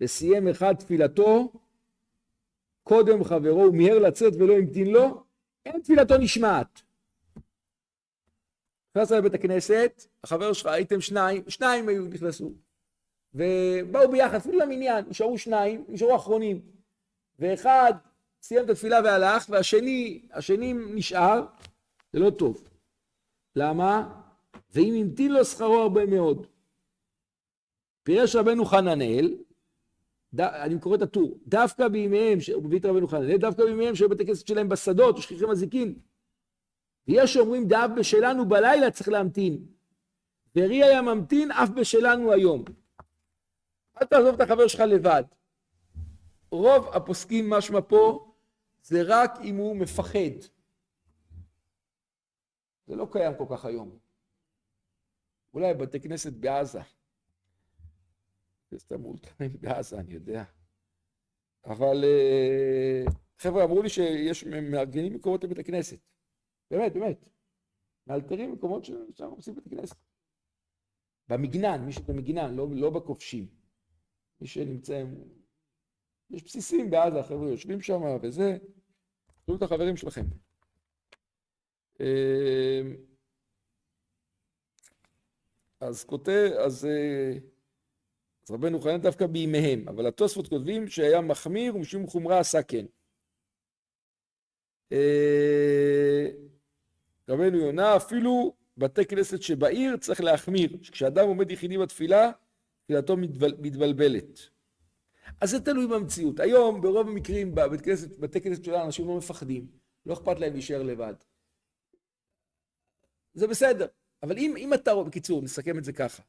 וסיים 0.00 0.48
אחד 0.48 0.74
תפילתו, 0.74 1.52
קודם 2.82 3.24
חברו 3.24 3.64
הוא 3.64 3.76
מיהר 3.76 3.98
לצאת 3.98 4.32
ולא 4.38 4.56
המתין 4.56 4.86
לו, 4.86 5.29
אין 5.66 5.80
תפילתו 5.80 6.18
נשמעת. 6.18 6.82
נכנסת 8.96 9.14
לבית 9.14 9.34
הכנסת, 9.34 10.06
החבר 10.24 10.52
שלך, 10.52 10.66
הייתם 10.66 11.00
שניים, 11.00 11.42
שניים 11.48 11.88
היו 11.88 12.04
נכנסו, 12.04 12.52
ובאו 13.34 14.10
ביחד, 14.10 14.34
אפילו 14.34 14.58
למניין, 14.58 15.04
נשארו 15.08 15.38
שניים, 15.38 15.84
נשארו 15.88 16.16
אחרונים, 16.16 16.60
ואחד 17.38 17.92
סיים 18.42 18.64
את 18.64 18.70
התפילה 18.70 19.00
והלך, 19.04 19.46
והשני, 19.48 20.22
השני 20.32 20.72
נשאר, 20.72 21.46
זה 22.12 22.18
לא 22.18 22.30
טוב. 22.30 22.68
למה? 23.56 24.20
ואם 24.74 24.94
המתין 24.94 25.32
לו 25.32 25.44
שכרו 25.44 25.78
הרבה 25.78 26.06
מאוד. 26.06 26.46
פירש 28.02 28.36
רבנו 28.36 28.64
חננאל, 28.64 29.34
ד... 30.34 30.40
אני 30.40 30.80
קורא 30.80 30.96
את 30.96 31.02
הטור, 31.02 31.38
דווקא 31.46 31.88
בימיהם, 31.88 32.38
הוא 32.54 32.64
מביא 32.64 32.78
את 32.78 32.84
רבנו 32.84 33.08
חננאל, 33.08 33.36
דווקא 33.36 33.64
בימיהם 33.64 33.94
שהיו 33.94 34.08
בתי 34.08 34.26
כנסת 34.26 34.46
שלהם 34.46 34.68
בשדות, 34.68 35.16
או 35.16 35.22
שכיחי 35.22 35.46
מזיקין. 35.46 35.98
ויש 37.08 37.34
שאומרים 37.34 37.68
דאף 37.68 37.90
בשלנו 37.96 38.48
בלילה 38.48 38.90
צריך 38.90 39.08
להמתין. 39.08 39.66
ורי 40.56 40.82
היה 40.84 41.02
ממתין 41.02 41.50
אף 41.50 41.68
בשלנו 41.68 42.32
היום. 42.32 42.64
אל 44.02 44.06
תעזוב 44.06 44.34
את 44.34 44.40
החבר 44.40 44.66
שלך 44.66 44.80
לבד. 44.80 45.24
רוב 46.50 46.88
הפוסקים 46.88 47.50
משמע 47.50 47.80
פה 47.88 48.32
זה 48.82 49.02
רק 49.06 49.30
אם 49.44 49.56
הוא 49.56 49.76
מפחד. 49.76 50.40
זה 52.86 52.96
לא 52.96 53.06
קיים 53.12 53.32
כל 53.38 53.44
כך 53.50 53.64
היום. 53.64 53.98
אולי 55.54 55.74
בתי 55.74 56.00
כנסת 56.00 56.32
בעזה. 56.32 56.80
סתם 58.78 59.04
אולטרנים 59.04 59.56
בעזה, 59.60 60.00
אני 60.00 60.12
יודע. 60.12 60.44
אבל 61.64 62.04
אה, 62.04 63.04
חבר'ה 63.38 63.64
אמרו 63.64 63.82
לי 63.82 63.88
שיש 63.88 64.44
מארגנים 64.44 65.14
מקומות 65.14 65.44
לבית 65.44 65.58
הכנסת. 65.58 65.98
באמת, 66.70 66.92
באמת. 66.92 67.28
מאלתרים 68.06 68.52
מקומות 68.52 68.84
ששם 68.84 69.30
עושים 69.30 69.54
בית 69.54 69.68
כנסת. 69.68 69.96
במגנן, 71.28 71.84
מי 71.86 71.92
שבמגנן, 71.92 72.54
לא, 72.54 72.68
לא 72.72 72.90
בכובשים. 72.90 73.46
מי 74.40 74.46
שנמצא... 74.46 75.04
יש 76.30 76.44
בסיסים 76.44 76.90
בעזה, 76.90 77.22
חבר'ה 77.22 77.50
יושבים 77.50 77.80
שם 77.80 78.00
וזה. 78.22 78.58
תראו 79.44 79.56
את 79.56 79.62
החברים 79.62 79.96
שלכם. 79.96 80.24
אמ, 82.00 82.96
אז 85.80 86.04
כותב, 86.04 86.50
אז, 86.66 86.84
אה, 86.84 87.38
אז 88.50 88.54
רבנו 88.54 88.80
חנן 88.80 89.00
דווקא 89.00 89.26
בימיהם, 89.26 89.88
אבל 89.88 90.06
התוספות 90.06 90.48
כותבים 90.48 90.88
שהיה 90.88 91.20
מחמיר 91.20 91.76
ומשום 91.76 92.06
חומרה 92.06 92.38
עשה 92.38 92.62
כן. 92.62 92.86
אה, 94.92 96.28
רבנו 97.28 97.58
יונה 97.58 97.96
אפילו 97.96 98.54
בתי 98.76 99.04
כנסת 99.04 99.42
שבעיר 99.42 99.96
צריך 99.96 100.20
להחמיר, 100.20 100.76
כשאדם 100.82 101.26
עומד 101.26 101.50
יחידי 101.50 101.78
בתפילה, 101.78 102.30
תפילתו 102.84 103.16
מתבל, 103.16 103.54
מתבלבלת. 103.58 104.40
אז 105.40 105.50
זה 105.50 105.60
תלוי 105.60 105.86
במציאות. 105.86 106.40
היום 106.40 106.80
ברוב 106.80 107.08
המקרים 107.08 107.54
בבית 107.54 107.80
כנסת, 107.80 108.18
בתי 108.18 108.40
כנסת 108.40 108.64
שלנו 108.64 108.84
אנשים 108.84 109.08
לא 109.08 109.16
מפחדים, 109.16 109.66
לא 110.06 110.14
אכפת 110.14 110.38
להם 110.40 110.52
להישאר 110.52 110.82
לבד. 110.82 111.14
זה 113.34 113.46
בסדר, 113.46 113.86
אבל 114.22 114.38
אם, 114.38 114.54
אם 114.58 114.74
אתה 114.74 114.92
רואה, 114.92 115.04
בקיצור, 115.04 115.42
נסכם 115.42 115.78
את 115.78 115.84
זה 115.84 115.92
ככה, 115.92 116.22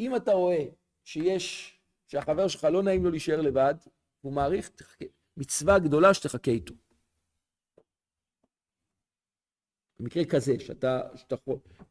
אם 0.00 0.16
אתה 0.16 0.32
רואה 0.32 0.64
שיש, 1.04 1.74
שהחבר 2.06 2.48
שלך 2.48 2.64
לא 2.64 2.82
נעים 2.82 3.04
לו 3.04 3.10
להישאר 3.10 3.40
לבד, 3.40 3.74
הוא 4.20 4.32
מעריך, 4.32 4.68
תחכה, 4.68 5.04
מצווה 5.36 5.78
גדולה 5.78 6.14
שתחכה 6.14 6.50
איתו. 6.50 6.74
במקרה 10.00 10.24
כזה, 10.24 10.58
שאתה, 10.58 11.00
שאתה 11.14 11.36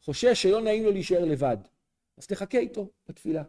חושש 0.01 0.41
שלא 0.41 0.61
נעים 0.61 0.83
לו 0.83 0.91
להישאר 0.91 1.25
לבד, 1.25 1.57
אז 2.17 2.27
תחכה 2.27 2.57
איתו 2.57 2.89
בתפילה. 3.07 3.43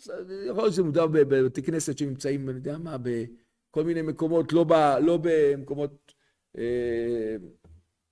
יכול 0.00 0.62
להיות 0.62 0.72
שזה 0.72 0.82
מותר 0.82 1.06
בבתי 1.06 1.62
כנסת 1.62 1.98
שנמצאים, 1.98 2.48
אני 2.48 2.58
יודע 2.58 2.78
מה, 2.78 2.96
בכל 2.98 3.84
מיני 3.84 4.02
מקומות, 4.02 4.52
לא, 4.52 4.64
ב, 4.64 4.72
לא 5.02 5.18
במקומות 5.22 6.14
אה, 6.58 7.36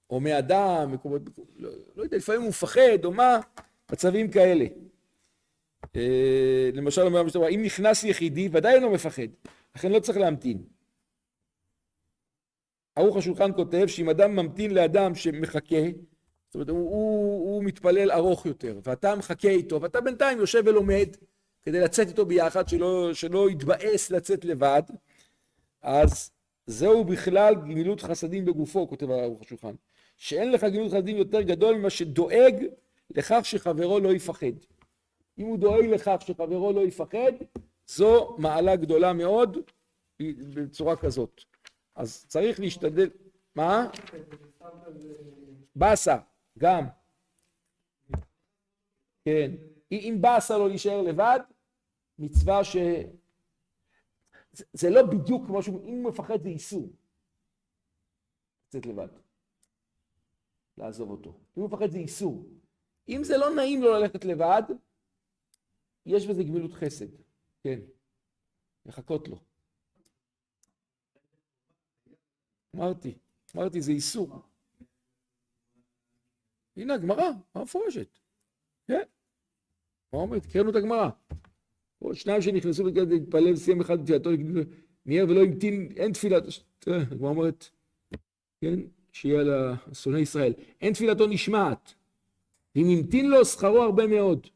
הומי 0.06 0.38
אדם, 0.38 0.92
מקומות, 0.92 1.22
לא, 1.56 1.70
לא 1.96 2.02
יודע, 2.02 2.16
לפעמים 2.16 2.40
הוא 2.40 2.48
מפחד 2.48 3.04
או 3.04 3.12
מה, 3.12 3.40
מצבים 3.92 4.30
כאלה. 4.30 4.64
אה, 5.96 6.70
למשל, 6.74 7.02
אומר 7.02 7.18
המשטרה, 7.18 7.48
אם 7.48 7.62
נכנס 7.62 8.04
יחידי, 8.04 8.48
ודאי 8.52 8.74
אינו 8.74 8.90
מפחד, 8.90 9.28
לכן 9.76 9.92
לא 9.92 10.00
צריך 10.00 10.18
להמתין. 10.18 10.62
ערוך 12.96 13.16
השולחן 13.16 13.52
כותב 13.56 13.86
שאם 13.86 14.10
אדם 14.10 14.36
ממתין 14.36 14.74
לאדם 14.74 15.14
שמחכה, 15.14 15.76
זאת 16.46 16.54
אומרת, 16.54 16.68
הוא, 16.68 16.78
הוא, 16.78 17.54
הוא 17.54 17.64
מתפלל 17.64 18.12
ארוך 18.12 18.46
יותר, 18.46 18.80
ואתה 18.82 19.16
מחכה 19.16 19.48
איתו, 19.48 19.82
ואתה 19.82 20.00
בינתיים 20.00 20.38
יושב 20.38 20.62
ולומד 20.66 21.08
כדי 21.62 21.80
לצאת 21.80 22.08
איתו 22.08 22.26
ביחד, 22.26 22.68
שלא, 22.68 23.14
שלא 23.14 23.50
יתבאס 23.50 24.10
לצאת 24.10 24.44
לבד, 24.44 24.82
אז 25.82 26.30
זהו 26.66 27.04
בכלל 27.04 27.54
גמילות 27.54 28.00
חסדים 28.00 28.44
בגופו, 28.44 28.88
כותב 28.88 29.10
ערוך 29.10 29.42
השולחן. 29.42 29.74
שאין 30.16 30.52
לך 30.52 30.64
גמילות 30.64 30.92
חסדים 30.92 31.16
יותר 31.16 31.42
גדול 31.42 31.76
ממה 31.76 31.90
שדואג 31.90 32.64
לכך 33.10 33.40
שחברו 33.42 34.00
לא 34.00 34.14
יפחד. 34.14 34.52
אם 35.38 35.46
הוא 35.46 35.58
דואג 35.58 35.84
לכך 35.84 36.16
שחברו 36.20 36.72
לא 36.72 36.80
יפחד, 36.80 37.32
זו 37.86 38.36
מעלה 38.38 38.76
גדולה 38.76 39.12
מאוד 39.12 39.56
בצורה 40.54 40.96
כזאת. 40.96 41.40
אז 41.94 42.26
צריך 42.28 42.60
להשתדל, 42.60 43.10
מה? 43.54 43.90
באסה, 45.76 46.16
גם. 46.58 46.84
כן. 49.24 49.50
אם 49.92 50.18
באסה 50.20 50.58
לו 50.58 50.68
להישאר 50.68 51.02
לבד, 51.02 51.40
מצווה 52.18 52.64
ש... 52.64 52.76
זה, 54.52 54.64
זה 54.72 54.90
לא 54.90 55.02
בדיוק 55.02 55.46
כמו 55.46 55.62
שהוא, 55.62 55.88
אם 55.88 55.94
הוא 55.94 56.10
מפחד 56.10 56.42
זה 56.42 56.48
איסור. 56.48 56.88
לצאת 58.68 58.86
לבד. 58.86 59.08
לעזוב 60.78 61.10
אותו. 61.10 61.30
אם 61.30 61.62
הוא 61.62 61.68
מפחד 61.68 61.90
זה 61.90 61.98
איסור. 61.98 62.46
אם 63.08 63.20
זה 63.24 63.36
לא 63.36 63.54
נעים 63.54 63.82
לו 63.82 63.92
ללכת 63.92 64.24
לבד, 64.24 64.62
יש 66.06 66.26
בזה 66.26 66.42
גמילות 66.42 66.72
חסד. 66.72 67.06
כן. 67.62 67.80
לחכות 68.86 69.28
לו. 69.28 69.38
אמרתי, 72.76 73.14
אמרתי, 73.56 73.80
זה 73.80 73.92
איסור. 73.92 74.42
הנה 76.76 76.94
הגמרא, 76.94 77.30
מה 77.54 77.62
מפורשת? 77.62 78.18
כן. 78.86 79.02
מה 80.12 80.18
אומרת? 80.18 80.46
קראנו 80.46 80.70
את 80.70 80.76
הגמרא. 80.76 81.08
עוד 81.98 82.14
שניים 82.14 82.42
שנכנסו 82.42 82.84
להתפלל 82.84 83.52
וסיים 83.52 83.80
אחד 83.80 84.00
בתפילתו, 84.00 84.30
מיהר 85.06 85.26
ולא 85.28 85.40
המתין, 85.40 85.92
אין 85.96 86.12
תפילה. 86.12 86.38
תראה, 86.78 87.02
הגמרא 87.02 87.30
אומרת, 87.30 87.68
כן, 88.60 88.80
שיהיה 89.12 89.42
לשונאי 89.42 90.20
ישראל. 90.20 90.52
אין 90.80 90.92
תפילתו 90.92 91.26
נשמעת. 91.26 91.94
אם 92.76 92.84
המתין 92.90 93.30
לו, 93.30 93.44
שכרו 93.44 93.82
הרבה 93.82 94.06
מאוד. 94.06 94.46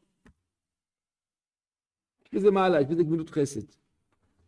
יש 2.33 2.39
בזה 2.39 2.51
מעלה, 2.51 2.81
יש 2.81 2.87
בזה 2.87 3.03
גמילות 3.03 3.29
חסד. 3.29 3.61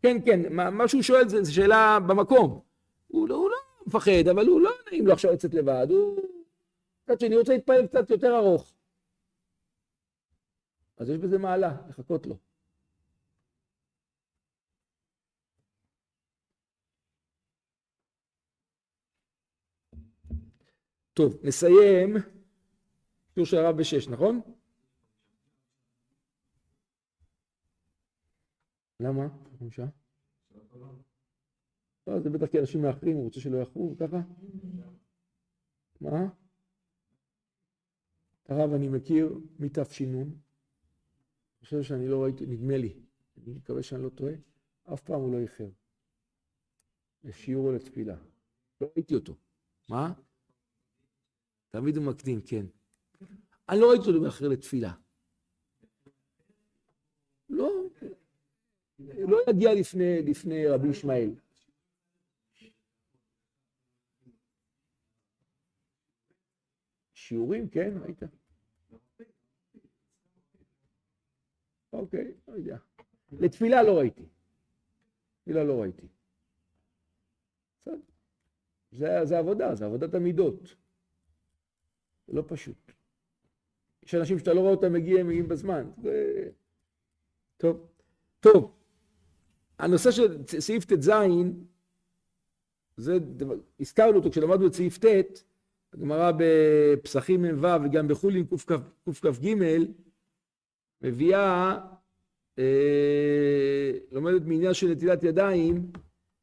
כן, 0.02 0.18
כן, 0.26 0.54
מה 0.56 0.88
שהוא 0.88 1.02
שואל 1.02 1.30
זה 1.30 1.52
שאלה 1.52 2.00
במקום. 2.08 2.62
הוא 3.08 3.30
לא, 3.30 3.36
הוא 3.36 3.50
לא 3.50 3.58
מפחד, 3.88 4.28
אבל 4.32 4.48
הוא 4.48 4.62
לא 4.62 4.72
נעים 4.88 5.08
לו 5.08 5.14
עכשיו 5.14 5.34
לצאת 5.34 5.54
לבד, 5.54 5.88
הוא... 5.90 6.20
קצת 7.04 7.20
שני 7.20 7.38
רוצה 7.38 7.54
להתפלל 7.54 7.88
קצת 7.88 8.10
יותר 8.10 8.38
ארוך. 8.38 8.74
אז 10.98 11.10
יש 11.10 11.18
בזה 11.18 11.38
מעלה, 11.38 11.78
לחכות 11.90 12.26
לו. 12.26 12.38
טוב, 21.14 21.38
נסיים. 21.44 22.18
שיעור 23.34 23.46
של 23.46 23.58
הרב 23.58 23.78
בשש, 23.78 24.08
נכון? 24.08 24.42
למה? 29.02 29.28
חמישה? 29.60 29.86
לא, 32.08 32.20
זה 32.20 32.30
בטח 32.30 32.46
כי 32.46 32.60
אנשים 32.60 32.82
מאחרים, 32.82 33.16
הוא 33.16 33.24
רוצה 33.24 33.40
שלא 33.40 33.58
יאחרו, 33.58 33.96
ככה? 34.00 34.22
מה? 36.02 36.30
את 38.44 38.50
הרב 38.50 38.74
אני 38.74 38.88
מכיר 38.88 39.40
מתש"ן, 39.60 40.16
אני 40.16 40.36
חושב 41.60 41.84
שאני 41.84 42.08
לא 42.08 42.24
ראיתי, 42.24 42.46
נדמה 42.46 42.78
לי, 42.78 42.94
אני 43.38 43.54
מקווה 43.54 43.84
שאני 43.84 44.04
לא 44.04 44.10
טועה, 44.10 44.34
אף 44.94 45.02
פעם 45.02 45.22
הוא 45.22 45.34
לא 45.34 45.40
איחר. 45.40 45.70
לשיעור 47.24 47.68
או 47.68 47.72
לתפילה. 47.72 48.18
לא 48.82 48.92
ראיתי 48.96 49.16
אותו. 49.16 49.36
מה? 49.90 50.14
תמיד 51.70 51.98
הוא 51.98 52.06
מקדים, 52.06 52.42
כן. 52.42 52.66
אני 53.70 53.80
לא 53.80 53.90
ראיתי 53.90 54.08
אותו 54.08 54.22
מאחר 54.22 54.48
לתפילה. 54.48 54.94
לא 59.28 59.38
יגיע 59.50 59.74
לפני, 59.74 60.22
לפני 60.22 60.68
רבי 60.68 60.88
ישמעאל. 60.88 61.30
שיעורים, 67.14 67.70
כן, 67.70 67.94
ראית? 68.02 68.20
אוקיי, 71.94 72.34
לא 72.48 72.54
יודע. 72.54 72.78
לתפילה 73.32 73.84
לא 73.84 73.98
ראיתי. 73.98 74.26
תפילה 75.42 75.64
לא 75.64 75.82
ראיתי. 75.82 76.08
זה, 78.92 79.26
זה 79.26 79.40
עבודה, 79.40 79.76
זה 79.76 79.86
עבודת 79.86 80.14
המידות. 80.14 80.60
זה 82.28 82.34
לא 82.34 82.44
פשוט. 82.48 82.92
יש 84.04 84.16
אנשים 84.16 84.40
שאתה 84.40 84.54
לא 84.54 84.60
רואה 84.60 84.72
אותם 84.72 84.94
מגיעים, 84.94 85.28
מגיעים 85.28 85.48
בזמן. 85.48 85.92
זה... 86.04 86.50
טוב. 87.58 87.88
טוב, 88.40 88.81
הנושא 89.82 90.12
של 90.12 90.38
סעיף 90.60 90.86
ט"ז, 90.86 91.12
זה, 92.98 93.18
הזכרנו 93.80 94.18
אותו 94.18 94.32
כשלמדנו 94.32 94.68
את 94.68 94.74
סעיף 94.74 95.06
ט', 95.06 95.44
הגמרא 95.94 96.32
בפסחים 96.38 97.42
מ"ו 97.42 97.68
וגם 97.84 98.08
בחולין 98.08 98.46
קכ"ג 98.46 99.54
מביאה, 101.02 101.78
אה, 102.60 103.92
לומדת 104.12 104.42
מעניין 104.42 104.74
של 104.74 104.88
נטילת 104.88 105.24
ידיים, 105.24 105.92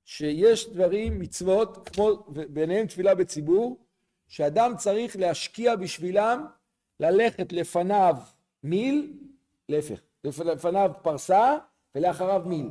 שיש 0.05 0.69
דברים, 0.69 1.19
מצוות, 1.19 1.89
כמו 1.89 2.27
ביניהם 2.29 2.87
תפילה 2.87 3.15
בציבור, 3.15 3.87
שאדם 4.29 4.73
צריך 4.77 5.17
להשקיע 5.17 5.77
בשבילם 5.77 6.47
ללכת 7.01 7.53
לפניו 7.53 8.15
מיל, 8.63 9.13
להפך, 9.69 10.01
לפניו 10.25 10.91
פרסה 11.03 11.57
ולאחריו 11.95 12.43
מיל. 12.47 12.71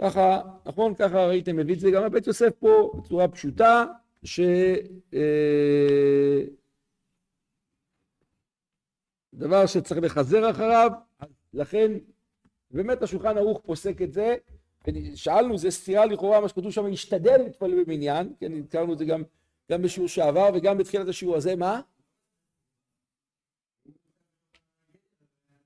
ככה, 0.00 0.40
נכון? 0.66 0.94
ככה 0.94 1.26
ראיתם, 1.26 1.56
מביא 1.56 1.74
את 1.74 1.80
זה 1.80 1.90
גם 1.90 2.02
הבית 2.02 2.26
יוסף 2.26 2.50
פה 2.58 2.92
בצורה 2.96 3.28
פשוטה, 3.28 3.84
ש... 4.24 4.40
אה, 5.14 6.40
דבר 9.34 9.66
שצריך 9.66 10.00
לחזר 10.02 10.50
אחריו, 10.50 10.90
לכן 11.54 11.92
באמת 12.70 13.02
השולחן 13.02 13.38
ערוך 13.38 13.60
פוסק 13.64 14.02
את 14.02 14.12
זה, 14.12 14.36
ושאלנו, 14.86 15.58
זה 15.58 15.70
סתירה 15.70 16.06
לכאורה, 16.06 16.40
מה 16.40 16.48
שכתוב 16.48 16.70
שם, 16.70 16.86
להשתדל 16.86 17.36
להתפלל 17.36 17.84
במניין, 17.84 18.34
כן, 18.40 18.52
הזכרנו 18.52 18.92
את 18.92 18.98
זה 18.98 19.04
גם, 19.04 19.22
גם 19.70 19.82
בשיעור 19.82 20.08
שעבר 20.08 20.50
וגם 20.54 20.78
בתחילת 20.78 21.08
השיעור 21.08 21.36
הזה, 21.36 21.56
מה? 21.56 21.80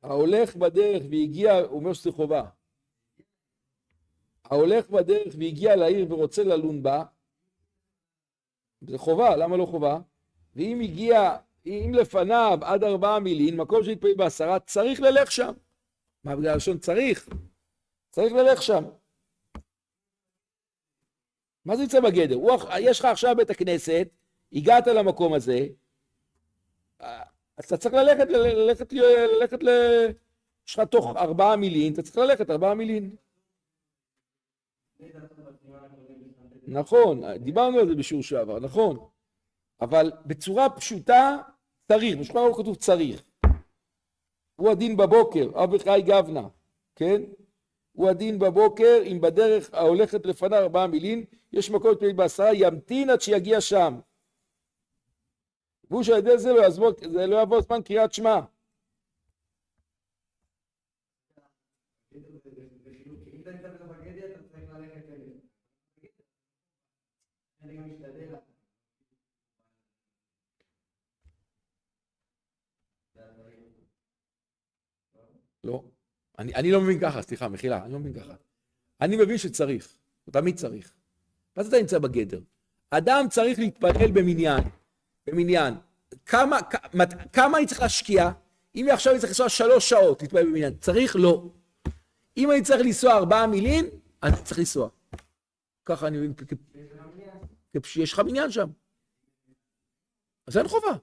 ההולך 0.02 0.56
בדרך 0.56 1.02
והגיע, 1.10 1.58
הוא 1.58 1.80
אומר 1.80 1.92
שזה 1.92 2.12
חובה. 2.12 2.44
ההולך 4.44 4.90
בדרך 4.90 5.34
והגיע 5.38 5.76
לעיר 5.76 6.12
ורוצה 6.12 6.42
ללון 6.42 6.82
בה, 6.82 7.04
זה 8.80 8.98
חובה, 8.98 9.36
למה 9.36 9.56
לא 9.56 9.66
חובה? 9.66 9.98
ואם 10.56 10.80
הגיע, 10.80 11.36
אם 11.66 11.92
לפניו 11.94 12.58
עד 12.62 12.84
ארבעה 12.84 13.20
מילין, 13.20 13.56
מקום 13.56 13.84
שהתפלל 13.84 14.14
בעשרה, 14.14 14.60
צריך 14.60 15.00
ללך 15.00 15.32
שם. 15.32 15.52
מה 16.24 16.36
בגלל 16.36 16.56
לשון 16.56 16.78
צריך? 16.78 17.28
צריך 18.10 18.32
ללך 18.32 18.62
שם. 18.62 18.84
מה 21.64 21.76
זה 21.76 21.82
יוצא 21.82 22.00
בגדר? 22.00 22.34
הוא, 22.34 22.52
יש 22.80 23.00
לך 23.00 23.04
עכשיו 23.04 23.36
בית 23.36 23.50
הכנסת, 23.50 24.08
הגעת 24.52 24.86
למקום 24.86 25.34
הזה, 25.34 25.66
אז 27.56 27.64
אתה 27.66 27.76
צריך 27.76 27.94
ללכת, 27.94 28.28
ללכת, 28.30 28.92
ללכת, 28.92 29.62
ל... 29.62 29.68
יש 30.68 30.78
לך 30.78 30.86
תוך 30.90 31.16
ארבעה 31.16 31.56
מילין, 31.56 31.92
אתה 31.92 32.02
צריך 32.02 32.16
ללכת 32.16 32.50
ארבעה 32.50 32.74
מילין. 32.74 33.16
נכון, 36.66 37.34
דיברנו 37.36 37.78
על 37.78 37.88
זה 37.88 37.94
בשיעור 37.94 38.22
שעבר, 38.22 38.60
נכון. 38.60 38.98
אבל 39.80 40.12
בצורה 40.26 40.70
פשוטה, 40.70 41.38
צריך, 41.88 42.16
בשולחן 42.18 42.38
ערוך 42.38 42.60
כתוב 42.60 42.76
צריך. 42.76 43.22
הוא 44.56 44.70
הדין 44.70 44.96
בבוקר, 44.96 45.50
אב 45.54 45.72
וחי 45.72 46.02
גבנה, 46.06 46.48
כן? 46.96 47.22
הוא 47.92 48.08
הדין 48.08 48.38
בבוקר, 48.38 48.98
אם 49.06 49.20
בדרך 49.20 49.74
ההולכת 49.74 50.26
לפניו 50.26 50.58
ארבעה 50.58 50.86
מילין, 50.86 51.24
יש 51.52 51.70
מקום 51.70 51.90
להתפלל 51.90 52.12
בעשרה, 52.12 52.54
ימתין 52.54 53.10
עד 53.10 53.20
שיגיע 53.20 53.60
שם. 53.60 54.00
והוא 55.90 56.02
שעל 56.02 56.18
ידי 56.18 56.38
זה 56.38 56.52
לא 56.52 56.62
לא 57.26 57.36
יעבור 57.36 57.60
זמן 57.60 57.82
קריאת 57.82 58.12
שמע. 58.12 58.40
לא. 75.64 75.82
אני, 76.38 76.54
אני 76.54 76.72
לא 76.72 76.80
מבין 76.80 77.00
ככה, 77.00 77.22
סליחה, 77.22 77.48
מחילה, 77.48 77.84
אני 77.84 77.92
לא 77.92 77.98
מבין 77.98 78.12
ככה. 78.12 78.34
אני 79.00 79.16
מבין 79.16 79.38
שצריך, 79.38 79.98
תמיד 80.30 80.56
צריך. 80.56 80.92
מה 81.56 81.62
זה 81.62 81.68
אתה 81.68 81.78
נמצא 81.78 81.98
בגדר? 81.98 82.40
אדם 82.90 83.26
צריך 83.30 83.58
להתפלל 83.58 84.10
במניין, 84.12 84.64
במניין. 85.26 85.74
כמה, 86.26 86.62
כמה, 86.62 87.04
כמה 87.32 87.58
אני 87.58 87.66
צריך 87.66 87.80
להשקיע? 87.80 88.30
אם 88.74 88.86
עכשיו 88.92 89.12
אני 89.12 89.20
צריך 89.20 89.30
לנסוע 89.30 89.48
שלוש 89.48 89.88
שעות 89.88 90.22
להתפלל 90.22 90.46
במניין, 90.46 90.74
צריך? 90.80 91.16
לא. 91.16 91.48
אם 92.36 92.50
אני 92.50 92.62
צריך 92.62 92.80
לנסוע 92.80 93.12
ארבעה 93.16 93.46
מילים, 93.46 93.86
אני 94.22 94.32
צריך 94.44 94.58
לנסוע. 94.58 94.88
ככה 95.84 96.06
אני 96.06 96.18
מבין, 96.18 96.32
יש 97.96 98.12
לך 98.12 98.18
מניין 98.18 98.50
שם. 98.50 98.68
אז 100.46 100.56
אין 100.56 100.68
חובה. 100.68 100.96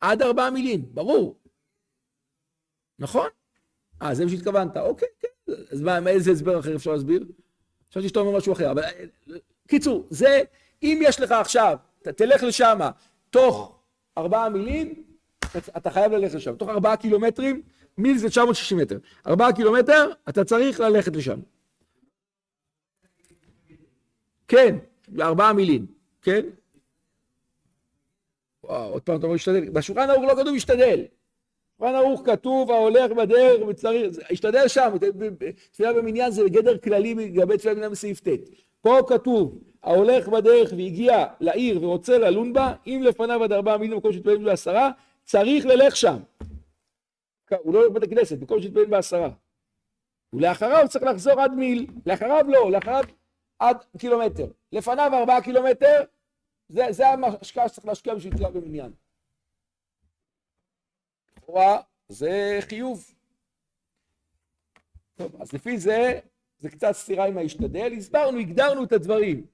עד 0.00 0.22
ארבעה 0.22 0.50
מילים, 0.50 0.94
ברור. 0.94 1.38
נכון? 2.98 3.28
אה, 4.02 4.14
זה 4.14 4.24
מה 4.24 4.30
שהתכוונת. 4.30 4.76
אוקיי, 4.76 5.08
כן. 5.20 5.52
אז 5.70 5.80
מה, 5.80 6.08
איזה 6.08 6.30
הסבר 6.30 6.60
אחר 6.60 6.76
אפשר 6.76 6.92
להסביר? 6.92 7.24
חשבתי 7.90 8.08
שאתה 8.08 8.20
אומר 8.20 8.38
משהו 8.38 8.52
אחר, 8.52 8.70
אבל... 8.70 8.82
קיצור, 9.68 10.06
זה, 10.10 10.42
אם 10.82 11.00
יש 11.02 11.20
לך 11.20 11.32
עכשיו, 11.32 11.76
אתה 12.02 12.12
תלך 12.12 12.42
לשם 12.42 12.78
תוך 13.30 13.78
ארבעה 14.18 14.48
מילים, 14.48 15.04
אתה 15.56 15.90
חייב 15.90 16.12
ללכת 16.12 16.34
לשם. 16.34 16.56
תוך 16.56 16.68
ארבעה 16.68 16.96
קילומטרים, 16.96 17.62
מיל 17.98 18.18
זה 18.18 18.28
960 18.28 18.78
מטר. 18.78 18.98
ארבעה 19.26 19.52
קילומטר, 19.52 20.10
אתה 20.28 20.44
צריך 20.44 20.80
ללכת 20.80 21.16
לשם. 21.16 21.40
כן, 24.48 24.76
בארבעה 25.08 25.52
מילים, 25.52 25.86
כן? 26.22 26.46
וואו, 28.64 28.92
עוד 28.92 29.02
פעם 29.02 29.16
אתה 29.16 29.26
אומר 29.26 29.32
להשתדל. 29.32 29.70
בשולחן 29.70 30.10
ערוך 30.10 30.24
לא 30.24 30.34
כתוב 30.42 30.54
להשתדל. 30.54 31.04
בשולחן 31.84 31.94
ערוך 31.94 32.22
כתוב 32.24 32.70
ההולך 32.70 33.12
בדרך 33.12 33.68
וצריך, 33.68 34.16
השתדל 34.30 34.68
שם, 34.68 34.92
תפילה 35.72 35.92
במניין 35.92 36.30
זה 36.30 36.42
גדר 36.48 36.78
כללי 36.78 37.14
לגבי 37.14 37.58
תפילה 37.58 37.74
במניין 37.74 37.92
בסעיף 37.92 38.20
ט'. 38.20 38.28
פה 38.80 38.98
כתוב 39.08 39.58
ההולך 39.82 40.28
בדרך 40.28 40.72
והגיע 40.76 41.26
לעיר 41.40 41.84
ורוצה 41.84 42.18
ללון 42.18 42.52
בה, 42.52 42.74
אם 42.86 43.00
לפניו 43.04 43.44
עד 43.44 43.52
ארבעה 43.52 43.78
מילים 43.78 43.94
במקום 43.94 44.12
שהתפלל 44.12 44.44
בעשרה, 44.44 44.90
צריך 45.24 45.66
ללך 45.66 45.96
שם. 45.96 46.16
הוא 47.58 47.74
לא 47.74 47.78
הולך 47.78 47.90
בבית 47.90 48.02
הכנסת, 48.02 48.38
במקום 48.38 48.60
שהתפלל 48.60 48.84
בעשרה. 48.84 49.30
ולאחריו 50.32 50.86
צריך 50.88 51.04
לחזור 51.04 51.40
עד 51.40 51.52
מיל, 51.54 51.86
לאחריו 52.06 52.44
לא, 52.48 52.70
לאחריו 52.72 53.04
עד 53.58 53.76
קילומטר. 53.98 54.46
לפניו 54.72 55.10
ארבעה 55.14 55.42
קילומטר, 55.42 56.02
זה, 56.68 56.86
זה 56.90 57.08
ההשקעה 57.08 57.68
שצריך 57.68 57.86
להשקיע 57.86 58.14
בשביל 58.14 58.32
תפילה 58.32 58.50
במניין. 58.50 58.92
לכאורה 61.44 61.80
זה 62.08 62.58
חיוב. 62.60 63.14
טוב, 65.14 65.36
אז 65.40 65.52
לפי 65.52 65.78
זה, 65.78 66.18
זה 66.58 66.70
קצת 66.70 66.92
סתירה 66.92 67.26
עם 67.26 67.38
ההשתדל, 67.38 67.92
הסברנו, 67.98 68.38
הגדרנו 68.38 68.84
את 68.84 68.92
הדברים. 68.92 69.46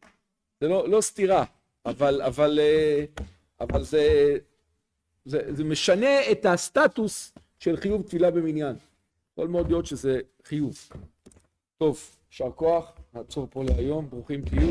זה 0.60 0.68
לא, 0.68 0.88
לא 0.88 1.00
סתירה, 1.00 1.44
אבל, 1.86 2.22
אבל, 2.22 2.58
אה, 2.62 3.04
אבל 3.60 3.82
זה, 3.82 4.36
זה, 5.24 5.54
זה 5.54 5.64
משנה 5.64 6.30
את 6.32 6.46
הסטטוס 6.46 7.32
של 7.58 7.76
חיוב 7.76 8.02
תפילה 8.02 8.30
במניין. 8.30 8.76
יכול 9.32 9.48
מאוד 9.48 9.68
להיות 9.68 9.86
שזה 9.86 10.20
חיוב. 10.44 10.88
טוב, 11.78 12.16
יישר 12.30 12.50
כוח, 12.54 12.92
נעצור 13.14 13.46
פה 13.50 13.64
להיום, 13.64 14.10
ברוכים 14.10 14.44
תהיו. 14.44 14.70